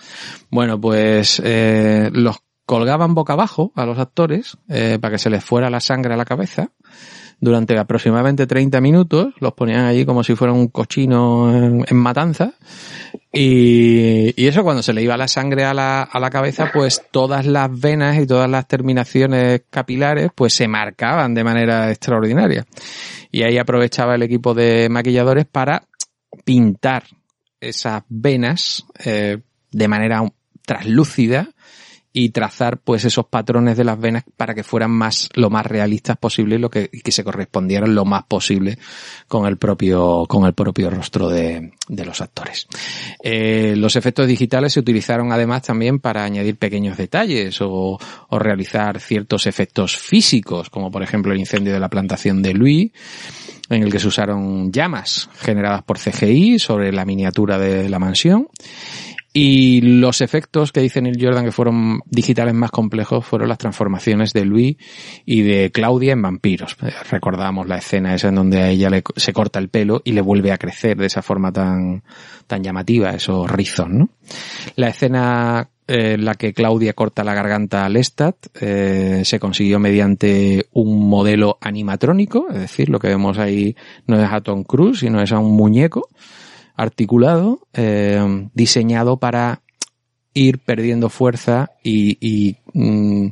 Bueno, 0.48 0.80
pues 0.80 1.42
eh, 1.44 2.08
los 2.12 2.36
colgaban 2.68 3.14
boca 3.14 3.32
abajo 3.32 3.72
a 3.76 3.86
los 3.86 3.98
actores 3.98 4.58
eh, 4.68 4.98
para 5.00 5.12
que 5.12 5.18
se 5.18 5.30
les 5.30 5.42
fuera 5.42 5.70
la 5.70 5.80
sangre 5.80 6.12
a 6.12 6.18
la 6.18 6.26
cabeza 6.26 6.70
durante 7.40 7.78
aproximadamente 7.78 8.46
30 8.46 8.78
minutos, 8.82 9.32
los 9.40 9.54
ponían 9.54 9.86
allí 9.86 10.04
como 10.04 10.22
si 10.22 10.34
fuera 10.34 10.52
un 10.52 10.68
cochino 10.68 11.50
en, 11.86 11.96
matanza. 11.96 12.52
Y, 13.32 14.34
y 14.36 14.48
eso 14.48 14.64
cuando 14.64 14.82
se 14.82 14.92
le 14.92 15.02
iba 15.02 15.16
la 15.16 15.28
sangre 15.28 15.64
a 15.64 15.72
la, 15.72 16.02
a 16.02 16.20
la 16.20 16.28
cabeza, 16.28 16.70
pues 16.70 17.04
todas 17.10 17.46
las 17.46 17.70
venas 17.80 18.18
y 18.18 18.26
todas 18.26 18.50
las 18.50 18.68
terminaciones 18.68 19.62
capilares 19.70 20.30
pues 20.34 20.52
se 20.52 20.68
marcaban 20.68 21.32
de 21.32 21.44
manera 21.44 21.90
extraordinaria. 21.90 22.66
Y 23.30 23.44
ahí 23.44 23.56
aprovechaba 23.56 24.16
el 24.16 24.22
equipo 24.24 24.52
de 24.52 24.88
maquilladores 24.90 25.46
para 25.46 25.84
pintar 26.44 27.04
esas 27.60 28.02
venas 28.10 28.84
eh, 29.02 29.38
de 29.70 29.88
manera 29.88 30.22
traslúcida 30.66 31.48
y 32.12 32.30
trazar 32.30 32.78
pues 32.78 33.04
esos 33.04 33.26
patrones 33.26 33.76
de 33.76 33.84
las 33.84 33.98
venas 34.00 34.24
para 34.36 34.54
que 34.54 34.64
fueran 34.64 34.90
más 34.90 35.28
lo 35.34 35.50
más 35.50 35.66
realistas 35.66 36.16
posible 36.16 36.56
y 36.56 36.58
lo 36.58 36.70
que, 36.70 36.88
y 36.92 37.00
que 37.00 37.12
se 37.12 37.22
correspondieran 37.22 37.94
lo 37.94 38.04
más 38.04 38.24
posible 38.24 38.78
con 39.26 39.46
el 39.46 39.58
propio 39.58 40.24
con 40.26 40.46
el 40.46 40.54
propio 40.54 40.90
rostro 40.90 41.28
de, 41.28 41.72
de 41.88 42.04
los 42.04 42.20
actores. 42.20 42.66
Eh, 43.22 43.74
los 43.76 43.96
efectos 43.96 44.26
digitales 44.26 44.72
se 44.72 44.80
utilizaron 44.80 45.32
además 45.32 45.62
también 45.62 45.98
para 45.98 46.24
añadir 46.24 46.56
pequeños 46.56 46.96
detalles 46.96 47.60
o, 47.60 47.98
o 48.28 48.38
realizar 48.38 49.00
ciertos 49.00 49.46
efectos 49.46 49.96
físicos 49.96 50.70
como 50.70 50.90
por 50.90 51.02
ejemplo 51.02 51.32
el 51.32 51.40
incendio 51.40 51.72
de 51.72 51.80
la 51.80 51.88
plantación 51.88 52.42
de 52.42 52.54
Louis 52.54 52.92
en 53.70 53.82
el 53.82 53.92
que 53.92 54.00
se 54.00 54.08
usaron 54.08 54.72
llamas 54.72 55.28
generadas 55.38 55.82
por 55.82 55.98
CGI 55.98 56.58
sobre 56.58 56.90
la 56.90 57.04
miniatura 57.04 57.58
de 57.58 57.88
la 57.88 57.98
mansión 57.98 58.48
y 59.32 59.82
los 59.82 60.20
efectos 60.20 60.72
que 60.72 60.80
dice 60.80 61.02
Neil 61.02 61.18
Jordan 61.20 61.44
que 61.44 61.52
fueron 61.52 62.00
digitales 62.06 62.54
más 62.54 62.70
complejos 62.70 63.24
fueron 63.24 63.48
las 63.48 63.58
transformaciones 63.58 64.32
de 64.32 64.44
Louis 64.44 64.76
y 65.26 65.42
de 65.42 65.70
Claudia 65.70 66.14
en 66.14 66.22
vampiros. 66.22 66.76
Eh, 66.82 66.90
Recordamos 67.10 67.68
la 67.68 67.78
escena 67.78 68.14
esa 68.14 68.28
en 68.28 68.36
donde 68.36 68.62
a 68.62 68.70
ella 68.70 68.88
le, 68.88 69.02
se 69.16 69.32
corta 69.32 69.58
el 69.58 69.68
pelo 69.68 70.00
y 70.02 70.12
le 70.12 70.22
vuelve 70.22 70.50
a 70.50 70.58
crecer 70.58 70.96
de 70.96 71.06
esa 71.06 71.22
forma 71.22 71.52
tan, 71.52 72.02
tan 72.46 72.62
llamativa, 72.62 73.10
esos 73.10 73.50
rizos, 73.50 73.88
¿no? 73.90 74.08
La 74.76 74.88
escena 74.88 75.68
eh, 75.86 76.14
en 76.14 76.24
la 76.24 76.34
que 76.34 76.54
Claudia 76.54 76.94
corta 76.94 77.22
la 77.22 77.34
garganta 77.34 77.84
a 77.84 77.88
Lestat 77.90 78.36
eh, 78.60 79.22
se 79.24 79.38
consiguió 79.38 79.78
mediante 79.78 80.66
un 80.72 81.08
modelo 81.08 81.58
animatrónico, 81.60 82.48
es 82.50 82.60
decir, 82.60 82.88
lo 82.88 82.98
que 82.98 83.08
vemos 83.08 83.38
ahí 83.38 83.76
no 84.06 84.18
es 84.18 84.32
a 84.32 84.40
Tom 84.40 84.64
Cruise, 84.64 85.00
sino 85.00 85.20
es 85.20 85.32
a 85.32 85.38
un 85.38 85.54
muñeco 85.54 86.08
articulado, 86.78 87.66
eh, 87.74 88.48
diseñado 88.54 89.18
para 89.18 89.62
ir 90.32 90.60
perdiendo 90.60 91.10
fuerza 91.10 91.72
y, 91.82 92.16
y, 92.20 92.56
mm, 92.72 93.28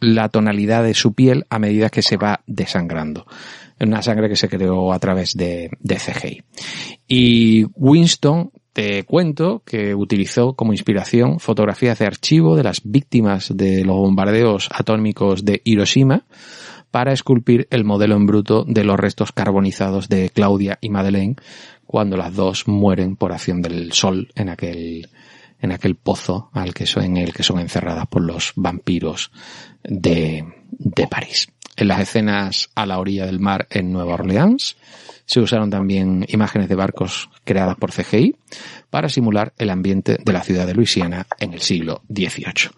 la 0.00 0.28
tonalidad 0.30 0.82
de 0.82 0.94
su 0.94 1.12
piel 1.12 1.46
a 1.50 1.60
medida 1.60 1.90
que 1.90 2.02
se 2.02 2.16
va 2.16 2.40
desangrando. 2.46 3.26
Una 3.78 4.02
sangre 4.02 4.28
que 4.28 4.36
se 4.36 4.48
creó 4.48 4.92
a 4.92 4.98
través 4.98 5.36
de, 5.36 5.70
de 5.78 5.96
CGI. 5.96 6.42
Y 7.06 7.66
Winston, 7.74 8.50
te 8.72 9.04
cuento 9.04 9.62
que 9.66 9.94
utilizó 9.94 10.54
como 10.54 10.72
inspiración 10.72 11.40
fotografías 11.40 11.98
de 11.98 12.06
archivo 12.06 12.56
de 12.56 12.62
las 12.62 12.80
víctimas 12.84 13.54
de 13.54 13.84
los 13.84 13.96
bombardeos 13.96 14.68
atómicos 14.72 15.44
de 15.44 15.60
Hiroshima 15.64 16.24
para 16.90 17.12
esculpir 17.12 17.66
el 17.70 17.84
modelo 17.84 18.16
en 18.16 18.26
bruto 18.26 18.64
de 18.66 18.84
los 18.84 18.98
restos 18.98 19.32
carbonizados 19.32 20.08
de 20.08 20.30
Claudia 20.30 20.78
y 20.80 20.90
Madeleine 20.90 21.36
cuando 21.86 22.16
las 22.16 22.34
dos 22.34 22.68
mueren 22.68 23.16
por 23.16 23.32
acción 23.32 23.62
del 23.62 23.92
sol 23.92 24.30
en 24.34 24.48
aquel 24.48 25.08
en 25.60 25.70
aquel 25.70 25.94
pozo 25.94 26.50
al 26.52 26.74
que 26.74 26.86
son, 26.86 27.04
en 27.04 27.16
el 27.16 27.32
que 27.32 27.44
son 27.44 27.60
encerradas 27.60 28.06
por 28.08 28.22
los 28.22 28.52
vampiros 28.56 29.30
de, 29.84 30.44
de 30.72 31.06
París. 31.06 31.48
En 31.76 31.88
las 31.88 32.00
escenas 32.00 32.68
a 32.74 32.84
la 32.84 32.98
orilla 32.98 33.26
del 33.26 33.40
mar 33.40 33.66
en 33.70 33.92
Nueva 33.92 34.14
Orleans 34.14 34.76
se 35.24 35.40
usaron 35.40 35.70
también 35.70 36.26
imágenes 36.28 36.68
de 36.68 36.74
barcos 36.74 37.30
creadas 37.44 37.76
por 37.76 37.92
CGI 37.92 38.36
para 38.90 39.08
simular 39.08 39.54
el 39.56 39.70
ambiente 39.70 40.18
de 40.22 40.32
la 40.32 40.42
ciudad 40.42 40.66
de 40.66 40.74
Luisiana 40.74 41.26
en 41.38 41.54
el 41.54 41.60
siglo 41.60 42.02
XVIII. 42.08 42.70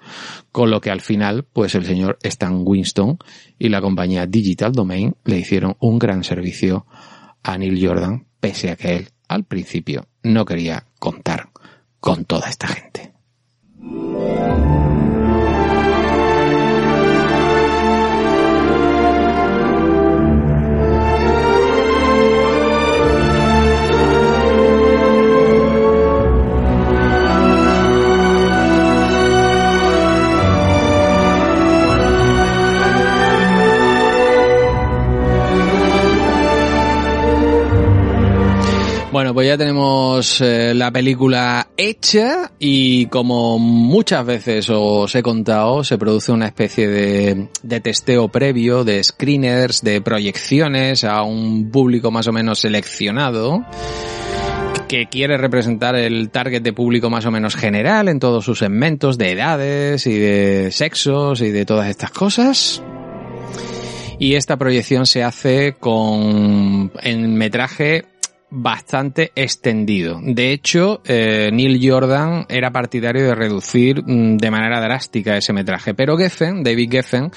Con 0.53 0.71
lo 0.71 0.81
que 0.81 0.91
al 0.91 1.01
final, 1.01 1.45
pues 1.45 1.75
el 1.75 1.85
señor 1.85 2.19
Stan 2.23 2.63
Winston 2.65 3.19
y 3.59 3.71
la 3.71 3.81
compañía 3.81 4.27
Digital 4.27 4.73
Domain 4.73 5.17
le 5.25 5.39
hicieron 5.39 5.77
un 5.81 5.99
gran 5.99 6.23
servicio 6.23 6.87
a 7.43 7.59
Neil 7.59 7.85
Jordan, 7.85 8.27
pese 8.45 8.71
a 8.71 8.77
que 8.77 8.97
él 8.97 9.09
al 9.27 9.45
principio 9.45 10.07
no 10.23 10.45
quería 10.45 10.85
contar 10.99 11.49
con 11.99 12.27
toda 12.27 12.51
esta 12.51 12.69
gente. 12.69 13.15
Bueno, 39.15 39.33
pues 39.33 39.47
ya 39.47 39.57
tenemos 39.57 40.41
eh, 40.41 40.75
la 40.75 40.91
película 40.91 41.69
hecha 41.77 42.51
y 42.59 43.07
como 43.07 43.61
muchas 43.61 44.27
veces 44.27 44.69
os 44.71 45.15
he 45.15 45.23
contado, 45.23 45.85
se 45.85 45.99
produce 45.99 46.33
una 46.33 46.47
especie 46.47 46.89
de, 46.89 47.49
de 47.63 47.81
testeo 47.81 48.27
previo, 48.27 48.83
de 48.83 49.05
screeners, 49.05 49.83
de 49.83 50.01
proyecciones 50.01 51.05
a 51.05 51.23
un 51.23 51.71
público 51.71 52.11
más 52.11 52.27
o 52.27 52.33
menos 52.33 52.59
seleccionado 52.59 53.65
que 54.89 55.07
quiere 55.07 55.37
representar 55.37 55.95
el 55.95 56.31
target 56.31 56.63
de 56.63 56.73
público 56.73 57.09
más 57.09 57.25
o 57.25 57.31
menos 57.31 57.55
general 57.55 58.09
en 58.09 58.19
todos 58.19 58.45
sus 58.45 58.59
segmentos 58.59 59.17
de 59.17 59.31
edades 59.31 60.09
y 60.09 60.19
de 60.19 60.73
sexos 60.73 61.41
y 61.41 61.53
de 61.53 61.65
todas 61.65 61.89
estas 61.89 62.11
cosas. 62.11 62.83
Y 64.19 64.35
esta 64.35 64.57
proyección 64.57 65.07
se 65.07 65.23
hace 65.23 65.75
con 65.79 66.91
en 67.01 67.37
metraje 67.37 68.07
bastante 68.55 69.33
extendido. 69.35 70.21
De 70.23 70.53
hecho, 70.53 71.03
eh, 71.05 71.51
Neil 71.53 71.81
Jordan 71.83 72.47
era 72.49 72.71
partidario 72.71 73.25
de 73.25 73.35
reducir 73.35 74.03
mm, 74.03 74.37
de 74.37 74.51
manera 74.51 74.81
drástica 74.81 75.37
ese 75.37 75.53
metraje, 75.53 75.95
pero 75.95 76.17
Geffen, 76.17 76.63
David 76.63 76.91
Geffen, 76.91 77.31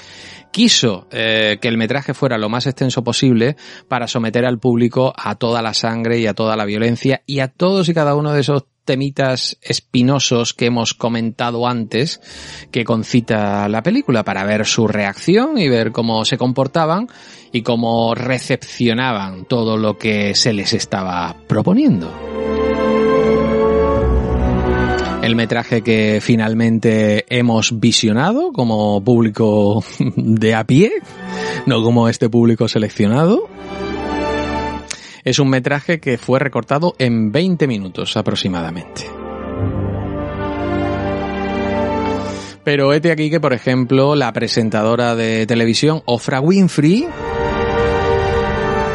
quiso 0.52 1.06
eh, 1.10 1.58
que 1.60 1.68
el 1.68 1.76
metraje 1.76 2.14
fuera 2.14 2.38
lo 2.38 2.48
más 2.48 2.66
extenso 2.66 3.02
posible 3.02 3.56
para 3.88 4.06
someter 4.06 4.46
al 4.46 4.58
público 4.58 5.12
a 5.16 5.34
toda 5.34 5.60
la 5.60 5.74
sangre 5.74 6.18
y 6.18 6.26
a 6.26 6.34
toda 6.34 6.56
la 6.56 6.64
violencia 6.64 7.22
y 7.26 7.40
a 7.40 7.48
todos 7.48 7.88
y 7.88 7.94
cada 7.94 8.14
uno 8.14 8.32
de 8.32 8.40
esos 8.40 8.64
temitas 8.88 9.58
espinosos 9.60 10.54
que 10.54 10.64
hemos 10.64 10.94
comentado 10.94 11.68
antes 11.68 12.22
que 12.70 12.84
concita 12.84 13.68
la 13.68 13.82
película 13.82 14.24
para 14.24 14.44
ver 14.44 14.64
su 14.64 14.88
reacción 14.88 15.58
y 15.58 15.68
ver 15.68 15.92
cómo 15.92 16.24
se 16.24 16.38
comportaban 16.38 17.06
y 17.52 17.60
cómo 17.60 18.14
recepcionaban 18.14 19.44
todo 19.44 19.76
lo 19.76 19.98
que 19.98 20.34
se 20.34 20.54
les 20.54 20.72
estaba 20.72 21.36
proponiendo. 21.46 22.10
El 25.22 25.36
metraje 25.36 25.82
que 25.82 26.20
finalmente 26.22 27.26
hemos 27.28 27.78
visionado 27.78 28.52
como 28.54 29.04
público 29.04 29.84
de 30.16 30.54
a 30.54 30.64
pie, 30.64 30.92
no 31.66 31.82
como 31.82 32.08
este 32.08 32.30
público 32.30 32.68
seleccionado, 32.68 33.50
es 35.24 35.38
un 35.38 35.50
metraje 35.50 36.00
que 36.00 36.18
fue 36.18 36.38
recortado 36.38 36.94
en 36.98 37.32
20 37.32 37.66
minutos 37.66 38.16
aproximadamente. 38.16 39.04
Pero 42.64 42.92
este 42.92 43.10
aquí 43.10 43.30
que, 43.30 43.40
por 43.40 43.54
ejemplo, 43.54 44.14
la 44.14 44.30
presentadora 44.32 45.16
de 45.16 45.46
televisión, 45.46 46.02
Ofra 46.04 46.40
Winfrey, 46.40 47.06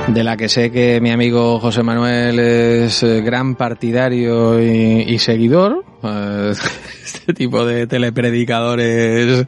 de 0.08 0.24
la 0.24 0.38
que 0.38 0.48
sé 0.48 0.70
que 0.70 1.02
mi 1.02 1.10
amigo 1.10 1.60
José 1.60 1.82
Manuel 1.82 2.38
es 2.38 3.02
eh, 3.02 3.22
gran 3.22 3.56
partidario 3.56 4.62
y, 4.62 5.06
y 5.08 5.18
seguidor, 5.18 5.84
eh, 6.04 6.54
este 7.04 7.34
tipo 7.34 7.66
de 7.66 7.88
telepredicadores, 7.88 9.48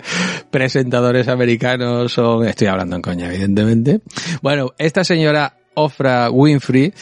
presentadores 0.50 1.28
americanos 1.28 2.14
son, 2.14 2.48
estoy 2.48 2.66
hablando 2.66 2.96
en 2.96 3.02
coña, 3.04 3.28
evidentemente. 3.28 4.00
Bueno, 4.42 4.74
esta 4.80 5.04
señora 5.04 5.54
Ofra 5.76 6.30
Winfrey 6.32 6.94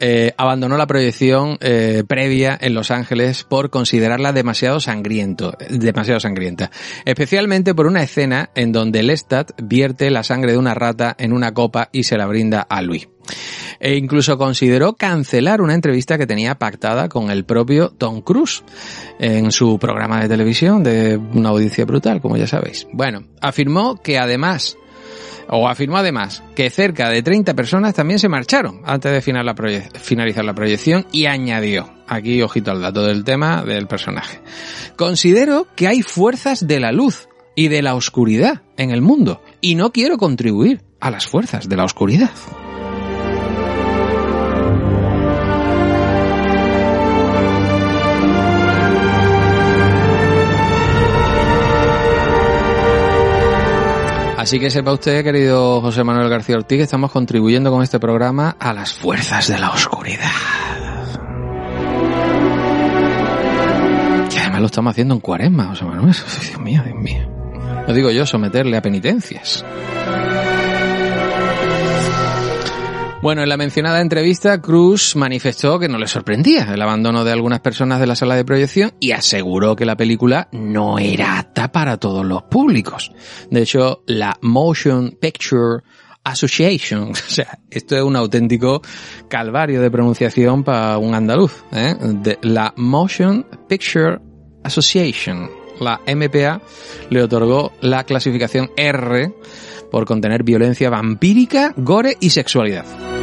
eh, 0.00 0.32
abandonó 0.36 0.76
la 0.76 0.86
proyección 0.86 1.56
eh, 1.60 2.04
previa 2.06 2.58
en 2.60 2.74
Los 2.74 2.90
Ángeles 2.90 3.44
por 3.44 3.70
considerarla 3.70 4.32
demasiado 4.32 4.80
sangriento, 4.80 5.56
demasiado 5.70 6.20
sangrienta, 6.20 6.70
especialmente 7.04 7.74
por 7.74 7.86
una 7.86 8.02
escena 8.02 8.50
en 8.54 8.72
donde 8.72 9.02
Lestat 9.02 9.52
vierte 9.62 10.10
la 10.10 10.22
sangre 10.22 10.52
de 10.52 10.58
una 10.58 10.74
rata 10.74 11.14
en 11.18 11.32
una 11.32 11.54
copa 11.54 11.88
y 11.92 12.04
se 12.04 12.18
la 12.18 12.26
brinda 12.26 12.60
a 12.60 12.82
Louis. 12.82 13.08
E 13.80 13.96
incluso 13.96 14.38
consideró 14.38 14.94
cancelar 14.94 15.60
una 15.60 15.74
entrevista 15.74 16.18
que 16.18 16.26
tenía 16.26 16.56
pactada 16.56 17.08
con 17.08 17.30
el 17.30 17.44
propio 17.44 17.90
Tom 17.90 18.20
Cruise 18.20 18.62
en 19.18 19.52
su 19.52 19.78
programa 19.78 20.20
de 20.20 20.28
televisión 20.28 20.82
de 20.82 21.16
una 21.16 21.50
audiencia 21.50 21.84
brutal, 21.84 22.20
como 22.20 22.36
ya 22.36 22.46
sabéis. 22.46 22.86
Bueno, 22.92 23.24
afirmó 23.40 23.96
que 23.96 24.18
además 24.18 24.76
o 25.48 25.68
afirmó 25.68 25.98
además 25.98 26.42
que 26.54 26.70
cerca 26.70 27.08
de 27.08 27.22
30 27.22 27.54
personas 27.54 27.94
también 27.94 28.18
se 28.18 28.28
marcharon 28.28 28.80
antes 28.84 29.12
de 29.12 29.20
finalizar 29.20 30.44
la 30.44 30.54
proyección 30.54 31.06
y 31.12 31.26
añadió, 31.26 31.90
aquí 32.06 32.42
ojito 32.42 32.70
al 32.70 32.82
dato 32.82 33.04
del 33.04 33.24
tema 33.24 33.62
del 33.64 33.86
personaje, 33.86 34.40
considero 34.96 35.66
que 35.76 35.88
hay 35.88 36.02
fuerzas 36.02 36.66
de 36.66 36.80
la 36.80 36.92
luz 36.92 37.28
y 37.54 37.68
de 37.68 37.82
la 37.82 37.94
oscuridad 37.94 38.62
en 38.76 38.90
el 38.90 39.02
mundo 39.02 39.42
y 39.60 39.74
no 39.74 39.92
quiero 39.92 40.18
contribuir 40.18 40.82
a 41.00 41.10
las 41.10 41.26
fuerzas 41.26 41.68
de 41.68 41.76
la 41.76 41.84
oscuridad. 41.84 42.30
Así 54.44 54.60
que 54.60 54.68
sepa 54.68 54.92
usted, 54.92 55.24
querido 55.24 55.80
José 55.80 56.04
Manuel 56.04 56.28
García 56.28 56.56
Ortiz, 56.56 56.76
que 56.76 56.82
estamos 56.82 57.10
contribuyendo 57.10 57.70
con 57.70 57.82
este 57.82 57.98
programa 57.98 58.54
a 58.60 58.74
las 58.74 58.92
fuerzas 58.92 59.48
de 59.48 59.58
la 59.58 59.70
oscuridad. 59.70 60.30
Que 64.30 64.38
además 64.38 64.60
lo 64.60 64.66
estamos 64.66 64.90
haciendo 64.90 65.14
en 65.14 65.20
cuaresma, 65.20 65.68
José 65.68 65.86
Manuel. 65.86 66.14
Dios 66.14 66.60
mío, 66.60 66.82
Dios 66.84 66.98
mío. 66.98 67.26
No 67.88 67.94
digo 67.94 68.10
yo 68.10 68.26
someterle 68.26 68.76
a 68.76 68.82
penitencias. 68.82 69.64
Bueno, 73.24 73.42
en 73.42 73.48
la 73.48 73.56
mencionada 73.56 74.02
entrevista, 74.02 74.60
Cruz 74.60 75.16
manifestó 75.16 75.78
que 75.78 75.88
no 75.88 75.96
le 75.96 76.06
sorprendía 76.06 76.74
el 76.74 76.82
abandono 76.82 77.24
de 77.24 77.32
algunas 77.32 77.60
personas 77.60 77.98
de 77.98 78.06
la 78.06 78.16
sala 78.16 78.36
de 78.36 78.44
proyección 78.44 78.92
y 79.00 79.12
aseguró 79.12 79.74
que 79.76 79.86
la 79.86 79.96
película 79.96 80.48
no 80.52 80.98
era 80.98 81.38
apta 81.38 81.72
para 81.72 81.96
todos 81.96 82.22
los 82.22 82.42
públicos. 82.42 83.12
De 83.50 83.62
hecho, 83.62 84.02
la 84.06 84.36
Motion 84.42 85.16
Picture 85.18 85.82
Association, 86.22 87.12
o 87.12 87.14
sea, 87.14 87.60
esto 87.70 87.96
es 87.96 88.02
un 88.02 88.14
auténtico 88.14 88.82
calvario 89.26 89.80
de 89.80 89.90
pronunciación 89.90 90.62
para 90.62 90.98
un 90.98 91.14
andaluz, 91.14 91.64
¿eh? 91.72 91.94
De 91.98 92.38
la 92.42 92.74
Motion 92.76 93.46
Picture 93.66 94.18
Association, 94.64 95.48
la 95.80 95.98
MPA, 96.06 96.60
le 97.08 97.22
otorgó 97.22 97.72
la 97.80 98.04
clasificación 98.04 98.70
R 98.76 99.32
por 99.90 100.04
contener 100.04 100.42
violencia 100.42 100.90
vampírica, 100.90 101.72
gore 101.74 102.18
y 102.20 102.28
sexualidad. 102.28 103.13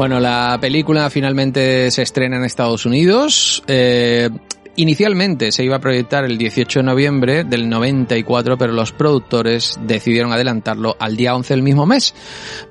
Bueno, 0.00 0.18
la 0.18 0.56
película 0.58 1.10
finalmente 1.10 1.90
se 1.90 2.00
estrena 2.00 2.38
en 2.38 2.44
Estados 2.44 2.86
Unidos. 2.86 3.62
Eh, 3.66 4.30
inicialmente 4.76 5.52
se 5.52 5.62
iba 5.62 5.76
a 5.76 5.78
proyectar 5.78 6.24
el 6.24 6.38
18 6.38 6.78
de 6.78 6.82
noviembre 6.84 7.44
del 7.44 7.68
94, 7.68 8.56
pero 8.56 8.72
los 8.72 8.92
productores 8.92 9.78
decidieron 9.82 10.32
adelantarlo 10.32 10.96
al 10.98 11.18
día 11.18 11.34
11 11.36 11.52
del 11.52 11.62
mismo 11.62 11.84
mes 11.84 12.14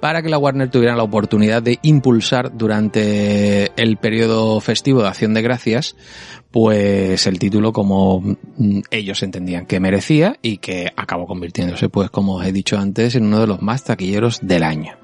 para 0.01 0.23
que 0.23 0.29
la 0.29 0.39
Warner 0.39 0.71
tuviera 0.71 0.95
la 0.95 1.03
oportunidad 1.03 1.61
de 1.61 1.77
impulsar 1.83 2.57
durante 2.57 3.79
el 3.79 3.97
periodo 3.97 4.59
festivo 4.59 5.03
de 5.03 5.09
Acción 5.09 5.35
de 5.35 5.43
Gracias 5.43 5.95
pues 6.51 7.27
el 7.27 7.37
título 7.37 7.71
como 7.73 8.21
mm, 8.21 8.81
ellos 8.91 9.21
entendían 9.23 9.65
que 9.65 9.79
merecía 9.79 10.37
y 10.41 10.57
que 10.57 10.91
acabó 10.95 11.27
convirtiéndose, 11.27 11.89
pues 11.89 12.09
como 12.09 12.41
he 12.41 12.51
dicho 12.51 12.77
antes, 12.77 13.15
en 13.15 13.25
uno 13.25 13.39
de 13.39 13.47
los 13.47 13.61
más 13.61 13.83
taquilleros 13.83 14.39
del 14.41 14.63
año. 14.63 14.97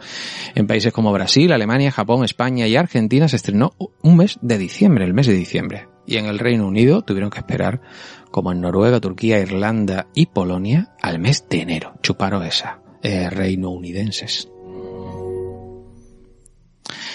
En 0.55 0.67
países 0.67 0.91
como 0.91 1.11
Brasil, 1.11 1.51
Alemania, 1.51 1.91
Japón, 1.91 2.23
España 2.23 2.67
y 2.67 2.75
Argentina 2.75 3.27
se 3.27 3.35
estrenó 3.35 3.73
un 4.01 4.17
mes 4.17 4.39
de 4.41 4.57
diciembre, 4.57 5.05
el 5.05 5.13
mes 5.13 5.27
de 5.27 5.33
diciembre. 5.33 5.87
Y 6.07 6.17
en 6.17 6.25
el 6.25 6.39
Reino 6.39 6.67
Unido 6.67 7.01
tuvieron 7.01 7.29
que 7.29 7.39
esperar, 7.39 7.81
como 8.31 8.51
en 8.51 8.61
Noruega, 8.61 8.99
Turquía, 8.99 9.39
Irlanda 9.39 10.07
y 10.13 10.27
Polonia, 10.27 10.93
al 11.01 11.19
mes 11.19 11.45
de 11.49 11.61
enero. 11.61 11.93
Chuparon 12.01 12.43
esa, 12.43 12.79
eh, 13.01 13.29
reino 13.29 13.71
unidenses. 13.71 14.49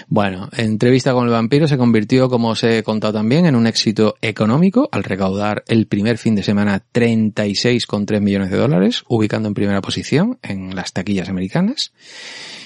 Bueno, 0.09 0.49
Entrevista 0.57 1.13
con 1.13 1.27
el 1.27 1.33
vampiro 1.33 1.69
se 1.69 1.79
convirtió, 1.79 2.29
como 2.29 2.51
os 2.51 2.65
he 2.65 2.83
contado 2.83 3.15
también, 3.15 3.47
en 3.47 3.55
un 3.55 3.67
éxito 3.67 4.17
económico 4.21 4.89
al 4.93 5.05
recaudar 5.05 5.63
el 5.69 5.87
primer 5.87 6.19
fin 6.19 6.35
de 6.35 6.43
semana 6.43 6.83
36,3 6.93 8.21
millones 8.21 8.51
de 8.51 8.57
dólares, 8.57 9.05
ubicando 9.09 9.49
en 9.49 9.55
primera 9.55 9.81
posición 9.81 10.39
en 10.43 10.75
las 10.75 10.93
taquillas 10.93 11.29
americanas. 11.29 11.93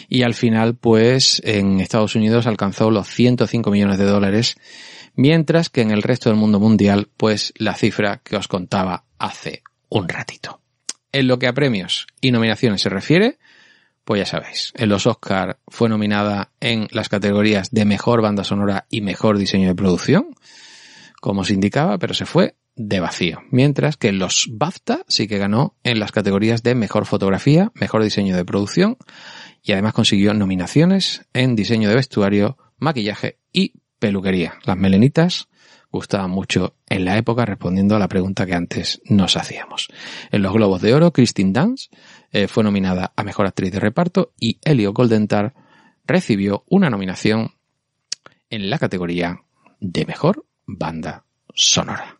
Y 0.09 0.23
al 0.23 0.35
final, 0.35 0.75
pues, 0.77 1.43
en 1.45 1.81
Estados 1.81 2.15
Unidos 2.15 2.47
alcanzó 2.47 2.91
los 2.91 3.09
105 3.09 3.71
millones 3.71 3.99
de 3.99 4.05
dólares, 4.05 4.57
mientras 5.15 5.71
que 5.71 5.83
en 5.83 5.91
el 5.91 6.03
resto 6.03 6.31
del 6.31 6.39
mundo 6.39 6.61
mundial, 6.61 7.09
pues, 7.17 7.53
la 7.57 7.75
cifra 7.75 8.21
que 8.23 8.37
os 8.37 8.49
contaba 8.49 9.05
hace 9.19 9.63
un 9.89 10.09
ratito. 10.09 10.61
En 11.13 11.29
lo 11.29 11.39
que 11.39 11.47
a 11.47 11.53
premios 11.53 12.07
y 12.21 12.33
nominaciones 12.33 12.83
se 12.83 12.89
refiere, 12.89 13.39
pues 14.05 14.21
ya 14.21 14.27
sabéis, 14.27 14.73
en 14.77 14.89
los 14.89 15.07
Oscar 15.07 15.59
fue 15.69 15.89
nominada 15.89 16.53
en 16.61 16.89
las 16.91 17.09
categorías 17.09 17.71
de 17.71 17.85
mejor 17.85 18.21
banda 18.21 18.45
sonora 18.45 18.87
y 18.91 19.01
mejor 19.01 19.39
diseño 19.39 19.69
de 19.69 19.75
producción, 19.75 20.35
como 21.21 21.45
se 21.45 21.55
indicaba, 21.55 21.99
pero 21.99 22.13
se 22.13 22.27
fue 22.27 22.57
de 22.77 23.01
vacío. 23.01 23.41
Mientras 23.51 23.97
que 23.97 24.13
los 24.13 24.49
BAFTA 24.51 25.05
sí 25.09 25.27
que 25.27 25.39
ganó 25.39 25.77
en 25.85 26.01
las 26.01 26.13
categorías 26.13 26.63
de 26.63 26.75
mejor 26.75 27.07
fotografía, 27.07 27.73
mejor 27.75 28.03
diseño 28.03 28.37
de 28.37 28.45
producción 28.45 28.99
y 29.63 29.73
además 29.73 29.95
consiguió 29.95 30.35
nominaciones 30.35 31.23
en 31.33 31.57
diseño 31.57 31.89
de 31.89 31.95
vestuario, 31.95 32.59
maquillaje 32.79 33.39
y 33.53 33.75
peluquería. 33.99 34.59
Las 34.65 34.77
melenitas 34.77 35.49
gustaban 35.91 36.31
mucho 36.31 36.75
en 36.89 37.05
la 37.05 37.17
época 37.17 37.47
respondiendo 37.47 37.95
a 37.95 38.01
la 38.01 38.09
pregunta 38.09 38.47
que 38.47 38.55
antes 38.55 39.01
nos 39.05 39.37
hacíamos. 39.37 39.89
En 40.33 40.43
los 40.43 40.53
Globos 40.53 40.83
de 40.83 40.93
Oro, 40.93 41.13
Christine 41.13 41.53
Dance 41.53 41.89
eh, 42.35 42.49
fue 42.49 42.65
nominada 42.65 43.13
a 43.15 43.23
Mejor 43.23 43.47
Actriz 43.47 43.71
de 43.71 43.79
Reparto 43.79 44.33
y 44.41 44.59
Elio 44.65 44.93
Goldenthal 44.93 45.55
recibió 46.05 46.65
una 46.69 46.91
nominación 46.91 47.53
en 48.51 48.69
la 48.69 48.79
categoría 48.81 49.41
de 49.79 50.05
Mejor 50.05 50.45
Banda 50.67 51.25
Sonora. 51.55 52.14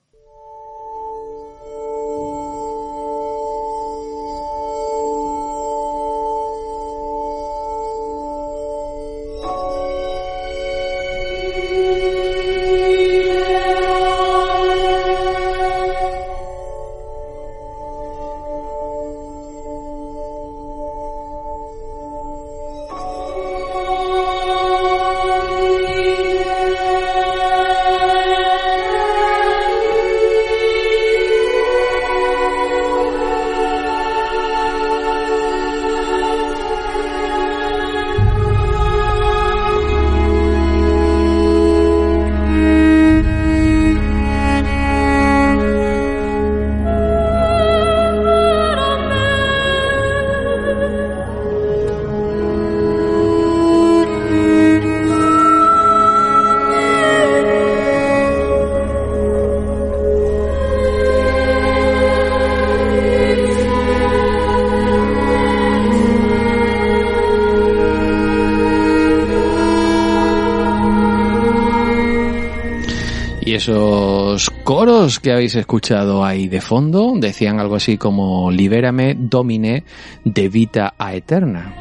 Coros 74.85 75.19
que 75.19 75.33
habéis 75.33 75.55
escuchado 75.55 76.27
ahí 76.27 76.47
de 76.47 76.61
fondo 76.61 77.15
decían 77.17 77.59
algo 77.59 77.77
así 77.77 77.97
como 77.97 78.51
Libérame, 78.51 79.15
Domine, 79.19 79.83
de 80.27 80.49
vita 80.51 80.93
a 80.99 81.15
eterna. 81.15 81.75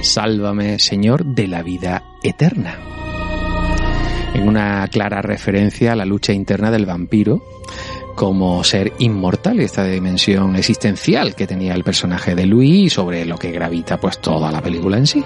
Sálvame, 0.00 0.78
Señor, 0.78 1.24
de 1.24 1.48
la 1.48 1.64
vida 1.64 2.04
eterna. 2.22 2.78
En 4.32 4.46
una 4.46 4.86
clara 4.86 5.22
referencia 5.22 5.90
a 5.90 5.96
la 5.96 6.04
lucha 6.04 6.32
interna 6.32 6.70
del 6.70 6.86
vampiro 6.86 7.42
como 8.14 8.62
ser 8.62 8.92
inmortal 9.00 9.60
y 9.60 9.64
esta 9.64 9.82
dimensión 9.82 10.54
existencial 10.54 11.34
que 11.34 11.48
tenía 11.48 11.74
el 11.74 11.82
personaje 11.82 12.36
de 12.36 12.46
Louis 12.46 12.84
y 12.84 12.90
sobre 12.90 13.24
lo 13.24 13.36
que 13.36 13.50
gravita 13.50 13.98
pues 13.98 14.20
toda 14.20 14.52
la 14.52 14.62
película 14.62 14.98
en 14.98 15.06
sí 15.08 15.24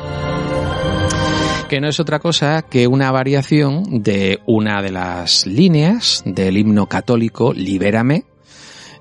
que 1.68 1.80
no 1.80 1.88
es 1.88 2.00
otra 2.00 2.18
cosa 2.18 2.62
que 2.62 2.86
una 2.86 3.10
variación 3.10 4.02
de 4.02 4.40
una 4.46 4.82
de 4.82 4.90
las 4.90 5.46
líneas 5.46 6.22
del 6.26 6.58
himno 6.58 6.86
católico 6.88 7.52
Libérame, 7.52 8.24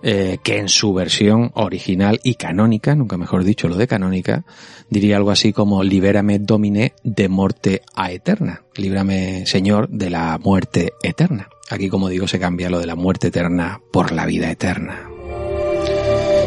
eh, 0.02 0.38
que 0.44 0.58
en 0.58 0.70
su 0.70 0.94
versión 0.94 1.52
original 1.56 2.20
y 2.24 2.36
canónica, 2.36 2.96
nunca 2.96 3.18
mejor 3.18 3.44
dicho 3.44 3.68
lo 3.68 3.76
de 3.76 3.88
canónica, 3.88 4.46
diría 4.90 5.18
algo 5.18 5.32
así 5.32 5.52
como 5.52 5.84
Libérame 5.84 6.40
Domine 6.40 6.94
de 7.04 7.28
muerte 7.28 7.82
a 7.96 8.12
eterna. 8.12 8.64
Líbrame 8.76 9.46
Señor 9.46 9.90
de 9.90 10.10
la 10.10 10.38
muerte 10.38 10.94
eterna. 11.02 11.50
Aquí 11.70 11.90
como 11.90 12.10
digo 12.10 12.28
se 12.28 12.40
cambia 12.40 12.70
lo 12.70 12.80
de 12.80 12.88
la 12.88 12.96
muerte 12.96 13.28
eterna 13.28 13.82
por 13.92 14.12
la 14.12 14.26
vida 14.26 14.50
eterna. 14.50 15.10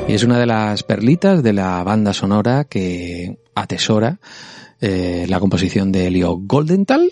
Y 0.09 0.15
es 0.15 0.23
una 0.23 0.39
de 0.39 0.47
las 0.47 0.83
perlitas 0.83 1.43
de 1.43 1.53
la 1.53 1.83
banda 1.83 2.13
sonora 2.13 2.65
que 2.65 3.39
atesora 3.57 4.21
eh, 4.81 5.27
la 5.29 5.41
composición 5.41 5.91
de 5.91 6.07
Elio 6.07 6.37
Goldenthal, 6.39 7.11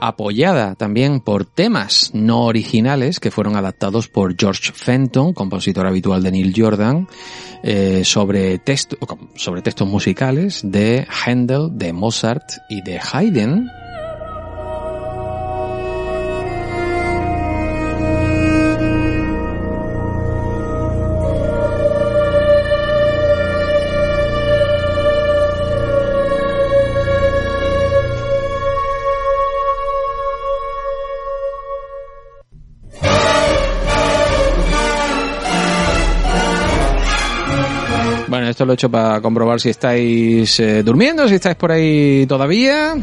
apoyada 0.00 0.74
también 0.74 1.20
por 1.20 1.44
temas 1.44 2.10
no 2.14 2.44
originales 2.44 3.20
que 3.20 3.30
fueron 3.30 3.56
adaptados 3.56 4.08
por 4.08 4.34
George 4.38 4.72
Fenton, 4.72 5.34
compositor 5.34 5.86
habitual 5.86 6.22
de 6.22 6.32
Neil 6.32 6.54
Jordan, 6.56 7.08
eh, 7.62 8.02
sobre, 8.04 8.60
sobre 9.34 9.62
textos 9.62 9.88
musicales 9.88 10.62
de 10.64 11.06
Handel, 11.26 11.70
de 11.72 11.92
Mozart 11.92 12.44
y 12.70 12.82
de 12.82 12.98
Haydn. 13.00 13.68
Esto 38.58 38.66
lo 38.66 38.72
he 38.72 38.74
hecho 38.74 38.90
para 38.90 39.20
comprobar 39.20 39.60
si 39.60 39.68
estáis 39.68 40.58
eh, 40.58 40.82
durmiendo, 40.82 41.28
si 41.28 41.36
estáis 41.36 41.54
por 41.54 41.70
ahí 41.70 42.26
todavía. 42.26 42.96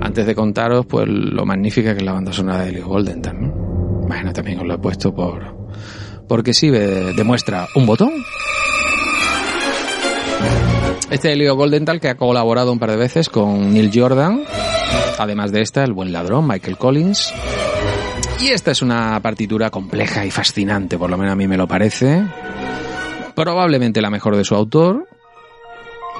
Antes 0.00 0.24
de 0.24 0.34
contaros, 0.34 0.86
pues, 0.86 1.06
lo 1.06 1.44
magnífica 1.44 1.92
que 1.92 1.98
es 1.98 2.02
la 2.02 2.14
banda 2.14 2.32
sonora 2.32 2.60
de 2.60 2.70
Elio 2.70 2.86
Goldenthal, 2.86 3.38
¿no? 3.38 3.48
Bueno, 4.08 4.32
también 4.32 4.60
os 4.60 4.66
lo 4.66 4.76
he 4.76 4.78
puesto 4.78 5.14
por... 5.14 5.54
Porque 6.26 6.54
sí, 6.54 6.70
demuestra 6.70 7.68
un 7.74 7.84
botón. 7.84 8.10
Este 11.10 11.34
Elio 11.34 11.54
Goldenthal 11.54 12.00
que 12.00 12.08
ha 12.08 12.14
colaborado 12.14 12.72
un 12.72 12.78
par 12.78 12.92
de 12.92 12.96
veces 12.96 13.28
con 13.28 13.74
Neil 13.74 13.90
Jordan. 13.92 14.44
Además 15.18 15.52
de 15.52 15.60
esta, 15.60 15.84
el 15.84 15.92
buen 15.92 16.10
ladrón, 16.10 16.48
Michael 16.48 16.78
Collins. 16.78 17.34
Y 18.40 18.46
esta 18.46 18.70
es 18.70 18.80
una 18.80 19.20
partitura 19.20 19.68
compleja 19.68 20.24
y 20.24 20.30
fascinante, 20.30 20.96
por 20.96 21.10
lo 21.10 21.18
menos 21.18 21.34
a 21.34 21.36
mí 21.36 21.46
me 21.46 21.58
lo 21.58 21.68
parece 21.68 22.24
probablemente 23.38 24.00
la 24.00 24.10
mejor 24.10 24.34
de 24.34 24.42
su 24.44 24.56
autor, 24.56 25.06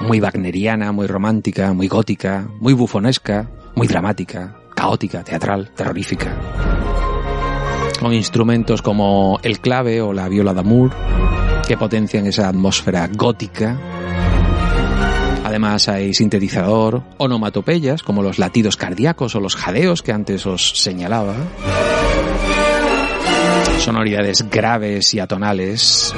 muy 0.03 0.21
wagneriana, 0.21 0.93
muy 0.93 1.09
romántica, 1.09 1.73
muy 1.73 1.89
gótica, 1.89 2.47
muy 2.61 2.75
bufonesca, 2.75 3.51
muy 3.75 3.89
dramática, 3.89 4.57
caótica, 4.77 5.25
teatral, 5.25 5.73
terrorífica. 5.75 6.37
Con 7.99 8.15
instrumentos 8.15 8.83
como 8.83 9.41
el 9.43 9.59
clave 9.59 10.01
o 10.01 10.13
la 10.13 10.29
viola 10.29 10.55
d'amour, 10.55 10.93
que 11.67 11.77
potencian 11.77 12.25
esa 12.27 12.49
atmósfera 12.49 13.09
gótica. 13.13 13.77
Además 15.45 15.89
hay 15.89 16.15
sintetizador, 16.15 17.03
onomatopeyas 17.17 18.05
como 18.05 18.23
los 18.23 18.39
latidos 18.39 18.77
cardíacos 18.77 19.35
o 19.35 19.41
los 19.41 19.57
jadeos 19.57 20.03
que 20.03 20.13
antes 20.13 20.47
os 20.47 20.81
señalaba. 20.81 21.35
Sonoridades 23.81 24.49
graves 24.49 25.15
y 25.15 25.19
atonales 25.19 26.15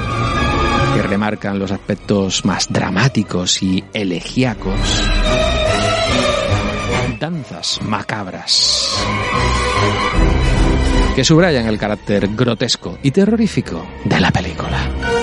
que 0.93 1.01
remarcan 1.01 1.59
los 1.59 1.71
aspectos 1.71 2.45
más 2.45 2.67
dramáticos 2.69 3.61
y 3.63 3.83
elegíacos. 3.93 4.79
Danzas 7.19 7.79
macabras 7.83 8.97
que 11.15 11.23
subrayan 11.23 11.67
el 11.67 11.77
carácter 11.77 12.27
grotesco 12.29 12.97
y 13.03 13.11
terrorífico 13.11 13.85
de 14.05 14.19
la 14.19 14.31
película. 14.31 15.20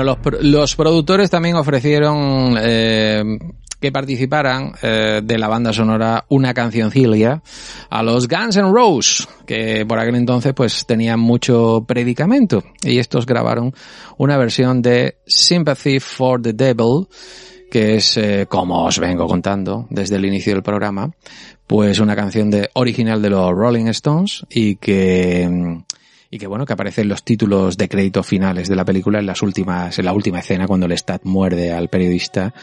Bueno, 0.00 0.18
los, 0.22 0.42
los 0.42 0.76
productores 0.76 1.30
también 1.30 1.56
ofrecieron 1.56 2.56
eh, 2.58 3.22
que 3.78 3.92
participaran 3.92 4.72
eh, 4.82 5.20
de 5.22 5.38
la 5.38 5.48
banda 5.48 5.72
sonora 5.72 6.24
una 6.28 6.54
cancioncilia 6.54 7.42
a 7.90 8.02
los 8.02 8.26
Guns 8.26 8.56
N' 8.56 8.72
Roses, 8.72 9.28
que 9.46 9.84
por 9.86 9.98
aquel 9.98 10.16
entonces 10.16 10.54
pues 10.54 10.86
tenían 10.86 11.20
mucho 11.20 11.84
predicamento. 11.86 12.62
Y 12.82 12.98
estos 12.98 13.26
grabaron 13.26 13.74
una 14.16 14.38
versión 14.38 14.80
de 14.80 15.18
Sympathy 15.26 16.00
for 16.00 16.40
the 16.40 16.54
Devil, 16.54 17.06
que 17.70 17.96
es, 17.96 18.16
eh, 18.16 18.46
como 18.48 18.84
os 18.84 18.98
vengo 18.98 19.26
contando 19.26 19.86
desde 19.90 20.16
el 20.16 20.24
inicio 20.24 20.54
del 20.54 20.62
programa, 20.62 21.10
pues 21.66 22.00
una 22.00 22.16
canción 22.16 22.50
de 22.50 22.70
original 22.72 23.20
de 23.20 23.30
los 23.30 23.50
Rolling 23.52 23.86
Stones 23.88 24.44
y 24.50 24.76
que 24.76 25.46
mm, 25.48 25.82
y 26.30 26.38
que 26.38 26.46
bueno, 26.46 26.64
que 26.64 26.72
aparecen 26.72 27.08
los 27.08 27.24
títulos 27.24 27.76
de 27.76 27.88
crédito 27.88 28.22
finales 28.22 28.68
de 28.68 28.76
la 28.76 28.84
película 28.84 29.18
en 29.18 29.26
las 29.26 29.42
últimas, 29.42 29.98
en 29.98 30.04
la 30.04 30.12
última 30.12 30.38
escena 30.38 30.68
cuando 30.68 30.86
Lestat 30.86 31.24
muerde 31.24 31.72
al 31.72 31.88
periodista 31.88 32.54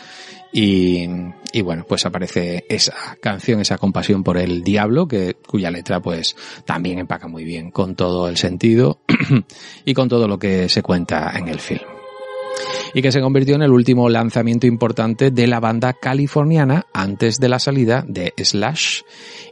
y, 0.53 1.05
y 1.51 1.61
bueno, 1.61 1.85
pues 1.87 2.05
aparece 2.05 2.65
esa 2.69 3.17
canción, 3.21 3.59
esa 3.59 3.77
compasión 3.77 4.23
por 4.23 4.37
el 4.37 4.63
diablo, 4.63 5.07
que, 5.07 5.35
cuya 5.35 5.69
letra 5.69 5.99
pues 5.99 6.37
también 6.65 6.99
empaca 6.99 7.27
muy 7.27 7.43
bien 7.43 7.71
con 7.71 7.95
todo 7.95 8.29
el 8.29 8.37
sentido 8.37 9.01
y 9.85 9.93
con 9.93 10.07
todo 10.07 10.29
lo 10.29 10.39
que 10.39 10.69
se 10.69 10.81
cuenta 10.81 11.33
en 11.37 11.49
el 11.49 11.59
film 11.59 11.81
y 12.93 13.01
que 13.01 13.11
se 13.11 13.21
convirtió 13.21 13.55
en 13.55 13.61
el 13.61 13.71
último 13.71 14.09
lanzamiento 14.09 14.65
importante 14.65 15.29
de 15.29 15.45
la 15.45 15.59
banda 15.59 15.93
californiana 15.93 16.87
antes 16.93 17.37
de 17.37 17.49
la 17.49 17.59
salida 17.59 18.03
de 18.07 18.33
Slash 18.37 19.01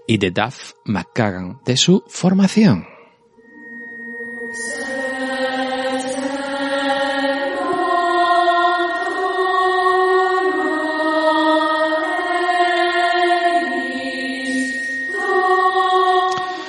y 0.08 0.18
de 0.18 0.32
Duff 0.32 0.74
McKagan 0.86 1.60
de 1.66 1.78
su 1.78 2.04
formación. 2.08 2.95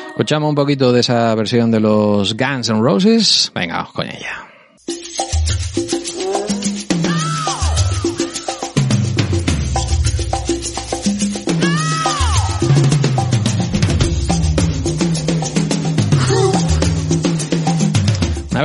Escuchamos 0.08 0.48
un 0.48 0.54
poquito 0.56 0.92
de 0.92 1.00
esa 1.00 1.32
versión 1.36 1.70
de 1.70 1.78
los 1.78 2.36
Guns 2.36 2.68
N' 2.68 2.80
Roses. 2.80 3.52
Venga, 3.54 3.86
con 3.92 4.08
ella. 4.08 4.45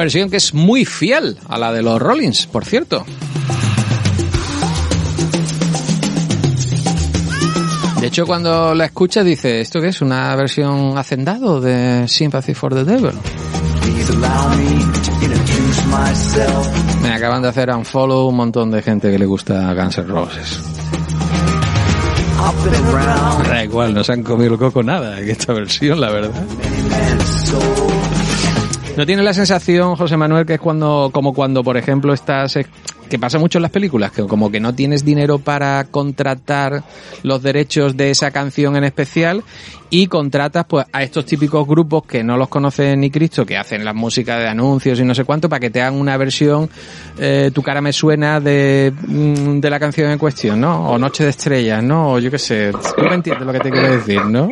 Versión 0.01 0.31
que 0.31 0.37
es 0.37 0.55
muy 0.55 0.83
fiel 0.83 1.37
a 1.47 1.59
la 1.59 1.71
de 1.71 1.83
los 1.83 2.01
Rollins, 2.01 2.47
por 2.47 2.65
cierto. 2.65 3.05
De 7.99 8.07
hecho, 8.07 8.25
cuando 8.25 8.73
la 8.73 8.85
escuchas 8.85 9.23
dice, 9.23 9.61
¿esto 9.61 9.79
qué 9.79 9.89
es? 9.89 10.01
¿Una 10.01 10.35
versión 10.35 10.97
hacendado 10.97 11.61
de 11.61 12.07
Sympathy 12.07 12.55
for 12.55 12.73
the 12.73 12.83
Devil? 12.83 13.11
Me 17.03 17.13
acaban 17.13 17.43
de 17.43 17.49
hacer 17.49 17.69
un 17.69 17.85
follow 17.85 18.27
un 18.27 18.35
montón 18.35 18.71
de 18.71 18.81
gente 18.81 19.11
que 19.11 19.19
le 19.19 19.27
gusta 19.27 19.71
Guns 19.75 19.99
N' 19.99 20.07
Roses. 20.07 20.59
Da 23.47 23.63
igual, 23.63 23.93
no 23.93 24.03
se 24.03 24.13
han 24.13 24.23
comido 24.23 24.53
el 24.53 24.59
coco 24.59 24.81
nada 24.81 25.19
en 25.19 25.29
esta 25.29 25.53
versión, 25.53 26.01
la 26.01 26.09
verdad. 26.09 26.43
¿No 28.97 29.05
tiene 29.05 29.23
la 29.23 29.33
sensación, 29.33 29.95
José 29.95 30.17
Manuel, 30.17 30.45
que 30.45 30.55
es 30.55 30.59
cuando, 30.59 31.09
como 31.13 31.33
cuando, 31.33 31.63
por 31.63 31.77
ejemplo, 31.77 32.13
estás, 32.13 32.57
eh, 32.57 32.65
que 33.09 33.17
pasa 33.17 33.39
mucho 33.39 33.57
en 33.57 33.63
las 33.63 33.71
películas, 33.71 34.11
que 34.11 34.23
como 34.23 34.51
que 34.51 34.59
no 34.59 34.75
tienes 34.75 35.05
dinero 35.05 35.39
para 35.39 35.85
contratar 35.85 36.83
los 37.23 37.41
derechos 37.41 37.95
de 37.95 38.11
esa 38.11 38.31
canción 38.31 38.75
en 38.75 38.83
especial 38.83 39.43
y 39.89 40.07
contratas 40.07 40.65
pues 40.65 40.85
a 40.91 41.03
estos 41.03 41.25
típicos 41.25 41.67
grupos 41.67 42.05
que 42.05 42.23
no 42.23 42.37
los 42.37 42.47
conoce 42.47 42.95
ni 42.95 43.09
Cristo, 43.09 43.45
que 43.45 43.57
hacen 43.57 43.83
la 43.83 43.93
música 43.93 44.37
de 44.37 44.47
anuncios 44.47 44.99
y 44.99 45.03
no 45.03 45.13
sé 45.13 45.25
cuánto, 45.25 45.49
para 45.49 45.59
que 45.59 45.69
te 45.69 45.81
hagan 45.81 45.99
una 45.99 46.15
versión, 46.17 46.69
eh, 47.17 47.51
tu 47.53 47.61
cara 47.61 47.81
me 47.81 47.91
suena 47.93 48.39
de, 48.39 48.93
mm, 49.07 49.59
de 49.59 49.69
la 49.69 49.79
canción 49.79 50.11
en 50.11 50.17
cuestión, 50.17 50.61
¿no? 50.61 50.89
O 50.89 50.97
Noche 50.97 51.25
de 51.25 51.31
Estrellas, 51.31 51.83
¿no? 51.83 52.13
O 52.13 52.19
yo 52.19 52.31
qué 52.31 52.39
sé, 52.39 52.71
tú 52.71 53.03
me 53.03 53.15
entiendes 53.15 53.45
lo 53.45 53.53
que 53.53 53.59
te 53.59 53.71
quiero 53.71 53.91
decir, 53.91 54.23
¿no? 54.25 54.51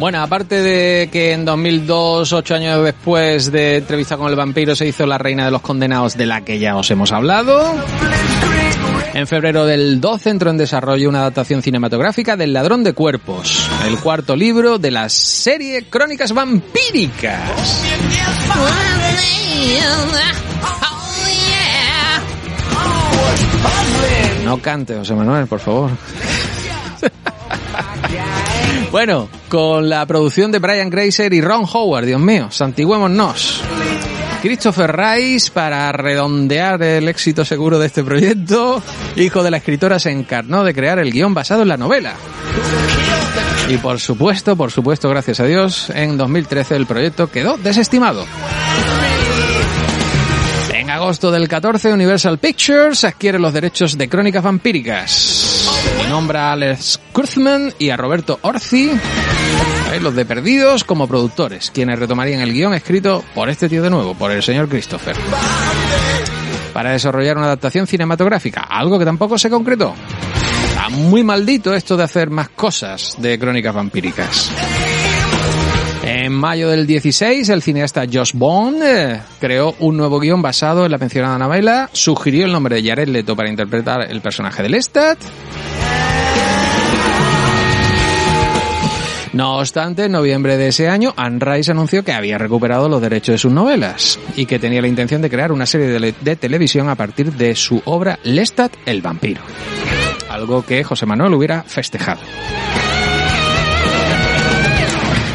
Bueno, 0.00 0.22
aparte 0.22 0.62
de 0.62 1.10
que 1.12 1.32
en 1.32 1.44
2002, 1.44 2.32
ocho 2.32 2.54
años 2.54 2.82
después 2.82 3.52
de 3.52 3.76
entrevista 3.76 4.16
con 4.16 4.30
el 4.30 4.34
vampiro, 4.34 4.74
se 4.74 4.86
hizo 4.88 5.04
La 5.04 5.18
Reina 5.18 5.44
de 5.44 5.50
los 5.50 5.60
Condenados, 5.60 6.16
de 6.16 6.24
la 6.24 6.40
que 6.40 6.58
ya 6.58 6.74
os 6.74 6.90
hemos 6.90 7.12
hablado. 7.12 7.74
En 9.12 9.26
febrero 9.26 9.66
del 9.66 10.00
12 10.00 10.30
entró 10.30 10.48
en 10.48 10.56
desarrollo 10.56 11.06
una 11.06 11.18
adaptación 11.20 11.60
cinematográfica 11.60 12.34
del 12.34 12.54
Ladrón 12.54 12.82
de 12.82 12.94
Cuerpos, 12.94 13.68
el 13.86 13.98
cuarto 13.98 14.34
libro 14.34 14.78
de 14.78 14.90
la 14.90 15.10
serie 15.10 15.84
Crónicas 15.90 16.32
Vampíricas. 16.32 17.84
No 24.46 24.62
cante, 24.62 24.96
José 24.96 25.14
Manuel, 25.14 25.46
por 25.46 25.60
favor. 25.60 25.90
Bueno, 28.90 29.28
con 29.50 29.88
la 29.88 30.06
producción 30.06 30.52
de 30.52 30.60
Brian 30.60 30.88
Grazer 30.88 31.34
y 31.34 31.40
Ron 31.40 31.66
Howard, 31.70 32.06
Dios 32.06 32.20
mío, 32.20 32.50
santiguémonos. 32.50 33.60
Christopher 34.40 34.96
Rice, 34.96 35.50
para 35.50 35.90
redondear 35.90 36.80
el 36.82 37.08
éxito 37.08 37.44
seguro 37.44 37.78
de 37.80 37.88
este 37.88 38.04
proyecto, 38.04 38.80
hijo 39.16 39.42
de 39.42 39.50
la 39.50 39.56
escritora, 39.56 39.98
se 39.98 40.12
encarnó 40.12 40.62
de 40.62 40.72
crear 40.72 41.00
el 41.00 41.10
guion 41.10 41.34
basado 41.34 41.62
en 41.62 41.68
la 41.68 41.76
novela. 41.76 42.14
Y 43.68 43.76
por 43.78 43.98
supuesto, 43.98 44.56
por 44.56 44.70
supuesto, 44.70 45.10
gracias 45.10 45.40
a 45.40 45.44
Dios, 45.44 45.90
en 45.90 46.16
2013 46.16 46.76
el 46.76 46.86
proyecto 46.86 47.28
quedó 47.28 47.58
desestimado. 47.58 48.24
En 50.72 50.90
agosto 50.90 51.32
del 51.32 51.48
14, 51.48 51.92
Universal 51.92 52.38
Pictures 52.38 53.02
adquiere 53.02 53.40
los 53.40 53.52
derechos 53.52 53.98
de 53.98 54.08
Crónicas 54.08 54.44
Vampíricas. 54.44 55.79
Y 55.98 56.08
nombra 56.08 56.48
a 56.48 56.52
Alex 56.52 57.00
Kurtzman 57.12 57.72
y 57.78 57.90
a 57.90 57.96
Roberto 57.96 58.38
Orci, 58.42 58.90
los 60.00 60.14
de 60.14 60.24
Perdidos, 60.24 60.84
como 60.84 61.06
productores, 61.06 61.70
quienes 61.70 61.98
retomarían 61.98 62.40
el 62.40 62.52
guion 62.52 62.74
escrito 62.74 63.24
por 63.34 63.48
este 63.48 63.68
tío 63.68 63.82
de 63.82 63.90
nuevo, 63.90 64.14
por 64.14 64.30
el 64.30 64.42
señor 64.42 64.68
Christopher. 64.68 65.16
Para 66.72 66.92
desarrollar 66.92 67.36
una 67.36 67.46
adaptación 67.46 67.86
cinematográfica, 67.86 68.62
algo 68.62 68.98
que 68.98 69.04
tampoco 69.04 69.36
se 69.38 69.50
concretó. 69.50 69.94
Está 70.68 70.88
muy 70.88 71.24
maldito 71.24 71.74
esto 71.74 71.96
de 71.96 72.04
hacer 72.04 72.30
más 72.30 72.48
cosas 72.50 73.16
de 73.18 73.38
Crónicas 73.38 73.74
Vampíricas. 73.74 74.50
En 76.12 76.32
mayo 76.32 76.68
del 76.68 76.88
16, 76.88 77.48
el 77.50 77.62
cineasta 77.62 78.04
Josh 78.12 78.32
Bond 78.34 78.82
eh, 78.82 79.20
creó 79.38 79.76
un 79.78 79.96
nuevo 79.96 80.18
guion 80.18 80.42
basado 80.42 80.84
en 80.84 80.90
la 80.90 80.98
mencionada 80.98 81.38
novela, 81.38 81.88
sugirió 81.92 82.46
el 82.46 82.52
nombre 82.52 82.82
de 82.82 82.88
Jared 82.88 83.06
Leto 83.06 83.36
para 83.36 83.48
interpretar 83.48 84.10
el 84.10 84.20
personaje 84.20 84.60
de 84.64 84.70
Lestat. 84.70 85.18
No 89.34 89.58
obstante, 89.58 90.06
en 90.06 90.12
noviembre 90.12 90.56
de 90.56 90.66
ese 90.66 90.88
año, 90.88 91.14
Anne 91.16 91.38
Rice 91.38 91.70
anunció 91.70 92.02
que 92.02 92.12
había 92.12 92.38
recuperado 92.38 92.88
los 92.88 93.00
derechos 93.00 93.34
de 93.34 93.38
sus 93.38 93.52
novelas 93.52 94.18
y 94.34 94.46
que 94.46 94.58
tenía 94.58 94.82
la 94.82 94.88
intención 94.88 95.22
de 95.22 95.30
crear 95.30 95.52
una 95.52 95.64
serie 95.64 95.86
de, 95.86 96.12
de 96.20 96.36
televisión 96.36 96.88
a 96.88 96.96
partir 96.96 97.32
de 97.34 97.54
su 97.54 97.80
obra 97.84 98.18
Lestat 98.24 98.74
el 98.84 99.00
vampiro. 99.00 99.42
Algo 100.28 100.66
que 100.66 100.82
José 100.82 101.06
Manuel 101.06 101.34
hubiera 101.34 101.62
festejado. 101.62 102.20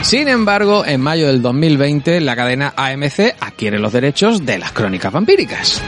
Sin 0.06 0.28
embargo, 0.28 0.86
en 0.86 1.01
mayo 1.01 1.26
del 1.26 1.41
2020, 1.41 2.22
la 2.22 2.36
cadena 2.36 2.76
AMC 2.78 3.38
adquiere 3.39 3.80
los 3.80 3.91
derechos 3.91 4.45
de 4.45 4.60
las 4.60 4.72
crónicas 4.72 5.12
vampíricas. 5.12 5.82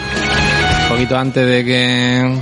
Un 0.86 0.89
poquito 0.89 1.15
antes 1.15 1.45
de 1.45 1.63
que 1.63 2.41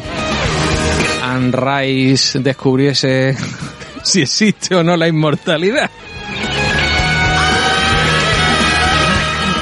Anne 1.22 1.52
Rice 1.52 2.40
descubriese 2.40 3.36
si 4.04 4.22
existe 4.22 4.74
o 4.74 4.84
no 4.86 4.96
la 4.96 5.10
inmortalidad. 5.10 5.92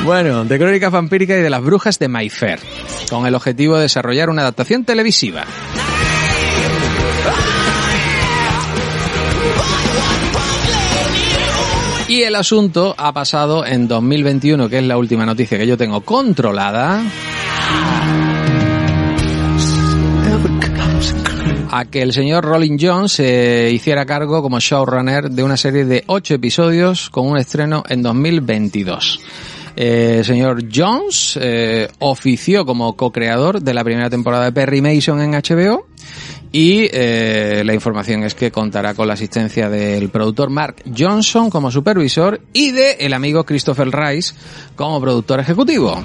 Bueno, 0.05 0.45
de 0.45 0.59
Crónicas 0.59 0.91
Vampíricas 0.91 1.39
y 1.39 1.41
de 1.41 1.49
las 1.49 1.63
Brujas 1.63 1.97
de 1.97 2.09
Mayfair, 2.09 2.59
con 3.09 3.25
el 3.25 3.33
objetivo 3.33 3.77
de 3.77 3.83
desarrollar 3.83 4.29
una 4.29 4.43
adaptación 4.43 4.85
televisiva. 4.85 5.45
Y 12.13 12.21
el 12.21 12.35
asunto 12.35 12.93
ha 12.95 13.11
pasado 13.11 13.65
en 13.65 13.87
2021, 13.87 14.69
que 14.69 14.77
es 14.77 14.83
la 14.83 14.97
última 14.99 15.25
noticia 15.25 15.57
que 15.57 15.65
yo 15.65 15.75
tengo 15.75 16.01
controlada. 16.01 17.01
A 21.71 21.85
que 21.85 22.03
el 22.03 22.13
señor 22.13 22.45
Rolling 22.45 22.77
Jones 22.79 23.13
se 23.13 23.71
hiciera 23.73 24.05
cargo 24.05 24.43
como 24.43 24.59
showrunner 24.59 25.31
de 25.31 25.41
una 25.41 25.57
serie 25.57 25.85
de 25.85 26.03
ocho 26.05 26.35
episodios 26.35 27.09
con 27.09 27.25
un 27.25 27.39
estreno 27.39 27.83
en 27.89 28.03
2022. 28.03 29.19
Eh, 29.75 30.17
el 30.19 30.25
señor 30.25 30.65
Jones 30.71 31.35
eh, 31.41 31.87
ofició 31.97 32.63
como 32.63 32.95
co-creador 32.95 33.59
de 33.59 33.73
la 33.73 33.83
primera 33.83 34.11
temporada 34.11 34.45
de 34.45 34.51
Perry 34.51 34.83
Mason 34.83 35.19
en 35.19 35.31
HBO 35.31 35.87
y 36.53 36.87
eh, 36.93 37.63
la 37.65 37.73
información 37.73 38.23
es 38.23 38.35
que 38.35 38.51
contará 38.51 38.93
con 38.93 39.07
la 39.07 39.15
asistencia 39.15 39.69
del 39.69 40.09
productor 40.09 40.51
Mark 40.51 40.83
Johnson 40.95 41.49
como 41.49 41.71
supervisor 41.71 42.39
y 42.53 42.71
de 42.71 42.91
el 42.99 43.13
amigo 43.13 43.43
Christopher 43.43 43.89
Rice 43.89 44.35
como 44.75 45.01
productor 45.01 45.39
ejecutivo. 45.39 46.03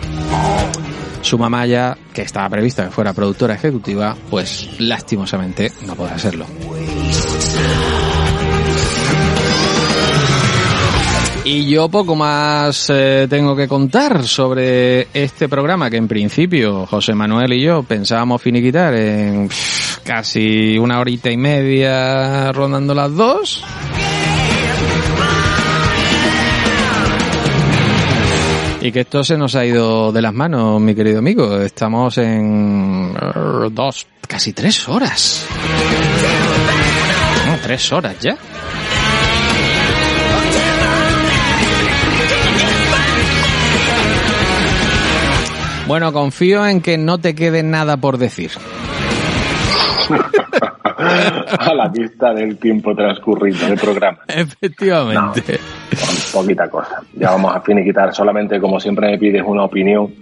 Su 1.21 1.37
mamá 1.37 1.67
ya, 1.67 1.99
que 2.15 2.23
estaba 2.23 2.49
prevista 2.49 2.87
que 2.87 2.91
fuera 2.91 3.13
productora 3.13 3.55
ejecutiva, 3.55 4.17
pues 4.31 4.81
lastimosamente 4.81 5.71
no 5.87 5.95
podrá 5.95 6.19
serlo. 6.19 6.47
Y 11.51 11.67
yo 11.67 11.89
poco 11.89 12.15
más 12.15 12.91
eh, 12.91 13.27
tengo 13.27 13.57
que 13.57 13.67
contar 13.67 14.23
sobre 14.25 15.09
este 15.15 15.49
programa 15.49 15.89
que 15.89 15.97
en 15.97 16.07
principio 16.07 16.85
José 16.85 17.15
Manuel 17.15 17.55
y 17.55 17.63
yo 17.63 17.83
pensábamos 17.85 18.43
finiquitar 18.43 18.93
en 18.93 19.49
casi 20.05 20.77
una 20.77 21.01
horita 21.01 21.31
y 21.31 21.39
media 21.39 22.53
rondando 22.53 22.95
las 22.95 23.15
dos. 23.15 23.65
Y 28.83 28.93
que 28.93 29.01
esto 29.01 29.25
se 29.25 29.39
nos 29.39 29.55
ha 29.55 29.65
ido 29.65 30.13
de 30.13 30.21
las 30.21 30.35
manos, 30.35 30.79
mi 30.83 30.95
querido 30.95 31.21
amigo. 31.21 31.63
Estamos 31.63 32.19
en 32.19 33.17
eh, 33.19 33.69
dos, 33.73 34.07
casi 34.27 34.53
tres 34.53 34.87
horas. 34.87 35.47
Tres 37.63 37.91
horas 37.91 38.17
ya. 38.21 38.37
Bueno, 45.89 46.13
confío 46.13 46.67
en 46.67 46.83
que 46.83 46.99
no 46.99 47.17
te 47.17 47.35
quede 47.35 47.63
nada 47.63 47.97
por 47.97 48.19
decir. 48.19 48.51
a 50.99 51.75
la 51.75 51.89
vista 51.89 52.35
del 52.35 52.59
tiempo 52.59 52.95
transcurrido 52.95 53.67
del 53.67 53.79
programa. 53.79 54.19
Efectivamente. 54.29 55.59
poquita 56.31 56.69
cosa. 56.69 57.01
Ya 57.15 57.31
vamos 57.31 57.57
a 57.57 57.63
finiquitar. 57.63 58.15
Solamente, 58.15 58.61
como 58.61 58.79
siempre 58.79 59.13
me 59.13 59.17
pides 59.19 59.43
una 59.47 59.65
opinión 59.65 60.15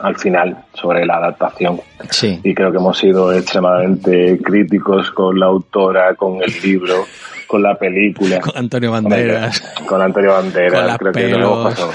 al 0.00 0.16
final 0.16 0.56
sobre 0.72 1.04
la 1.04 1.16
adaptación. 1.16 1.80
Sí. 2.08 2.40
Y 2.44 2.54
creo 2.54 2.70
que 2.70 2.78
hemos 2.78 2.96
sido 2.96 3.32
extremadamente 3.32 4.38
críticos 4.40 5.10
con 5.10 5.36
la 5.36 5.46
autora, 5.46 6.14
con 6.14 6.40
el 6.40 6.52
libro, 6.62 7.06
con 7.48 7.60
la 7.60 7.74
película. 7.74 8.38
Con 8.40 8.56
Antonio 8.56 8.92
Banderas. 8.92 9.60
Con 9.84 10.00
Antonio 10.00 10.32
Banderas. 10.32 10.96
Con 10.96 10.96
creo, 10.98 11.12
que 11.12 11.22
nos 11.22 11.32
pelos. 11.32 11.50
hemos 11.50 11.64
pasado, 11.64 11.92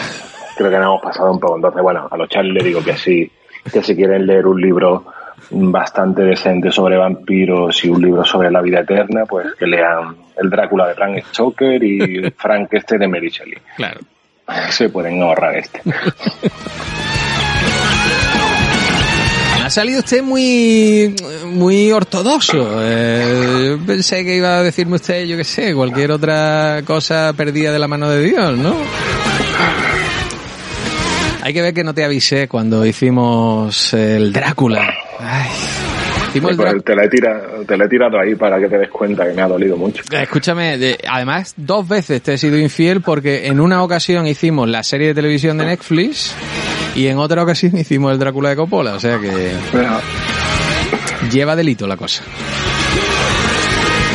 creo 0.58 0.70
que 0.70 0.78
nos 0.78 0.86
hemos 0.86 1.02
pasado 1.02 1.32
un 1.32 1.40
poco. 1.40 1.56
Entonces, 1.56 1.82
bueno, 1.82 2.08
a 2.10 2.18
los 2.18 2.28
Charlie 2.28 2.54
le 2.54 2.64
digo 2.64 2.84
que 2.84 2.98
sí, 2.98 3.32
que 3.72 3.82
si 3.84 3.96
quieren 3.96 4.26
leer 4.26 4.48
un 4.48 4.60
libro 4.60 5.06
bastante 5.50 6.24
decente 6.24 6.72
sobre 6.72 6.98
vampiros 6.98 7.84
y 7.86 7.90
un 7.90 8.02
libro 8.02 8.26
sobre 8.26 8.52
la 8.52 8.62
vida 8.62 8.82
eterna, 8.82 9.26
pues 9.26 9.48
que 9.58 9.68
lean 9.68 10.16
El 10.36 10.50
Drácula 10.50 10.88
de 10.88 10.94
Bram 10.96 11.16
Stoker 11.22 11.82
y 11.84 12.30
Frank 12.38 12.70
este 12.72 12.98
de 12.98 13.08
Mary 13.08 13.30
Shelley. 13.30 13.58
Claro. 13.78 14.00
Se 14.70 14.90
pueden 14.90 15.22
ahorrar 15.22 15.56
este. 15.56 15.82
Ha 19.64 19.70
salido 19.70 20.00
usted 20.00 20.24
muy 20.24 21.14
muy 21.44 21.92
ortodoxo. 21.92 22.80
Eh, 22.82 23.78
pensé 23.86 24.24
que 24.24 24.38
iba 24.38 24.60
a 24.60 24.64
decirme 24.64 24.96
usted, 24.96 25.26
yo 25.26 25.36
qué 25.36 25.44
sé, 25.44 25.76
cualquier 25.76 26.12
otra 26.12 26.84
cosa 26.86 27.34
perdida 27.36 27.74
de 27.74 27.78
la 27.78 27.90
mano 27.90 28.10
de 28.10 28.24
Dios, 28.24 28.58
¿no? 28.58 28.78
Hay 31.48 31.54
que 31.54 31.62
ver 31.62 31.74
que 31.74 31.86
no 31.86 31.94
te 31.94 32.04
avisé 32.04 32.50
cuando 32.50 32.86
hicimos 32.86 33.94
el 33.94 34.34
Drácula. 34.34 34.94
Ay, 35.18 35.48
Pues 36.42 36.58
te, 36.84 36.94
la 36.94 37.06
he 37.06 37.08
tirado, 37.08 37.64
te 37.66 37.78
la 37.78 37.86
he 37.86 37.88
tirado 37.88 38.20
ahí 38.20 38.36
para 38.36 38.60
que 38.60 38.68
te 38.68 38.78
des 38.78 38.90
cuenta 38.90 39.26
que 39.26 39.32
me 39.34 39.42
ha 39.42 39.48
dolido 39.48 39.78
mucho. 39.78 40.04
Escúchame, 40.12 40.78
de- 40.78 40.98
además 41.10 41.54
dos 41.56 41.88
veces 41.88 42.22
te 42.22 42.34
he 42.34 42.38
sido 42.38 42.58
infiel 42.58 43.00
porque 43.00 43.48
en 43.48 43.62
una 43.62 43.82
ocasión 43.82 44.28
hicimos 44.28 44.68
la 44.68 44.84
serie 44.84 45.08
de 45.08 45.14
televisión 45.14 45.58
de 45.58 45.68
Netflix 45.68 46.36
y 46.96 47.08
en 47.08 47.18
otra 47.18 47.44
ocasión 47.44 47.78
hicimos 47.78 48.12
el 48.12 48.20
Drácula 48.20 48.50
de 48.50 48.58
Coppola, 48.58 48.96
o 48.96 49.00
sea 49.00 49.18
que 49.18 49.52
lleva 51.32 51.56
delito 51.56 51.88
la 51.88 51.96
cosa. 51.96 52.24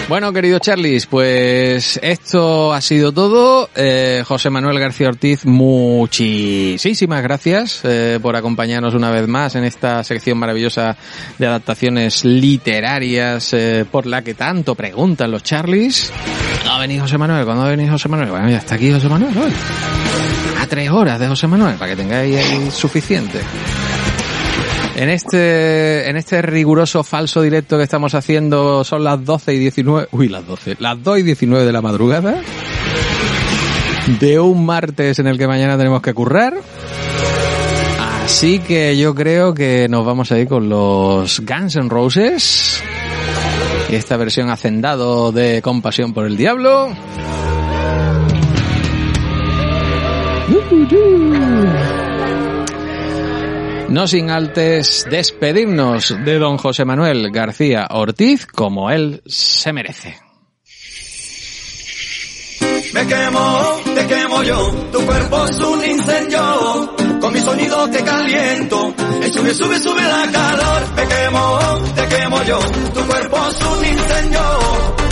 Bueno, 0.09 0.33
querido 0.33 0.59
Charlis, 0.59 1.07
pues 1.07 1.99
esto 2.03 2.73
ha 2.75 2.81
sido 2.81 3.13
todo. 3.13 3.71
Eh, 3.75 4.23
José 4.27 4.51
Manuel 4.51 4.79
García 4.79 5.09
Ortiz, 5.09 5.47
muchísimas 5.47 7.23
gracias 7.23 7.81
eh, 7.85 8.19
por 8.21 8.37
acompañarnos 8.37 8.95
una 8.95 9.11
vez 9.11 9.27
más 9.27 9.55
en 9.55 9.65
esta 9.65 10.05
sección 10.05 10.39
maravillosa 10.39 10.97
de 11.39 11.47
adaptaciones 11.47 12.25
literarias 12.25 13.55
eh, 13.55 13.87
por 13.91 14.07
la 14.07 14.23
que 14.23 14.35
tanto 14.35 14.75
preguntan 14.75 15.31
los 15.31 15.43
Charlis. 15.43 16.13
¿Cuándo 16.65 16.95
va 16.95 17.01
José 17.01 17.19
Manuel? 17.19 17.45
¿Cuándo 17.45 17.63
va 17.63 17.69
a 17.69 17.71
venir 17.71 17.91
José 17.91 18.09
Manuel? 18.09 18.31
Bueno, 18.31 18.51
ya 18.51 18.59
está 18.59 18.75
aquí 18.75 18.93
José 18.93 19.09
Manuel 19.09 19.37
hoy. 19.39 19.53
A 20.61 20.67
tres 20.67 20.91
horas 20.91 21.19
de 21.19 21.29
José 21.29 21.47
Manuel, 21.47 21.77
para 21.77 21.91
que 21.93 21.97
tengáis 21.97 22.37
ahí 22.37 22.71
suficiente. 22.71 23.41
En 24.97 25.09
este, 25.09 26.09
en 26.09 26.17
este 26.17 26.43
riguroso 26.43 27.03
falso 27.03 27.43
directo 27.43 27.79
que 27.79 27.85
estamos 27.85 28.15
haciendo 28.15 28.85
son 28.85 29.05
las 29.05 29.25
12 29.25 29.55
y 29.55 29.59
19, 29.59 30.09
uy, 30.13 30.29
las 30.29 30.47
12, 30.47 30.77
las 30.79 31.03
2 31.03 31.19
y 31.21 31.23
19 31.23 31.65
de 31.65 31.73
la 31.73 31.81
madrugada 31.81 32.43
de 34.21 34.41
un 34.41 34.67
martes 34.67 35.19
en 35.19 35.27
el 35.27 35.39
que 35.39 35.47
mañana 35.47 35.77
tenemos 35.77 36.03
que 36.03 36.13
currar. 36.13 36.55
Así 38.25 38.59
que 38.61 38.97
yo 38.97 39.15
creo 39.15 39.55
que 39.55 39.89
nos 39.89 40.05
vamos 40.05 40.33
a 40.33 40.39
ir 40.39 40.49
con 40.49 40.69
los 40.69 41.41
Guns 41.41 41.77
N' 41.77 41.89
Roses. 41.89 42.83
Esta 43.91 44.17
versión 44.17 44.51
hacendado 44.51 45.33
de 45.33 45.61
Compasión 45.63 46.13
por 46.13 46.27
el 46.27 46.37
Diablo. 46.37 46.91
No 53.93 54.07
sin 54.07 54.31
antes 54.31 55.07
despedirnos 55.11 56.17
de 56.25 56.39
don 56.39 56.57
José 56.57 56.87
Manuel 56.87 57.31
García 57.31 57.89
Ortiz 57.91 58.47
como 58.47 58.91
él 58.91 59.23
se 59.27 59.71
merece. 59.71 60.17
Me 62.95 63.07
quemo, 63.07 63.81
te 63.95 64.07
quemo 64.07 64.43
yo, 64.45 64.71
tu 64.93 65.05
cuerpo 65.05 65.45
es 65.45 65.59
un 65.59 65.85
incendio, 65.85 66.97
con 67.21 67.35
mi 67.35 67.41
sonido 67.41 67.91
te 67.91 68.03
caliento, 68.03 68.95
y 69.27 69.31
sube, 69.31 69.55
sube, 69.55 69.79
sube 69.79 70.03
la 70.03 70.27
calor. 70.33 70.95
Me 70.97 71.07
quemo, 71.07 71.59
te 71.95 72.17
quemo 72.17 72.43
yo, 72.45 72.59
tu 72.95 73.07
cuerpo 73.07 73.37
es 73.51 73.63
un 73.63 73.85
incendio, 73.85 74.41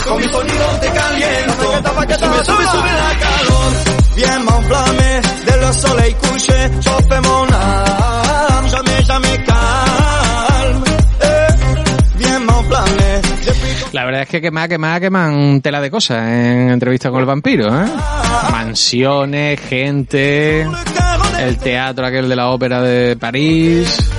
con 0.08 0.16
mi 0.16 0.24
sonido 0.24 0.66
te 0.80 0.88
caliento, 0.88 1.82
y 2.08 2.14
sube, 2.14 2.44
sube, 2.44 2.66
sube 2.66 2.92
la 2.92 3.18
calor. 3.20 4.00
Viens 4.20 4.38
m'enflammer, 4.40 5.22
dès 5.46 5.56
le 5.56 5.72
soleil 5.72 6.14
couché, 6.16 6.69
verdad 14.10 14.22
es 14.22 14.28
que 14.28 14.40
quema, 14.40 14.66
quema, 14.66 14.98
queman 14.98 15.60
tela 15.60 15.80
de 15.80 15.88
cosas 15.88 16.18
en 16.26 16.70
entrevista 16.70 17.10
con 17.10 17.20
el 17.20 17.26
vampiro, 17.26 17.68
¿eh? 17.68 17.86
Mansiones, 18.50 19.60
gente, 19.60 20.66
el 21.38 21.58
teatro 21.58 22.06
aquel 22.06 22.28
de 22.28 22.34
la 22.34 22.48
ópera 22.48 22.82
de 22.82 23.16
París, 23.16 24.10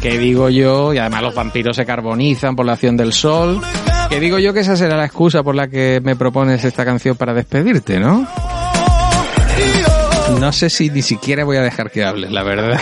que 0.00 0.18
digo 0.18 0.48
yo, 0.48 0.92
y 0.92 0.98
además 0.98 1.22
los 1.22 1.34
vampiros 1.34 1.76
se 1.76 1.86
carbonizan 1.86 2.56
por 2.56 2.66
la 2.66 2.72
acción 2.72 2.96
del 2.96 3.12
sol, 3.12 3.60
que 4.08 4.18
digo 4.18 4.40
yo 4.40 4.52
que 4.52 4.60
esa 4.60 4.74
será 4.74 4.96
la 4.96 5.04
excusa 5.04 5.44
por 5.44 5.54
la 5.54 5.68
que 5.68 6.00
me 6.02 6.16
propones 6.16 6.64
esta 6.64 6.84
canción 6.84 7.16
para 7.16 7.32
despedirte, 7.32 8.00
¿no? 8.00 8.26
No 10.40 10.50
sé 10.50 10.70
si 10.70 10.90
ni 10.90 11.02
siquiera 11.02 11.44
voy 11.44 11.56
a 11.56 11.62
dejar 11.62 11.92
que 11.92 12.04
hables, 12.04 12.32
la 12.32 12.42
verdad. 12.42 12.80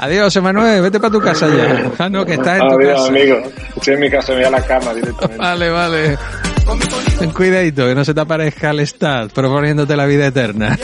Adiós, 0.00 0.34
Emanuel, 0.36 0.82
vete 0.82 1.00
para 1.00 1.10
tu 1.12 1.20
casa 1.20 1.48
ya. 1.48 1.90
Ah, 1.98 2.08
no, 2.08 2.24
que 2.24 2.34
estás 2.34 2.60
en 2.60 2.68
tu 2.68 2.74
Adiós, 2.76 2.94
casa. 2.94 3.08
amigo. 3.08 3.36
Estoy 3.76 3.94
en 3.94 4.00
mi 4.00 4.10
casa, 4.10 4.32
me 4.32 4.38
voy 4.38 4.44
a 4.46 4.50
la 4.50 4.62
cama 4.64 4.94
directamente. 4.94 5.36
Vale, 5.42 5.70
vale. 5.70 6.18
Ten 7.18 7.30
cuidadito, 7.30 7.86
que 7.86 7.94
no 7.94 8.04
se 8.04 8.14
te 8.14 8.20
aparezca 8.20 8.70
el 8.70 8.80
Stad 8.80 9.30
proponiéndote 9.30 9.96
la 9.96 10.06
vida 10.06 10.26
eterna. 10.26 10.78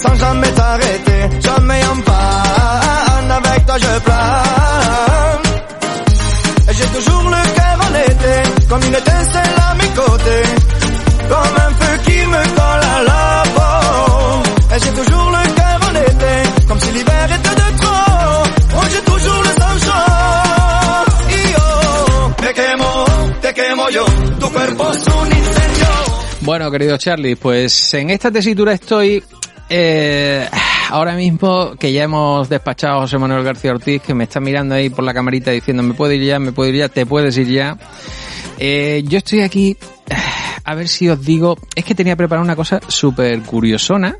Sans 0.00 0.14
jamais 0.14 0.52
t'arrêter, 0.52 1.40
jamais 1.40 1.80
en 1.92 2.00
panne, 2.02 3.30
avec 3.30 3.66
toi 3.66 3.76
je 3.78 4.00
plane. 4.00 5.46
Et 6.68 6.72
j'ai 6.74 6.86
toujours 6.86 7.24
le 7.24 7.42
cœur 7.56 7.78
en 7.86 7.94
été, 8.12 8.66
comme 8.68 8.82
une 8.84 8.94
Bueno, 26.58 26.72
querido 26.72 26.98
Charlie, 26.98 27.36
pues 27.36 27.94
en 27.94 28.10
esta 28.10 28.32
tesitura 28.32 28.72
estoy 28.72 29.22
eh, 29.70 30.44
ahora 30.90 31.14
mismo 31.14 31.76
que 31.78 31.92
ya 31.92 32.02
hemos 32.02 32.48
despachado 32.48 32.96
a 32.96 33.00
José 33.02 33.16
Manuel 33.16 33.44
García 33.44 33.70
Ortiz, 33.70 34.02
que 34.02 34.12
me 34.12 34.24
está 34.24 34.40
mirando 34.40 34.74
ahí 34.74 34.90
por 34.90 35.04
la 35.04 35.14
camarita 35.14 35.52
diciendo, 35.52 35.84
me 35.84 35.94
puedo 35.94 36.12
ir 36.14 36.24
ya, 36.24 36.40
me 36.40 36.50
puedo 36.50 36.70
ir 36.70 36.78
ya, 36.78 36.88
te 36.88 37.06
puedes 37.06 37.36
ir 37.36 37.46
ya. 37.46 37.78
Eh, 38.58 39.04
yo 39.06 39.18
estoy 39.18 39.42
aquí, 39.42 39.76
a 40.64 40.74
ver 40.74 40.88
si 40.88 41.08
os 41.08 41.24
digo, 41.24 41.56
es 41.76 41.84
que 41.84 41.94
tenía 41.94 42.16
preparada 42.16 42.44
una 42.44 42.56
cosa 42.56 42.80
súper 42.88 43.40
curiosona 43.42 44.16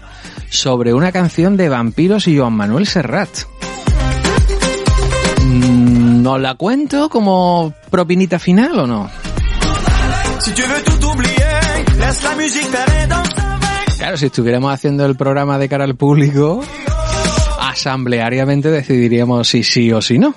sobre 0.49 0.95
una 0.95 1.11
canción 1.11 1.57
de 1.57 1.69
vampiros 1.69 2.29
y 2.29 2.39
Joan 2.39 2.53
Manuel 2.53 2.87
Serrat. 2.87 3.31
Mm, 5.43 6.23
¿Nos 6.23 6.41
la 6.41 6.55
cuento 6.55 7.09
como 7.09 7.75
propinita 7.91 8.39
final 8.39 8.79
o 8.79 8.87
no? 8.87 9.11
Si 10.39 10.53
Claro, 13.99 14.17
si 14.17 14.27
estuviéramos 14.27 14.73
haciendo 14.73 15.05
el 15.07 15.17
programa 15.17 15.59
de 15.59 15.69
cara 15.69 15.85
al 15.85 15.97
público, 15.97 16.63
asambleariamente 17.61 18.71
decidiríamos 18.71 19.49
si 19.49 19.63
sí 19.65 19.93
o 19.93 20.01
si 20.01 20.19
no. 20.19 20.35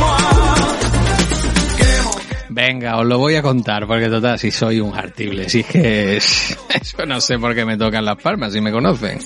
Oh. 0.00 0.66
Venga, 2.48 2.96
os 2.98 3.06
lo 3.06 3.18
voy 3.18 3.36
a 3.36 3.42
contar, 3.42 3.86
porque 3.86 4.08
total, 4.08 4.38
si 4.38 4.50
soy 4.50 4.80
un 4.80 4.96
hartible, 4.96 5.48
si 5.48 5.60
es 5.60 5.66
que 5.66 6.16
es- 6.16 6.58
eso 6.80 7.06
no 7.06 7.20
sé 7.20 7.38
por 7.38 7.54
qué 7.54 7.64
me 7.64 7.76
tocan 7.76 8.04
las 8.04 8.16
palmas, 8.22 8.52
si 8.52 8.60
me 8.60 8.70
conocen. 8.72 9.18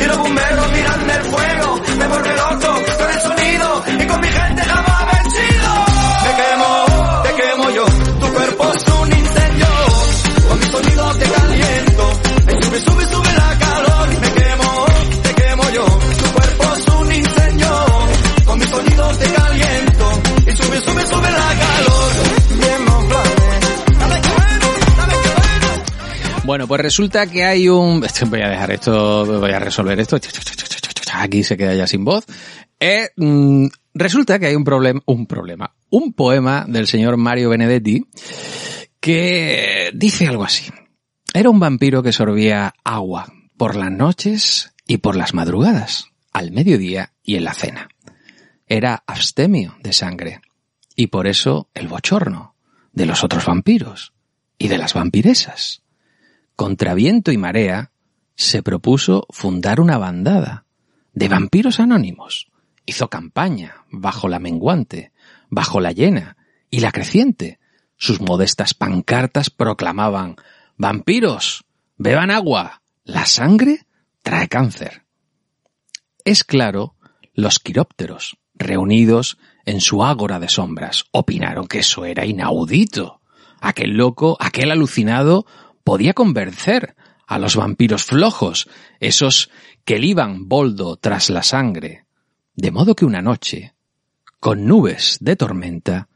Y 0.00 0.04
los 0.06 0.18
bomberos 0.18 0.66
el 1.08 1.22
fuego, 1.24 1.80
me 1.98 2.06
vuelve 2.08 2.36
loco 2.36 2.74
con 2.98 3.10
el 3.10 3.20
sonido, 3.20 3.84
y 4.02 4.06
con 4.06 4.20
mi 4.20 4.28
gente 4.28 4.62
jamás 4.62 4.97
pues 26.68 26.80
resulta 26.82 27.26
que 27.26 27.44
hay 27.44 27.68
un... 27.68 28.00
Voy 28.28 28.42
a 28.42 28.50
dejar 28.50 28.70
esto, 28.70 29.40
voy 29.40 29.50
a 29.50 29.58
resolver 29.58 29.98
esto. 29.98 30.18
Aquí 31.14 31.42
se 31.42 31.56
queda 31.56 31.74
ya 31.74 31.86
sin 31.86 32.04
voz. 32.04 32.26
Eh, 32.78 33.08
mm, 33.16 33.66
resulta 33.94 34.38
que 34.38 34.46
hay 34.46 34.54
un 34.54 34.64
problema, 34.64 35.00
un 35.06 35.26
problema, 35.26 35.74
un 35.90 36.12
poema 36.12 36.66
del 36.68 36.86
señor 36.86 37.16
Mario 37.16 37.50
Benedetti 37.50 38.06
que 39.00 39.90
dice 39.94 40.26
algo 40.26 40.44
así. 40.44 40.70
Era 41.32 41.50
un 41.50 41.58
vampiro 41.58 42.02
que 42.02 42.12
sorbía 42.12 42.74
agua 42.84 43.32
por 43.56 43.74
las 43.74 43.90
noches 43.90 44.74
y 44.86 44.98
por 44.98 45.16
las 45.16 45.34
madrugadas, 45.34 46.06
al 46.32 46.52
mediodía 46.52 47.14
y 47.22 47.36
en 47.36 47.44
la 47.44 47.54
cena. 47.54 47.88
Era 48.66 49.02
abstemio 49.06 49.76
de 49.82 49.92
sangre 49.92 50.40
y 50.94 51.08
por 51.08 51.26
eso 51.26 51.70
el 51.74 51.88
bochorno 51.88 52.54
de 52.92 53.06
los 53.06 53.24
otros 53.24 53.46
vampiros 53.46 54.12
y 54.58 54.68
de 54.68 54.78
las 54.78 54.94
vampiresas. 54.94 55.82
Contra 56.58 56.94
viento 56.94 57.30
y 57.30 57.38
marea 57.38 57.92
se 58.34 58.64
propuso 58.64 59.28
fundar 59.30 59.78
una 59.78 59.96
bandada 59.96 60.64
de 61.12 61.28
vampiros 61.28 61.78
anónimos. 61.78 62.50
Hizo 62.84 63.08
campaña 63.08 63.84
bajo 63.92 64.26
la 64.26 64.40
menguante, 64.40 65.12
bajo 65.50 65.78
la 65.78 65.92
llena 65.92 66.36
y 66.68 66.80
la 66.80 66.90
creciente. 66.90 67.60
Sus 67.96 68.20
modestas 68.20 68.74
pancartas 68.74 69.50
proclamaban 69.50 70.34
Vampiros, 70.76 71.64
beban 71.96 72.32
agua, 72.32 72.82
la 73.04 73.24
sangre 73.24 73.86
trae 74.24 74.48
cáncer. 74.48 75.04
Es 76.24 76.42
claro, 76.42 76.96
los 77.34 77.60
quirópteros, 77.60 78.36
reunidos 78.54 79.38
en 79.64 79.80
su 79.80 80.02
ágora 80.02 80.40
de 80.40 80.48
sombras, 80.48 81.04
opinaron 81.12 81.68
que 81.68 81.78
eso 81.78 82.04
era 82.04 82.26
inaudito. 82.26 83.20
Aquel 83.60 83.96
loco, 83.96 84.36
aquel 84.40 84.72
alucinado, 84.72 85.46
podía 85.88 86.12
convencer 86.12 86.96
a 87.26 87.38
los 87.38 87.56
vampiros 87.56 88.04
flojos, 88.04 88.68
esos 89.00 89.48
que 89.86 89.98
liban 89.98 90.46
boldo 90.46 90.96
tras 90.96 91.30
la 91.30 91.42
sangre. 91.42 92.04
De 92.54 92.70
modo 92.70 92.94
que 92.94 93.06
una 93.06 93.22
noche, 93.22 93.72
con 94.38 94.66
nubes 94.66 95.16
de 95.22 95.34
tormenta, 95.34 96.10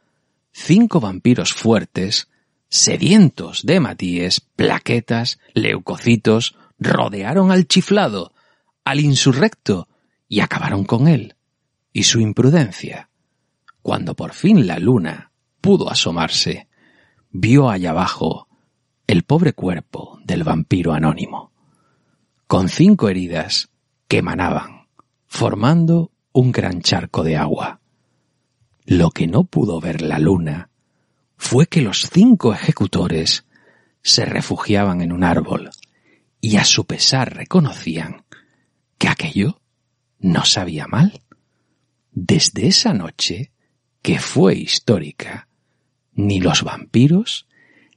cinco 0.53 1.01
vampiros 1.01 1.55
fuertes, 1.55 2.29
sedientos 2.68 3.64
de 3.64 3.81
matíes, 3.81 4.41
plaquetas, 4.41 5.39
leucocitos, 5.55 6.55
rodearon 6.79 7.51
al 7.51 7.66
chiflado, 7.66 8.35
al 8.85 9.01
insurrecto, 9.01 9.89
y 10.29 10.41
acabaron 10.41 10.85
con 10.85 11.09
él 11.09 11.37
y 11.95 12.03
su 12.03 12.20
imprudencia. 12.20 13.09
Cuando 13.81 14.14
por 14.14 14.35
fin 14.35 14.66
la 14.66 14.79
luna 14.79 15.33
pudo 15.62 15.91
asomarse, 15.91 16.68
vio 17.31 17.70
allá 17.70 17.93
abajo 17.93 18.49
el 19.12 19.24
pobre 19.24 19.52
cuerpo 19.52 20.18
del 20.24 20.42
vampiro 20.42 20.94
anónimo, 20.94 21.52
con 22.46 22.70
cinco 22.70 23.10
heridas 23.10 23.68
que 24.08 24.16
emanaban, 24.16 24.86
formando 25.26 26.12
un 26.32 26.50
gran 26.50 26.80
charco 26.80 27.22
de 27.22 27.36
agua. 27.36 27.82
Lo 28.86 29.10
que 29.10 29.26
no 29.26 29.44
pudo 29.44 29.82
ver 29.82 30.00
la 30.00 30.18
luna 30.18 30.70
fue 31.36 31.66
que 31.66 31.82
los 31.82 32.08
cinco 32.10 32.54
ejecutores 32.54 33.44
se 34.00 34.24
refugiaban 34.24 35.02
en 35.02 35.12
un 35.12 35.24
árbol 35.24 35.68
y 36.40 36.56
a 36.56 36.64
su 36.64 36.86
pesar 36.86 37.36
reconocían 37.36 38.24
que 38.96 39.08
aquello 39.08 39.60
no 40.20 40.46
sabía 40.46 40.86
mal. 40.86 41.20
Desde 42.12 42.66
esa 42.66 42.94
noche, 42.94 43.52
que 44.00 44.18
fue 44.18 44.54
histórica, 44.54 45.48
ni 46.14 46.40
los 46.40 46.62
vampiros 46.62 47.46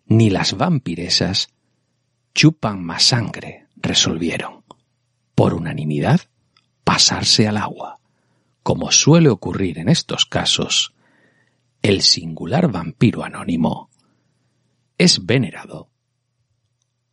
ni 0.05 0.29
las 0.29 0.53
vampiresas 0.53 1.49
chupan 2.33 2.83
más 2.83 3.03
sangre, 3.03 3.67
resolvieron, 3.75 4.63
por 5.33 5.53
unanimidad, 5.53 6.21
pasarse 6.83 7.47
al 7.47 7.57
agua. 7.57 7.99
Como 8.63 8.91
suele 8.91 9.29
ocurrir 9.29 9.79
en 9.79 9.89
estos 9.89 10.25
casos, 10.25 10.93
el 11.81 12.01
singular 12.01 12.71
vampiro 12.71 13.23
anónimo 13.23 13.89
es 14.97 15.25
venerado 15.25 15.89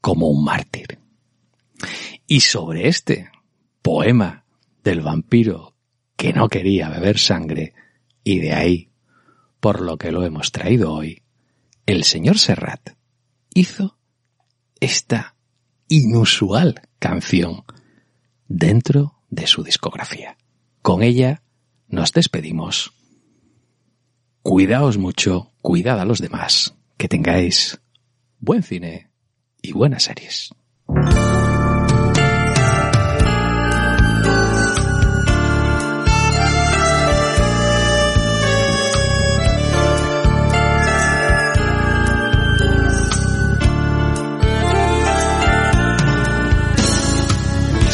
como 0.00 0.28
un 0.28 0.44
mártir. 0.44 0.98
Y 2.26 2.40
sobre 2.40 2.88
este 2.88 3.30
poema 3.82 4.44
del 4.82 5.00
vampiro 5.00 5.74
que 6.16 6.32
no 6.32 6.48
quería 6.48 6.88
beber 6.88 7.18
sangre, 7.18 7.74
y 8.24 8.38
de 8.38 8.52
ahí, 8.52 8.90
por 9.60 9.80
lo 9.80 9.98
que 9.98 10.12
lo 10.12 10.24
hemos 10.24 10.52
traído 10.52 10.92
hoy, 10.92 11.21
el 11.86 12.04
señor 12.04 12.38
Serrat 12.38 12.90
hizo 13.54 13.98
esta 14.80 15.34
inusual 15.88 16.80
canción 16.98 17.64
dentro 18.48 19.18
de 19.30 19.46
su 19.46 19.62
discografía. 19.62 20.36
Con 20.80 21.02
ella 21.02 21.42
nos 21.88 22.12
despedimos. 22.12 22.92
Cuidaos 24.42 24.98
mucho, 24.98 25.52
cuidad 25.60 26.00
a 26.00 26.04
los 26.04 26.20
demás, 26.20 26.74
que 26.96 27.08
tengáis 27.08 27.80
buen 28.38 28.62
cine 28.62 29.10
y 29.60 29.72
buenas 29.72 30.04
series. 30.04 30.50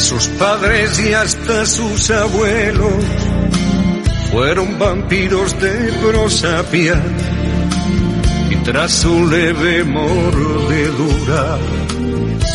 Sus 0.09 0.27
padres 0.39 0.99
y 1.07 1.13
hasta 1.13 1.67
sus 1.67 2.09
abuelos 2.09 3.03
fueron 4.31 4.79
vampiros 4.79 5.61
de 5.61 5.93
prosapia 6.01 6.99
y 8.49 8.55
tras 8.63 8.91
su 8.91 9.29
leve 9.29 9.83
mordedura 9.83 11.59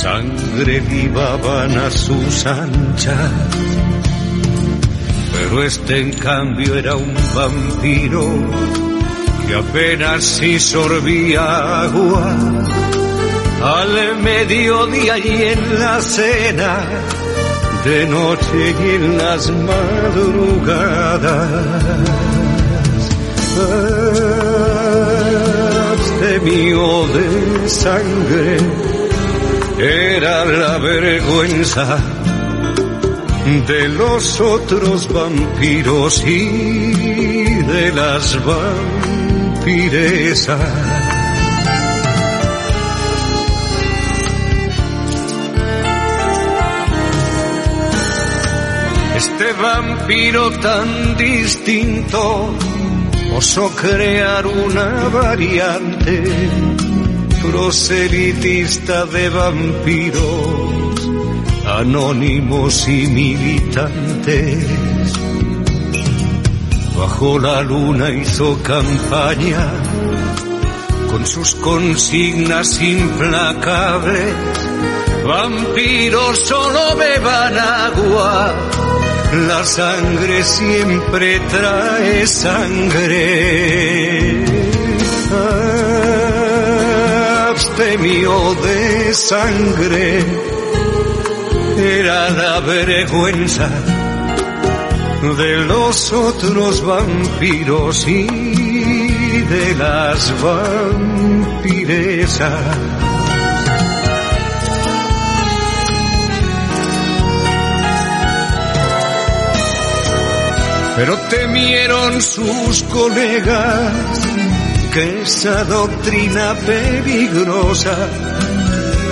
sangre 0.02 0.80
libaban 0.80 1.78
a 1.78 1.92
sus 1.92 2.44
anchas. 2.44 3.30
Pero 5.32 5.62
este 5.62 6.00
en 6.00 6.12
cambio 6.14 6.74
era 6.74 6.96
un 6.96 7.14
vampiro 7.36 8.26
que 9.46 9.54
apenas 9.54 10.24
si 10.24 10.58
sorbía 10.58 11.82
agua 11.82 12.36
al 13.62 14.18
mediodía 14.18 15.18
y 15.18 15.42
en 15.44 15.78
la 15.78 16.00
cena 16.00 16.84
de 17.84 18.06
noche 18.06 18.74
y 18.80 18.94
en 18.94 19.18
las 19.18 19.50
madrugadas. 19.50 19.82
Abstemio 25.92 27.06
de 27.08 27.68
sangre 27.68 28.56
era 29.78 30.44
la 30.46 30.78
vergüenza 30.78 31.98
de 33.66 33.88
los 33.88 34.40
otros 34.40 35.12
vampiros 35.12 36.24
y 36.26 37.62
de 37.64 37.92
las 37.92 38.38
vampiresas. 39.62 41.13
Este 49.26 49.52
vampiro 49.54 50.50
tan 50.60 51.16
distinto 51.16 52.54
osó 53.34 53.70
crear 53.70 54.46
una 54.46 55.08
variante 55.08 56.22
proselitista 57.40 59.06
de 59.06 59.30
vampiros 59.30 61.10
anónimos 61.66 62.86
y 62.86 63.06
militantes. 63.06 64.66
Bajo 66.94 67.38
la 67.38 67.62
luna 67.62 68.10
hizo 68.10 68.62
campaña 68.62 69.66
con 71.10 71.26
sus 71.26 71.54
consignas 71.54 72.78
implacables. 72.82 74.34
Vampiros 75.26 76.38
solo 76.40 76.96
beban 76.96 77.58
agua 77.58 78.54
la 79.34 79.64
sangre 79.64 80.44
siempre 80.44 81.40
trae 81.50 82.26
sangre. 82.26 84.44
Abstemio 87.50 88.54
de 88.54 89.14
sangre 89.14 90.24
era 91.76 92.30
la 92.30 92.60
vergüenza 92.60 93.68
de 95.36 95.64
los 95.64 96.12
otros 96.12 96.84
vampiros 96.84 98.06
y 98.06 99.40
de 99.42 99.74
las 99.76 100.32
vampiresas. 100.42 102.52
Pero 110.96 111.16
temieron 111.28 112.20
sus 112.22 112.82
colegas 112.84 113.92
que 114.92 115.22
esa 115.22 115.64
doctrina 115.64 116.54
peligrosa 116.66 117.96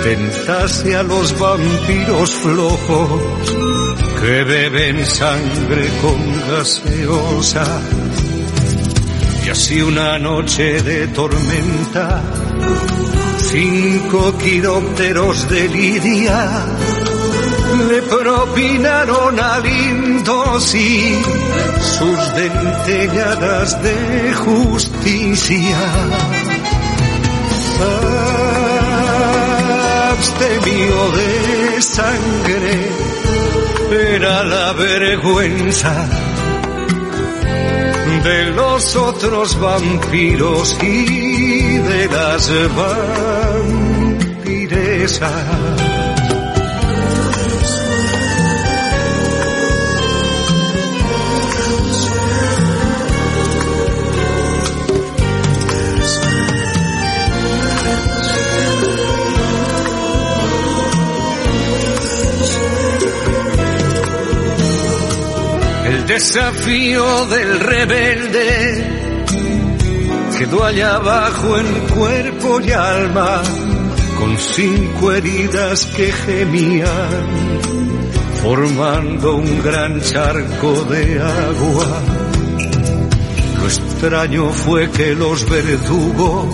tentase 0.03 0.95
a 0.95 1.03
los 1.03 1.37
vampiros 1.37 2.31
flojos 2.35 3.21
que 4.21 4.43
beben 4.43 5.05
sangre 5.05 5.89
con 6.01 6.49
gaseosa. 6.49 7.65
Y 9.45 9.49
así 9.49 9.81
una 9.81 10.17
noche 10.17 10.81
de 10.81 11.07
tormenta, 11.07 12.21
cinco 13.39 14.37
quirópteros 14.37 15.49
de 15.49 15.67
Lidia 15.67 16.65
le 17.89 18.01
propinaron 18.01 19.39
al 19.39 19.65
Indosi 19.65 21.21
sus 21.81 22.33
dentelladas 22.35 23.81
de 23.83 24.33
justicia. 24.33 25.77
Abstemio 30.11 31.11
de 31.11 31.81
sangre 31.81 32.89
era 33.91 34.43
la 34.43 34.73
vergüenza 34.73 36.07
de 38.23 38.51
los 38.51 38.95
otros 38.95 39.59
vampiros 39.59 40.77
y 40.81 41.77
de 41.77 42.07
las 42.07 42.51
vampiresas. 44.45 45.92
Desafío 66.07 67.25
del 67.27 67.59
rebelde 67.61 69.03
quedó 70.37 70.65
allá 70.65 70.95
abajo 70.95 71.57
en 71.57 71.65
cuerpo 71.95 72.59
y 72.59 72.71
alma, 72.71 73.41
con 74.19 74.37
cinco 74.37 75.13
heridas 75.13 75.85
que 75.85 76.11
gemían, 76.11 77.61
formando 78.41 79.35
un 79.35 79.63
gran 79.63 80.01
charco 80.01 80.83
de 80.83 81.21
agua. 81.21 82.01
Lo 83.59 83.65
extraño 83.65 84.49
fue 84.49 84.91
que 84.91 85.15
los 85.15 85.49
verdugos, 85.49 86.53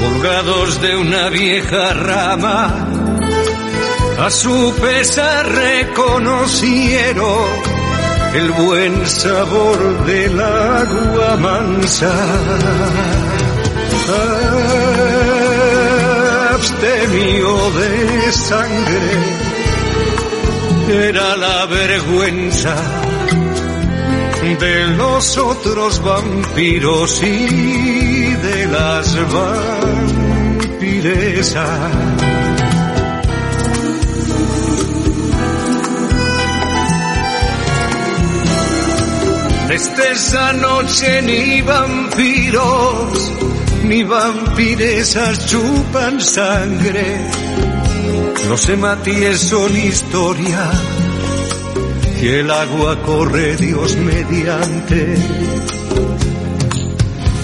colgados 0.00 0.82
de 0.82 0.96
una 0.96 1.30
vieja 1.30 1.94
rama, 1.94 2.88
a 4.18 4.30
su 4.30 4.74
pesar 4.78 5.50
reconocieron 5.50 7.77
el 8.38 8.50
buen 8.52 9.06
sabor 9.06 10.06
del 10.06 10.40
agua 10.40 11.36
mansa. 11.36 12.12
Abstemio 16.54 17.70
de 17.78 18.32
sangre 18.32 19.10
era 21.08 21.36
la 21.36 21.66
vergüenza 21.66 22.76
de 24.60 24.86
los 24.96 25.36
otros 25.36 26.02
vampiros 26.02 27.22
y 27.22 28.34
de 28.46 28.66
las 28.66 29.16
vampiresas. 30.70 32.57
Desde 39.68 40.12
esa 40.12 40.52
noche 40.54 41.22
ni 41.22 41.60
vampiros 41.60 43.32
ni 43.84 44.02
vampiresas 44.02 45.46
chupan 45.46 46.20
sangre. 46.20 47.20
Los 48.48 48.66
hematíes 48.68 49.40
son 49.40 49.76
historia 49.76 50.70
y 52.22 52.28
el 52.28 52.50
agua 52.50 53.02
corre 53.02 53.56
Dios 53.56 53.94
mediante. 53.96 55.16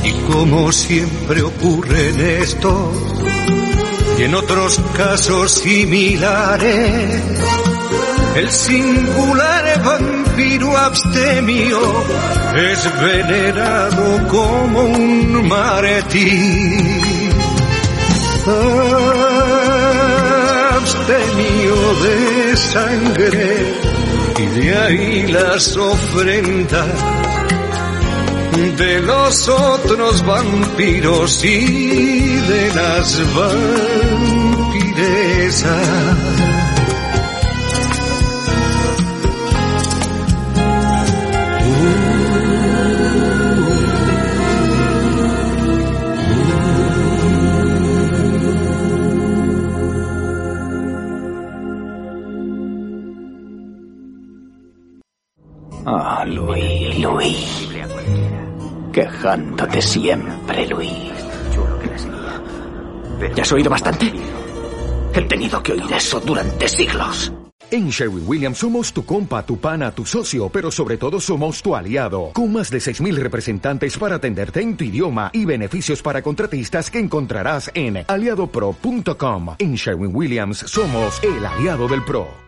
Y 0.05 0.13
como 0.33 0.73
siempre 0.73 1.43
ocurre 1.43 2.09
en 2.09 2.21
esto 2.43 2.93
y 4.19 4.23
en 4.23 4.35
otros 4.35 4.81
casos 4.97 5.53
similares, 5.53 7.23
el 8.37 8.51
singular 8.51 9.67
vampiro 10.35 10.77
abstemio 10.77 11.79
es 12.57 13.01
venerado 13.01 14.29
como 14.29 14.81
un 14.81 15.49
mártir. 15.49 17.01
Abstemio 20.75 21.95
de 22.03 22.57
sangre 22.57 23.75
y 24.39 24.47
de 24.59 24.77
ahí 24.77 25.27
las 25.29 25.77
ofrendas 25.77 26.89
de 28.77 29.01
los 29.03 29.49
otros 29.49 30.27
vampiros 30.27 31.45
y 31.45 32.41
de 32.41 32.75
las 32.75 33.23
vampiresas. 33.37 35.05
Quejándote 59.25 59.81
siempre, 59.81 60.67
Luis. 60.67 60.93
¿Ya 63.35 63.43
has 63.43 63.53
oído 63.53 63.71
bastante? 63.71 64.13
He 65.15 65.23
tenido 65.23 65.63
que 65.63 65.73
oír 65.73 65.91
eso 65.97 66.21
durante 66.21 66.69
siglos. 66.69 67.33
En 67.71 67.89
Sherwin 67.89 68.25
Williams 68.27 68.59
somos 68.59 68.93
tu 68.93 69.07
compa, 69.07 69.43
tu 69.47 69.59
pana, 69.59 69.93
tu 69.93 70.05
socio, 70.05 70.51
pero 70.51 70.71
sobre 70.71 70.99
todo 70.99 71.19
somos 71.21 71.63
tu 71.63 71.75
aliado, 71.75 72.33
con 72.35 72.53
más 72.53 72.69
de 72.69 72.77
6.000 72.77 73.15
representantes 73.15 73.97
para 73.97 74.17
atenderte 74.17 74.61
en 74.61 74.77
tu 74.77 74.85
idioma 74.85 75.31
y 75.33 75.47
beneficios 75.47 76.03
para 76.03 76.21
contratistas 76.21 76.91
que 76.91 76.99
encontrarás 76.99 77.71
en 77.73 78.05
aliadopro.com. 78.07 79.55
En 79.59 79.75
Sherwin 79.75 80.15
Williams 80.15 80.59
somos 80.59 81.19
el 81.23 81.47
aliado 81.47 81.89
del 81.89 82.05
PRO. 82.05 82.29